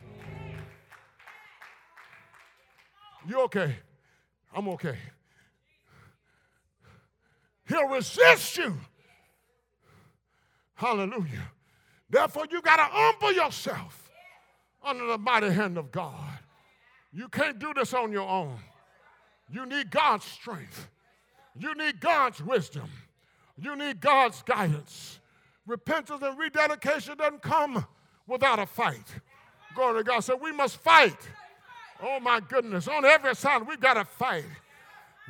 You 3.27 3.41
okay? 3.43 3.77
I'm 4.55 4.69
okay. 4.71 4.97
He'll 7.67 7.89
resist 7.89 8.57
you. 8.59 8.79
Hallelujah. 10.75 11.51
Therefore, 12.11 12.47
you 12.51 12.61
got 12.61 12.77
to 12.77 12.85
humble 12.85 13.33
yourself 13.33 14.04
under 14.85 15.07
the 15.07 15.19
mighty 15.19 15.51
hand 15.51 15.79
of 15.79 15.91
God. 15.91 16.39
You 17.13 17.29
can't 17.29 17.59
do 17.59 17.73
this 17.75 17.95
on 17.95 18.13
your 18.13 18.29
own. 18.29 18.59
You 19.51 19.67
need 19.67 19.91
God's 19.91 20.25
strength. 20.25 20.89
You 21.57 21.75
need 21.75 22.01
God's 22.01 22.43
wisdom. 22.43 22.91
You 23.57 23.77
need 23.77 24.01
God's 24.01 24.43
guidance. 24.43 25.21
Repentance 25.67 26.21
and 26.23 26.39
rededication 26.39 27.17
doesn't 27.17 27.43
come 27.43 27.87
without 28.27 28.59
a 28.59 28.67
fight. 28.67 29.05
Glory 29.75 30.01
to 30.01 30.05
God. 30.05 30.21
So 30.21 30.37
we 30.37 30.51
must 30.53 30.77
fight. 30.79 31.19
Oh 32.03 32.19
my 32.21 32.41
goodness. 32.41 32.89
On 32.89 33.05
every 33.05 33.35
side, 33.37 33.67
we've 33.67 33.81
got 33.81 33.95
to 33.95 34.05
fight. 34.05 34.45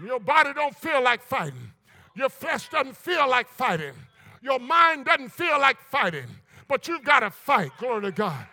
Your 0.03 0.19
body 0.19 0.53
don't 0.55 0.75
feel 0.75 1.03
like 1.03 1.23
fighting. 1.23 1.71
Your 2.17 2.31
flesh 2.31 2.69
doesn't 2.71 2.97
feel 2.97 3.29
like 3.29 3.49
fighting. 3.49 3.95
Your 4.43 4.59
mind 4.59 5.05
doesn't 5.05 5.31
feel 5.31 5.61
like 5.61 5.79
fighting. 5.81 6.27
But 6.67 6.89
you've 6.89 7.05
got 7.05 7.21
to 7.21 7.31
fight. 7.31 7.73
Glory 7.79 8.03
to 8.03 8.13
God 8.13 8.47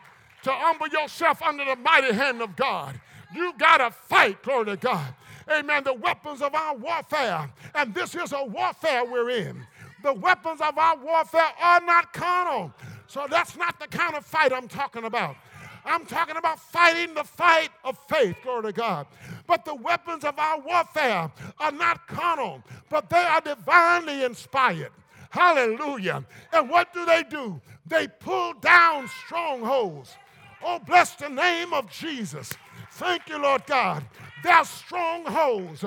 to 0.43 0.51
humble 0.51 0.87
yourself 0.87 1.41
under 1.41 1.65
the 1.65 1.75
mighty 1.75 2.13
hand 2.13 2.41
of 2.41 2.55
God. 2.55 2.99
You 3.33 3.53
got 3.57 3.77
to 3.77 3.91
fight, 3.91 4.41
glory 4.43 4.65
to 4.65 4.77
God. 4.77 5.13
Amen. 5.49 5.83
The 5.83 5.93
weapons 5.93 6.41
of 6.41 6.53
our 6.53 6.75
warfare, 6.75 7.49
and 7.75 7.93
this 7.93 8.15
is 8.15 8.31
a 8.33 8.43
warfare 8.43 9.05
we're 9.05 9.29
in. 9.29 9.65
The 10.03 10.13
weapons 10.13 10.61
of 10.61 10.77
our 10.77 10.97
warfare 10.97 11.51
are 11.61 11.81
not 11.81 12.13
carnal. 12.13 12.73
So 13.07 13.27
that's 13.29 13.55
not 13.57 13.79
the 13.79 13.87
kind 13.87 14.15
of 14.15 14.25
fight 14.25 14.53
I'm 14.53 14.67
talking 14.67 15.03
about. 15.03 15.35
I'm 15.83 16.05
talking 16.05 16.37
about 16.37 16.59
fighting 16.59 17.15
the 17.15 17.23
fight 17.23 17.69
of 17.83 17.97
faith, 18.07 18.35
glory 18.43 18.63
to 18.63 18.71
God. 18.71 19.07
But 19.47 19.65
the 19.65 19.75
weapons 19.75 20.23
of 20.23 20.37
our 20.37 20.59
warfare 20.59 21.31
are 21.59 21.71
not 21.71 22.07
carnal, 22.07 22.63
but 22.89 23.09
they 23.09 23.17
are 23.17 23.41
divinely 23.41 24.23
inspired. 24.23 24.91
Hallelujah. 25.31 26.23
And 26.53 26.69
what 26.69 26.93
do 26.93 27.05
they 27.05 27.23
do? 27.23 27.59
They 27.85 28.07
pull 28.07 28.53
down 28.53 29.07
strongholds. 29.25 30.15
Oh, 30.63 30.79
bless 30.79 31.15
the 31.15 31.29
name 31.29 31.73
of 31.73 31.89
Jesus. 31.89 32.53
Thank 32.91 33.29
you, 33.29 33.41
Lord 33.41 33.65
God. 33.65 34.03
There 34.43 34.53
are 34.53 34.65
strongholds 34.65 35.81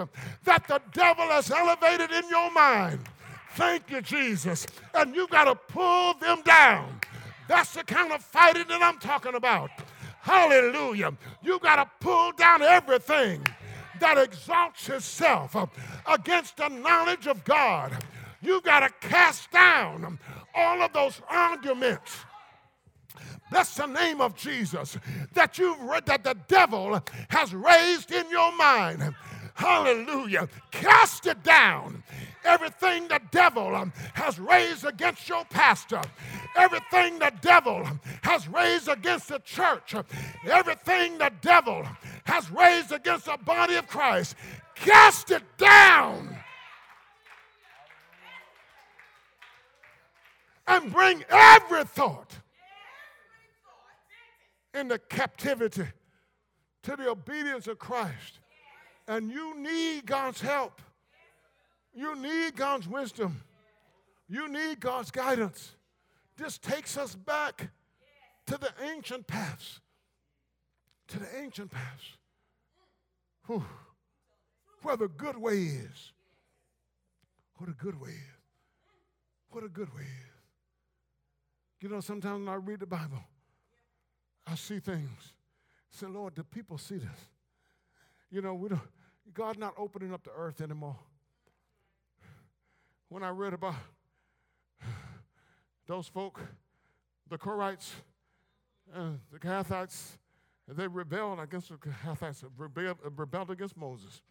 that 0.45 0.67
the 0.69 0.81
devil 0.93 1.25
has 1.25 1.51
elevated 1.51 2.11
in 2.11 2.29
your 2.29 2.51
mind. 2.51 3.01
Thank 3.53 3.91
you, 3.91 4.01
Jesus. 4.01 4.67
And 4.95 5.15
you 5.15 5.27
got 5.29 5.45
to 5.45 5.55
pull 5.55 6.15
them 6.15 6.43
down. 6.43 7.01
That's 7.49 7.75
the 7.75 7.85
kind 7.85 8.13
of 8.13 8.23
fighting 8.25 8.67
that 8.69 8.83
I'm 8.83 8.99
talking 8.99 9.35
about. 9.35 9.71
Hallelujah. 10.21 11.13
You 11.43 11.59
got 11.59 11.77
to 11.77 11.91
pull 12.01 12.33
down 12.33 12.63
everything 12.63 13.47
that 14.01 14.19
exalts 14.19 14.89
itself 14.89 15.55
uh, 15.55 15.67
against 16.07 16.57
the 16.57 16.69
knowledge 16.69 17.27
of 17.27 17.45
God. 17.45 17.93
You 18.41 18.61
got 18.61 18.81
to 18.81 19.09
cast 19.09 19.51
down 19.51 20.19
all 20.55 20.83
of 20.83 20.93
those 20.93 21.21
arguments 21.29 22.25
that's 23.55 23.77
the 23.77 23.87
name 23.87 24.21
of 24.21 24.35
Jesus 24.35 24.99
that 25.33 25.59
you've 25.59 25.81
read 25.83 26.07
that 26.07 26.25
the 26.25 26.37
devil 26.49 27.01
has 27.29 27.55
raised 27.55 28.11
in 28.11 28.29
your 28.29 28.55
mind. 28.57 29.15
Hallelujah. 29.55 30.49
Cast 30.73 31.27
it 31.27 31.43
down. 31.45 32.03
Everything 32.45 33.07
the 33.07 33.21
devil 33.31 33.91
has 34.15 34.41
raised 34.41 34.85
against 34.85 35.29
your 35.29 35.45
pastor, 35.47 36.03
everything 36.57 37.19
the 37.19 37.33
devil 37.41 37.89
has 38.23 38.49
raised 38.49 38.89
against 38.89 39.29
the 39.29 39.39
church, 39.39 39.95
everything 40.47 41.17
the 41.19 41.33
devil 41.41 41.87
has 42.25 42.51
raised 42.51 42.93
against 42.93 43.27
the 43.27 43.39
body 43.45 43.77
of 43.77 43.87
Christ, 43.87 44.35
cast 44.75 45.31
it 45.31 45.45
down. 45.57 46.37
And 50.67 50.93
bring 50.93 51.25
every 51.31 51.85
thought 51.85 52.41
into 54.75 54.99
captivity 54.99 55.87
to 56.83 56.97
the 56.97 57.09
obedience 57.09 57.67
of 57.67 57.79
Christ. 57.79 58.41
And 59.07 59.31
you 59.31 59.57
need 59.59 60.07
God's 60.07 60.41
help. 60.41 60.83
You 61.95 62.17
need 62.17 62.57
God's 62.57 62.89
wisdom. 62.89 63.43
You 64.29 64.49
need 64.49 64.81
God's 64.81 65.11
guidance. 65.11 65.77
This 66.37 66.59
takes 66.59 66.97
us 66.99 67.15
back 67.15 67.71
to 68.47 68.59
the 68.59 68.73
ancient 68.83 69.27
paths. 69.27 69.81
To 71.09 71.19
the 71.19 71.29
ancient 71.41 71.71
paths. 71.71 72.05
Whew. 73.47 73.65
Where 74.83 74.97
the 74.97 75.09
good 75.09 75.37
way 75.37 75.59
is. 75.59 76.13
What 77.57 77.69
a 77.69 77.73
good 77.73 78.01
way 78.01 78.11
is. 78.11 78.35
What 79.51 79.65
a 79.65 79.69
good 79.69 79.95
way 79.95 80.03
is. 80.03 80.35
You 81.81 81.89
know, 81.89 82.01
sometimes 82.01 82.41
when 82.41 82.49
I 82.49 82.57
read 82.57 82.81
the 82.81 82.87
Bible, 82.87 83.23
I 84.47 84.55
see 84.55 84.79
things. 84.79 85.33
I 85.93 85.99
say, 85.99 86.07
Lord, 86.07 86.35
do 86.35 86.43
people 86.43 86.79
see 86.79 86.97
this? 86.97 87.29
You 88.31 88.43
know, 88.43 88.55
we 88.55 88.69
don't, 88.69 88.81
God 89.33 89.59
not 89.59 89.75
opening 89.79 90.13
up 90.13 90.25
the 90.25 90.33
earth 90.37 90.61
anymore. 90.61 90.97
When 93.09 93.23
I 93.23 93.31
read 93.31 93.53
about 93.53 93.77
those 95.87 96.09
folk, 96.09 96.41
the 97.29 97.39
Korites 97.39 97.91
the 98.93 99.39
Kathites, 99.39 100.19
they 100.69 100.87
rebelled 100.87 101.41
against 101.41 101.69
the 101.69 101.77
Kathites, 101.77 102.45
rebelled, 102.57 102.99
rebelled 103.17 103.51
against 103.51 103.77
Moses. 103.77 104.23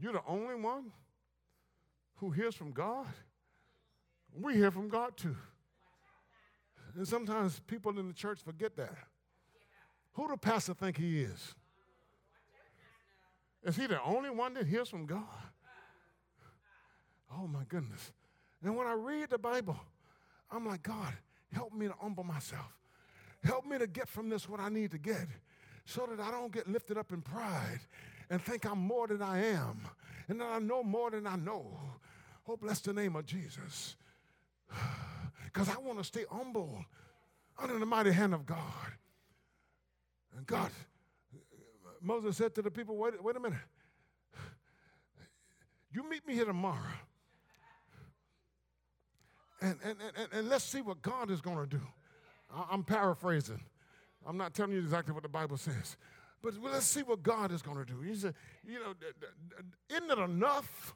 You're 0.00 0.14
the 0.14 0.22
only 0.26 0.54
one 0.54 0.90
who 2.16 2.30
hears 2.30 2.54
from 2.54 2.72
God. 2.72 3.06
We 4.34 4.54
hear 4.54 4.70
from 4.70 4.88
God 4.88 5.16
too. 5.16 5.36
And 6.96 7.06
sometimes 7.06 7.60
people 7.66 7.98
in 7.98 8.08
the 8.08 8.14
church 8.14 8.40
forget 8.42 8.76
that. 8.76 8.94
Who 10.14 10.28
do 10.28 10.36
pastor 10.36 10.74
think 10.74 10.98
he 10.98 11.22
is? 11.22 11.54
Is 13.64 13.76
he 13.76 13.86
the 13.86 14.02
only 14.02 14.30
one 14.30 14.54
that 14.54 14.66
hears 14.66 14.88
from 14.88 15.06
God? 15.06 15.22
Oh 17.34 17.46
my 17.46 17.62
goodness. 17.68 18.12
And 18.62 18.76
when 18.76 18.86
I 18.86 18.92
read 18.92 19.30
the 19.30 19.38
Bible, 19.38 19.78
I'm 20.50 20.66
like, 20.66 20.82
God, 20.82 21.14
help 21.52 21.72
me 21.72 21.86
to 21.86 21.94
humble 22.00 22.24
myself. 22.24 22.76
Help 23.42 23.66
me 23.66 23.78
to 23.78 23.86
get 23.86 24.08
from 24.08 24.28
this 24.28 24.48
what 24.48 24.60
I 24.60 24.68
need 24.68 24.90
to 24.92 24.98
get 24.98 25.26
so 25.84 26.06
that 26.06 26.20
I 26.20 26.30
don't 26.30 26.52
get 26.52 26.68
lifted 26.68 26.98
up 26.98 27.12
in 27.12 27.22
pride 27.22 27.80
and 28.30 28.40
think 28.40 28.64
I'm 28.64 28.78
more 28.78 29.06
than 29.06 29.22
I 29.22 29.44
am 29.44 29.80
and 30.28 30.40
that 30.40 30.48
I 30.48 30.58
know 30.58 30.82
more 30.82 31.10
than 31.10 31.26
I 31.26 31.36
know. 31.36 31.66
Oh, 32.48 32.56
bless 32.56 32.80
the 32.80 32.92
name 32.92 33.16
of 33.16 33.26
Jesus. 33.26 33.96
Because 35.44 35.68
I 35.68 35.78
want 35.80 35.98
to 35.98 36.04
stay 36.04 36.24
humble 36.30 36.82
under 37.58 37.78
the 37.78 37.84
mighty 37.84 38.10
hand 38.10 38.32
of 38.32 38.46
God. 38.46 38.56
And 40.36 40.46
God, 40.46 40.70
Moses 42.00 42.36
said 42.36 42.54
to 42.54 42.62
the 42.62 42.70
people, 42.70 42.96
wait, 42.96 43.22
wait 43.22 43.36
a 43.36 43.40
minute. 43.40 43.58
You 45.92 46.08
meet 46.08 46.26
me 46.26 46.34
here 46.34 46.46
tomorrow. 46.46 46.78
And, 49.60 49.78
and, 49.84 49.96
and, 50.16 50.28
and 50.32 50.48
let's 50.48 50.64
see 50.64 50.80
what 50.80 51.02
God 51.02 51.30
is 51.30 51.40
going 51.40 51.58
to 51.58 51.66
do. 51.66 51.82
I'm 52.70 52.82
paraphrasing. 52.82 53.60
I'm 54.26 54.36
not 54.36 54.54
telling 54.54 54.72
you 54.72 54.80
exactly 54.80 55.14
what 55.14 55.22
the 55.22 55.28
Bible 55.28 55.56
says. 55.56 55.96
But 56.42 56.54
let's 56.60 56.86
see 56.86 57.02
what 57.02 57.22
God 57.22 57.52
is 57.52 57.62
going 57.62 57.78
to 57.78 57.84
do. 57.84 58.00
He 58.00 58.14
said, 58.14 58.34
you 58.66 58.80
know, 58.80 58.94
isn't 59.88 60.10
it 60.10 60.18
enough 60.18 60.94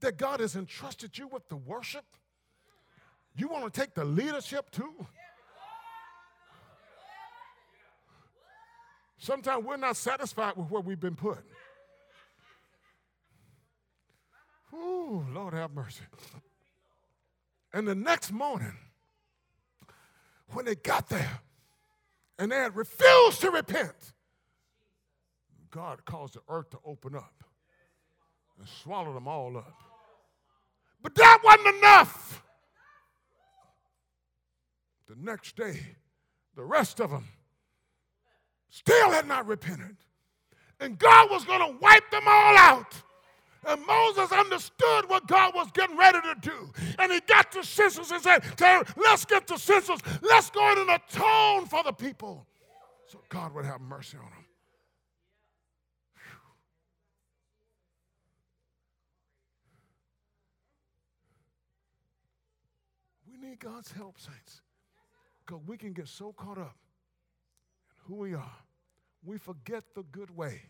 that 0.00 0.16
God 0.16 0.40
has 0.40 0.54
entrusted 0.54 1.18
you 1.18 1.26
with 1.26 1.48
the 1.48 1.56
worship? 1.56 2.04
You 3.36 3.48
want 3.48 3.72
to 3.72 3.80
take 3.80 3.94
the 3.94 4.04
leadership 4.04 4.70
too? 4.70 4.94
Sometimes 9.24 9.64
we're 9.64 9.78
not 9.78 9.96
satisfied 9.96 10.54
with 10.54 10.70
where 10.70 10.82
we've 10.82 11.00
been 11.00 11.16
put. 11.16 11.38
Ooh, 14.74 15.24
Lord 15.32 15.54
have 15.54 15.72
mercy. 15.72 16.02
And 17.72 17.88
the 17.88 17.94
next 17.94 18.32
morning, 18.32 18.74
when 20.48 20.66
they 20.66 20.74
got 20.74 21.08
there 21.08 21.40
and 22.38 22.52
they 22.52 22.56
had 22.56 22.76
refused 22.76 23.40
to 23.40 23.50
repent, 23.50 24.12
God 25.70 26.04
caused 26.04 26.34
the 26.34 26.42
earth 26.50 26.68
to 26.72 26.78
open 26.84 27.14
up 27.16 27.44
and 28.58 28.68
swallow 28.68 29.14
them 29.14 29.26
all 29.26 29.56
up. 29.56 29.74
But 31.00 31.14
that 31.14 31.38
wasn't 31.42 31.76
enough. 31.78 32.42
The 35.08 35.16
next 35.16 35.56
day, 35.56 35.80
The 36.56 36.64
rest 36.64 37.00
of 37.00 37.10
them 37.10 37.24
still 38.74 39.10
had 39.10 39.28
not 39.28 39.46
repented. 39.46 39.96
And 40.80 40.98
God 40.98 41.30
was 41.30 41.44
going 41.44 41.60
to 41.60 41.78
wipe 41.80 42.10
them 42.10 42.24
all 42.26 42.56
out. 42.58 42.92
And 43.66 43.86
Moses 43.86 44.30
understood 44.32 45.08
what 45.08 45.26
God 45.26 45.54
was 45.54 45.68
getting 45.72 45.96
ready 45.96 46.18
to 46.20 46.34
do. 46.40 46.72
And 46.98 47.12
he 47.12 47.20
got 47.20 47.52
the 47.52 47.62
censers 47.62 48.10
and 48.10 48.20
said, 48.20 48.42
Let's 48.96 49.24
get 49.24 49.46
the 49.46 49.56
censers. 49.56 50.00
Let's 50.20 50.50
go 50.50 50.72
in 50.72 50.78
and 50.78 50.90
atone 50.90 51.66
for 51.66 51.82
the 51.84 51.92
people. 51.92 52.46
So 53.06 53.20
God 53.28 53.54
would 53.54 53.64
have 53.64 53.80
mercy 53.80 54.18
on 54.18 54.24
them. 54.24 54.44
We 63.30 63.48
need 63.48 63.60
God's 63.60 63.92
help, 63.92 64.18
saints. 64.18 64.60
Because 65.46 65.62
we 65.64 65.76
can 65.76 65.92
get 65.92 66.08
so 66.08 66.32
caught 66.32 66.58
up 66.58 66.76
in 67.88 67.96
who 68.06 68.16
we 68.16 68.34
are, 68.34 68.63
we 69.24 69.38
forget 69.38 69.84
the 69.94 70.02
good 70.02 70.36
way. 70.36 70.60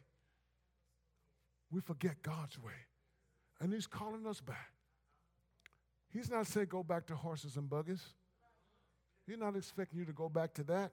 We 1.71 1.81
forget 1.81 2.23
God's 2.23 2.59
way. 2.59 2.73
And 3.61 3.73
He's 3.73 3.87
calling 3.87 4.27
us 4.27 4.41
back. 4.41 4.73
He's 6.13 6.31
not 6.31 6.47
saying 6.47 6.69
go 6.71 6.83
back 6.83 7.07
to 7.07 7.17
horses 7.17 7.57
and 7.57 7.69
buggies. 7.69 8.03
He's 9.27 9.39
not 9.39 9.57
expecting 9.57 9.99
you 9.99 10.05
to 10.05 10.13
go 10.13 10.29
back 10.29 10.55
to 10.55 10.65
that. 10.65 10.93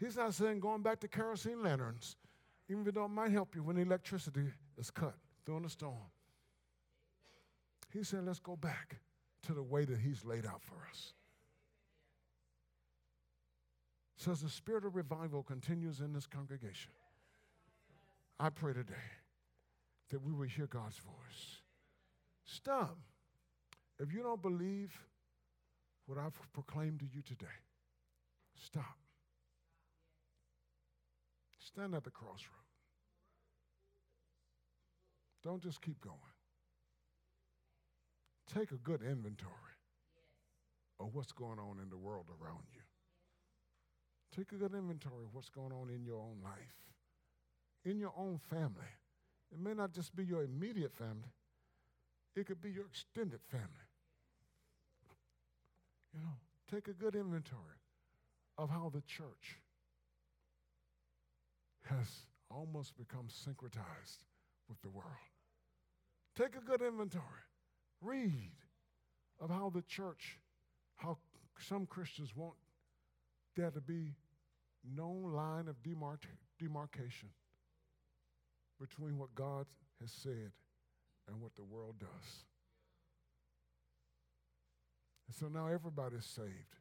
He's 0.00 0.16
not 0.16 0.34
saying 0.34 0.60
going 0.60 0.82
back 0.82 0.98
to 1.00 1.08
kerosene 1.08 1.62
lanterns, 1.62 2.16
even 2.68 2.84
though 2.92 3.04
it 3.04 3.08
might 3.08 3.30
help 3.30 3.54
you 3.54 3.62
when 3.62 3.76
the 3.76 3.82
electricity 3.82 4.46
is 4.78 4.90
cut 4.90 5.14
during 5.46 5.64
a 5.64 5.68
storm. 5.68 6.10
He 7.92 8.02
said, 8.02 8.24
let's 8.24 8.40
go 8.40 8.56
back 8.56 8.96
to 9.44 9.52
the 9.52 9.62
way 9.62 9.84
that 9.84 9.98
He's 9.98 10.24
laid 10.24 10.46
out 10.46 10.62
for 10.62 10.86
us. 10.90 11.12
So 14.22 14.30
as 14.30 14.40
the 14.40 14.48
spirit 14.48 14.84
of 14.84 14.94
revival 14.94 15.42
continues 15.42 15.98
in 15.98 16.12
this 16.12 16.28
congregation, 16.28 16.92
I 18.38 18.50
pray 18.50 18.72
today 18.72 19.10
that 20.10 20.22
we 20.22 20.32
will 20.32 20.46
hear 20.46 20.68
God's 20.68 20.98
voice. 20.98 21.62
Stop. 22.44 22.98
If 23.98 24.12
you 24.14 24.22
don't 24.22 24.40
believe 24.40 24.96
what 26.06 26.18
I've 26.18 26.38
proclaimed 26.52 27.00
to 27.00 27.06
you 27.12 27.20
today, 27.20 27.58
stop. 28.54 28.96
Stand 31.58 31.92
at 31.92 32.04
the 32.04 32.10
crossroad. 32.10 32.62
Don't 35.42 35.60
just 35.60 35.82
keep 35.82 36.00
going. 36.00 36.16
Take 38.54 38.70
a 38.70 38.76
good 38.76 39.02
inventory 39.02 39.50
of 41.00 41.12
what's 41.12 41.32
going 41.32 41.58
on 41.58 41.80
in 41.82 41.90
the 41.90 41.98
world 41.98 42.26
around 42.40 42.62
you. 42.72 42.81
Take 44.34 44.52
a 44.52 44.54
good 44.54 44.74
inventory 44.74 45.24
of 45.24 45.34
what's 45.34 45.50
going 45.50 45.72
on 45.72 45.90
in 45.90 46.04
your 46.04 46.18
own 46.18 46.38
life, 46.42 46.76
in 47.84 47.98
your 47.98 48.12
own 48.16 48.38
family. 48.48 48.92
It 49.52 49.60
may 49.60 49.74
not 49.74 49.92
just 49.92 50.16
be 50.16 50.24
your 50.24 50.42
immediate 50.42 50.94
family, 50.94 51.32
it 52.34 52.46
could 52.46 52.60
be 52.60 52.70
your 52.70 52.86
extended 52.86 53.40
family. 53.50 53.66
You 56.14 56.20
know, 56.20 56.36
take 56.70 56.88
a 56.88 56.92
good 56.92 57.14
inventory 57.14 57.60
of 58.56 58.70
how 58.70 58.90
the 58.92 59.02
church 59.02 59.58
has 61.84 62.06
almost 62.50 62.96
become 62.96 63.26
syncretized 63.28 64.24
with 64.68 64.80
the 64.82 64.90
world. 64.90 65.06
Take 66.36 66.56
a 66.56 66.60
good 66.60 66.80
inventory. 66.80 67.24
Read 68.00 68.52
of 69.40 69.50
how 69.50 69.70
the 69.74 69.82
church, 69.82 70.38
how 70.96 71.18
some 71.58 71.86
Christians 71.86 72.34
want 72.34 72.54
there 73.56 73.70
to 73.70 73.80
be 73.80 74.14
no 74.84 75.08
line 75.10 75.68
of 75.68 75.76
demarc- 75.82 76.26
demarcation 76.58 77.28
between 78.80 79.18
what 79.18 79.34
God 79.34 79.66
has 80.00 80.10
said 80.10 80.52
and 81.28 81.40
what 81.40 81.54
the 81.54 81.62
world 81.62 81.96
does. 82.00 82.44
And 85.28 85.36
so 85.36 85.48
now 85.48 85.68
everybody's 85.68 86.26
saved. 86.26 86.76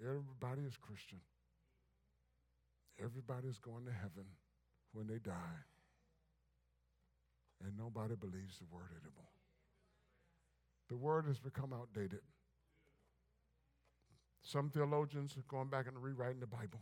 Everybody 0.00 0.62
is 0.62 0.76
Christian. 0.76 1.20
Everybody's 3.02 3.58
going 3.58 3.84
to 3.86 3.92
heaven 3.92 4.26
when 4.92 5.06
they 5.06 5.18
die. 5.18 5.64
And 7.64 7.76
nobody 7.76 8.14
believes 8.14 8.58
the 8.58 8.66
word 8.70 8.90
anymore. 8.92 9.24
The 10.88 10.96
word 10.96 11.26
has 11.26 11.38
become 11.38 11.72
outdated. 11.72 12.20
Some 14.42 14.70
theologians 14.70 15.36
are 15.36 15.44
going 15.48 15.68
back 15.68 15.86
and 15.88 16.00
rewriting 16.00 16.40
the 16.40 16.46
Bible, 16.46 16.80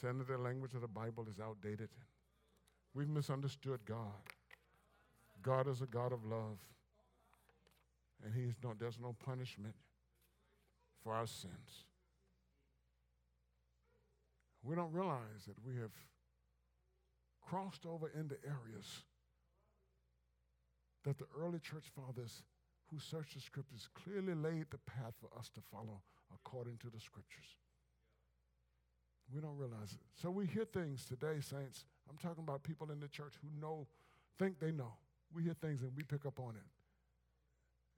saying 0.00 0.18
that 0.18 0.28
the 0.28 0.38
language 0.38 0.74
of 0.74 0.82
the 0.82 0.88
Bible 0.88 1.26
is 1.30 1.40
outdated. 1.40 1.88
We've 2.94 3.08
misunderstood 3.08 3.80
God. 3.86 4.22
God 5.42 5.66
is 5.68 5.80
a 5.80 5.86
God 5.86 6.12
of 6.12 6.24
love, 6.24 6.58
and 8.24 8.34
He's 8.34 8.54
no, 8.62 8.74
there's 8.78 9.00
no 9.00 9.16
punishment 9.24 9.74
for 11.02 11.14
our 11.14 11.26
sins. 11.26 11.86
We 14.62 14.76
don't 14.76 14.92
realize 14.92 15.46
that 15.48 15.56
we 15.66 15.74
have 15.76 15.90
crossed 17.44 17.84
over 17.84 18.08
into 18.08 18.36
areas 18.44 19.02
that 21.04 21.18
the 21.18 21.26
early 21.36 21.58
church 21.58 21.86
fathers 21.96 22.42
who 22.92 22.98
searched 23.00 23.34
the 23.34 23.40
scriptures 23.40 23.88
clearly 23.94 24.34
laid 24.34 24.66
the 24.70 24.78
path 24.78 25.14
for 25.18 25.30
us 25.38 25.48
to 25.54 25.60
follow 25.72 26.02
according 26.34 26.76
to 26.78 26.90
the 26.90 27.00
scriptures. 27.00 27.56
We 29.32 29.40
don't 29.40 29.56
realize 29.56 29.92
it. 29.92 30.00
So 30.20 30.30
we 30.30 30.46
hear 30.46 30.66
things 30.66 31.06
today, 31.06 31.40
saints. 31.40 31.84
I'm 32.10 32.18
talking 32.18 32.44
about 32.44 32.62
people 32.62 32.90
in 32.90 33.00
the 33.00 33.08
church 33.08 33.32
who 33.40 33.48
know, 33.60 33.86
think 34.38 34.58
they 34.58 34.72
know. 34.72 34.92
We 35.34 35.44
hear 35.44 35.54
things 35.54 35.80
and 35.80 35.92
we 35.96 36.02
pick 36.02 36.26
up 36.26 36.38
on 36.38 36.50
it. 36.56 36.68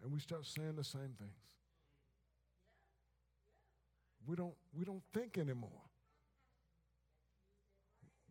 And 0.03 0.13
we 0.13 0.21
start 0.21 0.47
saying 0.47 0.77
the 0.77 0.85
same 0.85 1.15
things. 1.19 1.33
We 4.27 4.37
don't, 4.37 4.55
we 4.73 4.85
don't 4.85 5.03
think 5.13 5.39
anymore. 5.39 5.71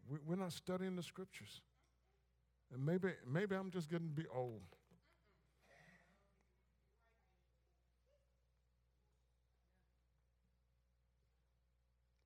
We, 0.10 0.20
we're 0.26 0.36
not 0.36 0.54
studying 0.54 0.96
the 0.96 1.04
scriptures. 1.04 1.62
And 2.74 2.86
maybe, 2.86 3.10
maybe 3.30 3.56
I'm 3.56 3.70
just 3.70 3.90
getting 3.90 4.08
to 4.08 4.14
be 4.14 4.26
old. 4.34 4.62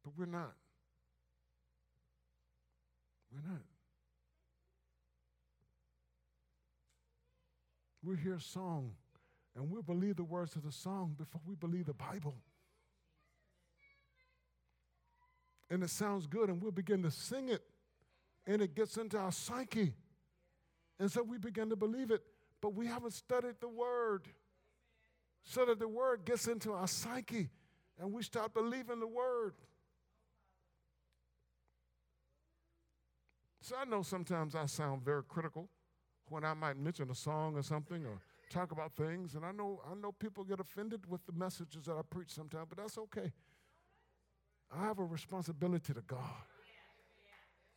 But 0.08 0.18
we're 0.18 0.32
not. 0.32 0.54
We're 3.30 3.52
not. 3.52 3.62
We 8.02 8.16
hear 8.16 8.36
a 8.36 8.40
song 8.40 8.92
and 9.54 9.70
we 9.70 9.82
believe 9.82 10.16
the 10.16 10.24
words 10.24 10.56
of 10.56 10.64
the 10.64 10.72
song 10.72 11.16
before 11.18 11.42
we 11.46 11.56
believe 11.56 11.88
the 11.88 11.94
Bible. 11.94 12.36
And 15.70 15.84
it 15.84 15.90
sounds 15.90 16.26
good, 16.26 16.48
and 16.48 16.62
we'll 16.62 16.72
begin 16.72 17.04
to 17.04 17.12
sing 17.12 17.50
it, 17.50 17.64
and 18.46 18.62
it 18.62 18.76
gets 18.76 18.96
into 18.96 19.18
our 19.18 19.34
psyche. 19.34 19.94
And 21.02 21.12
so 21.12 21.22
we 21.22 21.38
begin 21.38 21.70
to 21.70 21.76
believe 21.76 22.12
it, 22.12 22.24
but 22.62 22.74
we 22.74 22.88
haven't 22.88 23.12
studied 23.12 23.56
the 23.60 23.68
Word 23.68 24.30
so 25.44 25.66
that 25.66 25.80
the 25.80 25.88
Word 25.90 26.24
gets 26.24 26.48
into 26.48 26.72
our 26.72 26.88
psyche 26.88 27.50
and 28.00 28.14
we 28.14 28.24
start 28.24 28.54
believing 28.54 29.02
the 29.02 29.08
Word. 29.08 29.56
So 33.68 33.76
I 33.76 33.84
know 33.84 34.02
sometimes 34.02 34.56
I 34.56 34.66
sound 34.66 35.04
very 35.04 35.24
critical 35.24 35.68
when 36.30 36.46
I 36.46 36.54
might 36.54 36.78
mention 36.78 37.10
a 37.10 37.14
song 37.14 37.58
or 37.58 37.62
something 37.62 38.06
or 38.06 38.22
talk 38.50 38.72
about 38.72 38.96
things, 38.96 39.36
and 39.36 39.44
I 39.44 39.52
know 39.52 39.82
I 39.86 39.94
know 39.94 40.14
people 40.14 40.46
get 40.46 40.62
offended 40.62 41.02
with 41.06 41.26
the 41.26 41.34
messages 41.34 41.84
that 41.84 41.98
I 41.98 42.02
preach 42.10 42.30
sometimes, 42.30 42.68
but 42.70 42.78
that's 42.78 42.98
okay. 42.98 43.34
I 44.74 44.86
have 44.86 45.00
a 45.00 45.04
responsibility 45.04 45.94
to 45.94 46.00
God. 46.00 46.46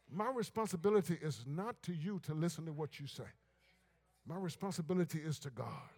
My 0.08 0.30
responsibility 0.30 1.18
is 1.20 1.42
not 1.44 1.82
to 1.82 1.92
you 1.92 2.20
to 2.20 2.34
listen 2.34 2.66
to 2.66 2.72
what 2.72 3.00
you 3.00 3.08
say. 3.08 3.30
My 4.24 4.36
responsibility 4.36 5.18
is 5.18 5.40
to 5.40 5.50
God. 5.50 5.90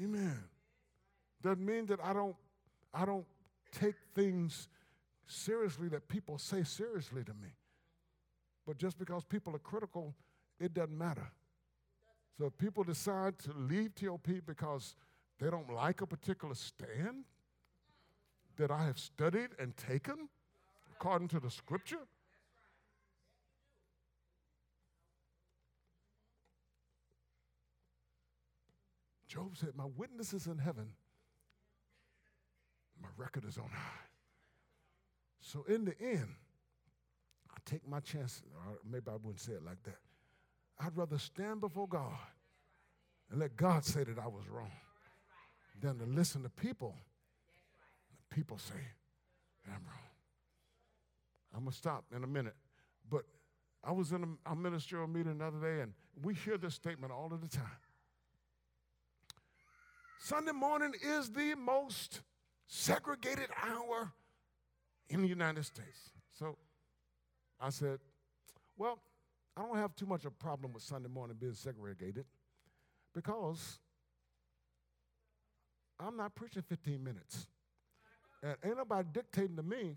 Amen. 0.00 0.38
Doesn't 1.42 1.66
mean 1.66 1.86
that 1.86 1.98
I 2.00 2.12
don't 2.12 2.36
I 2.94 3.06
don't 3.06 3.26
take 3.72 3.96
things 4.14 4.68
seriously 5.26 5.88
that 5.88 6.06
people 6.06 6.38
say 6.38 6.62
seriously 6.62 7.24
to 7.24 7.34
me. 7.34 7.56
But 8.66 8.78
just 8.78 8.98
because 8.98 9.24
people 9.24 9.54
are 9.54 9.60
critical, 9.60 10.14
it 10.60 10.74
doesn't 10.74 10.96
matter. 10.96 11.30
So 12.38 12.46
if 12.46 12.56
people 12.58 12.84
decide 12.84 13.38
to 13.40 13.52
leave 13.52 13.94
TOP 13.94 14.28
because 14.46 14.94
they 15.38 15.50
don't 15.50 15.72
like 15.72 16.00
a 16.00 16.06
particular 16.06 16.54
stand 16.54 17.24
that 18.56 18.70
I 18.70 18.84
have 18.84 18.98
studied 18.98 19.50
and 19.58 19.76
taken 19.76 20.28
according 20.92 21.28
to 21.28 21.40
the 21.40 21.50
scripture, 21.50 22.06
Job 29.26 29.56
said, 29.56 29.70
My 29.74 29.86
witness 29.96 30.34
is 30.34 30.46
in 30.46 30.58
heaven, 30.58 30.90
my 33.02 33.08
record 33.16 33.44
is 33.46 33.56
on 33.56 33.70
high. 33.72 34.06
So 35.40 35.64
in 35.66 35.86
the 35.86 35.98
end, 36.00 36.28
I 37.54 37.58
take 37.64 37.86
my 37.86 38.00
chances, 38.00 38.42
or 38.54 38.78
maybe 38.88 39.04
I 39.08 39.14
wouldn't 39.14 39.40
say 39.40 39.52
it 39.52 39.64
like 39.64 39.82
that. 39.84 39.98
I'd 40.80 40.96
rather 40.96 41.18
stand 41.18 41.60
before 41.60 41.86
God 41.86 42.16
and 43.30 43.40
let 43.40 43.56
God 43.56 43.84
say 43.84 44.04
that 44.04 44.18
I 44.18 44.26
was 44.26 44.48
wrong 44.48 44.72
than 45.80 45.98
to 45.98 46.06
listen 46.06 46.42
to 46.42 46.48
people. 46.48 46.94
People 48.30 48.58
say, 48.58 48.80
I'm 49.66 49.72
wrong. 49.72 50.10
I'm 51.54 51.66
to 51.66 51.72
stop 51.72 52.04
in 52.14 52.24
a 52.24 52.26
minute. 52.26 52.54
But 53.10 53.24
I 53.84 53.92
was 53.92 54.12
in 54.12 54.38
a, 54.46 54.52
a 54.52 54.56
ministerial 54.56 55.06
meeting 55.06 55.38
the 55.38 55.46
other 55.46 55.60
day, 55.60 55.82
and 55.82 55.92
we 56.22 56.34
hear 56.34 56.56
this 56.56 56.74
statement 56.74 57.12
all 57.12 57.32
of 57.32 57.40
the 57.40 57.48
time. 57.48 57.64
Sunday 60.18 60.52
morning 60.52 60.92
is 61.02 61.30
the 61.30 61.54
most 61.54 62.20
segregated 62.66 63.48
hour 63.60 64.12
in 65.08 65.20
the 65.20 65.28
United 65.28 65.64
States. 65.64 66.12
So 66.38 66.56
I 67.62 67.70
said, 67.70 68.00
Well, 68.76 68.98
I 69.56 69.62
don't 69.62 69.76
have 69.76 69.94
too 69.94 70.06
much 70.06 70.24
of 70.24 70.32
a 70.32 70.42
problem 70.42 70.72
with 70.72 70.82
Sunday 70.82 71.08
morning 71.08 71.36
being 71.38 71.54
segregated 71.54 72.26
because 73.14 73.78
I'm 76.00 76.16
not 76.16 76.34
preaching 76.34 76.62
15 76.68 77.02
minutes. 77.02 77.46
And 78.42 78.56
ain't 78.64 78.76
nobody 78.76 79.08
dictating 79.12 79.56
to 79.56 79.62
me 79.62 79.96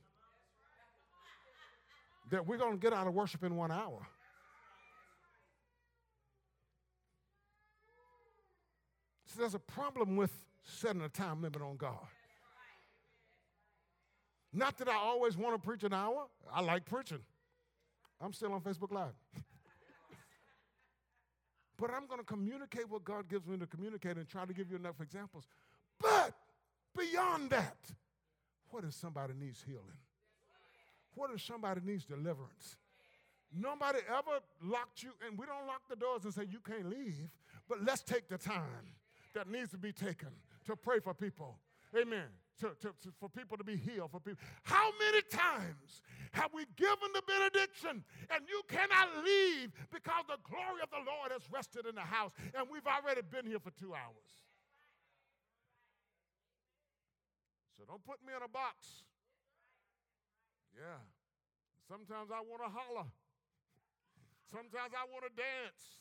that 2.30 2.46
we're 2.46 2.58
going 2.58 2.74
to 2.74 2.78
get 2.78 2.94
out 2.94 3.08
of 3.08 3.14
worship 3.14 3.44
in 3.44 3.56
one 3.56 3.72
hour. 3.72 4.06
So 9.26 9.40
there's 9.40 9.56
a 9.56 9.60
problem 9.60 10.16
with 10.16 10.32
setting 10.64 11.02
a 11.02 11.10
time 11.10 11.42
limit 11.42 11.62
on 11.62 11.78
God. 11.78 11.98
Not 14.54 14.78
that 14.78 14.88
I 14.88 14.96
always 14.96 15.36
want 15.36 15.62
to 15.62 15.68
preach 15.68 15.84
an 15.84 15.94
hour, 15.94 16.28
I 16.54 16.62
like 16.62 16.86
preaching. 16.86 17.20
I'm 18.22 18.34
still 18.34 18.54
on 18.54 18.62
Facebook 18.62 18.92
Live. 18.92 19.14
but 21.78 21.90
I'm 21.92 22.08
going 22.08 22.20
to 22.20 22.26
communicate 22.26 22.90
what 22.90 23.04
God 23.04 23.30
gives 23.30 23.48
me 23.48 23.58
to 23.58 23.68
communicate 23.68 24.18
and 24.18 24.28
try 24.28 24.46
to 24.46 24.54
give 24.54 24.70
you 24.70 24.78
enough 24.78 25.02
examples. 25.02 25.46
But 26.02 26.34
beyond 26.98 27.50
that, 27.52 27.78
what 28.70 28.84
if 28.84 28.94
somebody 28.94 29.34
needs 29.40 29.64
healing? 29.66 30.00
What 31.16 31.32
if 31.34 31.42
somebody 31.42 31.82
needs 31.84 32.06
deliverance? 32.06 32.78
Nobody 33.54 34.00
ever 34.10 34.40
locked 34.62 35.04
you, 35.04 35.12
and 35.26 35.38
we 35.38 35.46
don't 35.46 35.66
lock 35.66 35.82
the 35.90 35.96
doors 35.96 36.26
and 36.26 36.34
say 36.34 36.44
you 36.50 36.60
can't 36.60 36.90
leave, 36.90 37.30
but 37.70 37.84
let's 37.84 38.02
take 38.02 38.28
the 38.28 38.38
time 38.38 38.96
that 39.34 39.50
needs 39.50 39.72
to 39.72 39.78
be 39.78 39.94
taken 39.94 40.30
to 40.66 40.76
pray 40.76 41.00
for 41.00 41.14
people. 41.14 41.58
Amen. 41.96 42.28
To, 42.64 42.72
to, 42.80 42.96
to, 43.04 43.12
for 43.20 43.28
people 43.28 43.58
to 43.58 43.66
be 43.66 43.76
healed, 43.76 44.12
for 44.12 44.22
people. 44.22 44.40
How 44.64 44.88
many 44.96 45.20
times 45.28 46.00
have 46.32 46.56
we 46.56 46.64
given 46.80 47.12
the 47.12 47.22
benediction 47.28 48.00
and 48.32 48.48
you 48.48 48.64
cannot 48.72 49.12
leave 49.28 49.76
because 49.92 50.24
the 50.32 50.40
glory 50.48 50.80
of 50.80 50.88
the 50.88 51.04
Lord 51.04 51.36
has 51.36 51.44
rested 51.52 51.84
in 51.84 51.96
the 51.96 52.08
house 52.08 52.32
and 52.56 52.64
we've 52.72 52.88
already 52.88 53.28
been 53.28 53.44
here 53.46 53.60
for 53.60 53.76
two 53.76 53.92
hours? 53.92 54.40
So 57.76 57.84
don't 57.84 58.04
put 58.08 58.24
me 58.24 58.32
in 58.32 58.40
a 58.40 58.48
box. 58.48 59.04
Yeah. 60.72 61.04
Sometimes 61.92 62.32
I 62.32 62.40
want 62.40 62.64
to 62.64 62.72
holler. 62.72 63.08
Sometimes 64.48 64.96
I 64.96 65.04
want 65.12 65.28
to 65.28 65.34
dance. 65.36 66.00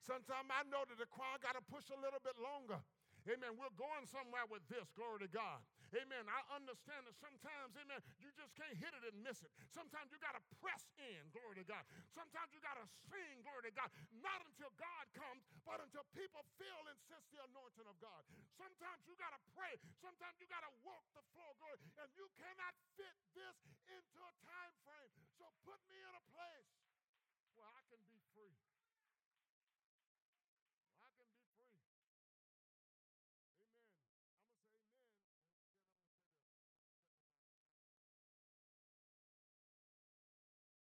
Sometimes 0.00 0.48
I 0.48 0.64
know 0.68 0.84
that 0.88 0.96
the 0.96 1.08
choir 1.08 1.36
got 1.40 1.56
to 1.56 1.64
push 1.68 1.88
a 1.92 1.98
little 2.00 2.20
bit 2.20 2.36
longer. 2.40 2.80
Amen. 3.24 3.56
We're 3.56 3.72
going 3.80 4.04
somewhere 4.04 4.44
with 4.52 4.60
this. 4.68 4.84
Glory 4.92 5.24
to 5.24 5.30
God. 5.32 5.64
Amen. 5.96 6.26
I 6.26 6.42
understand 6.58 7.06
that 7.06 7.16
sometimes, 7.22 7.72
amen, 7.78 8.02
you 8.18 8.28
just 8.34 8.50
can't 8.58 8.74
hit 8.74 8.90
it 8.90 9.02
and 9.06 9.16
miss 9.22 9.40
it. 9.46 9.48
Sometimes 9.70 10.10
you 10.10 10.18
got 10.18 10.34
to 10.34 10.42
press 10.58 10.84
in. 10.98 11.22
Glory 11.30 11.62
to 11.62 11.66
God. 11.66 11.86
Sometimes 12.10 12.50
you 12.50 12.60
got 12.60 12.76
to 12.76 12.86
sing. 13.08 13.40
Glory 13.46 13.70
to 13.70 13.74
God. 13.78 13.88
Not 14.20 14.42
until 14.42 14.74
God 14.74 15.04
comes, 15.14 15.46
but 15.62 15.78
until 15.80 16.02
people 16.12 16.42
feel 16.58 16.82
and 16.90 16.98
sense 17.06 17.24
the 17.30 17.40
anointing 17.46 17.86
of 17.86 17.96
God. 18.02 18.26
Sometimes 18.58 19.00
you 19.06 19.14
got 19.16 19.32
to 19.32 19.40
pray. 19.54 19.78
Sometimes 20.02 20.34
you 20.42 20.50
got 20.50 20.66
to 20.66 20.72
walk 20.82 21.06
the 21.14 21.24
floor. 21.32 21.54
Glory. 21.62 21.78
And 22.02 22.10
you 22.18 22.26
cannot 22.36 22.74
fit 22.98 23.14
this 23.32 23.56
into 23.88 24.18
a 24.20 24.34
time 24.44 24.74
frame. 24.82 25.10
So 25.38 25.46
put 25.62 25.78
me 25.88 25.96
in 25.96 26.12
a 26.12 26.24
place 26.34 26.68
where 27.54 27.70
I 27.70 27.80
can 27.86 28.02
be 28.10 28.18
free. 28.34 28.73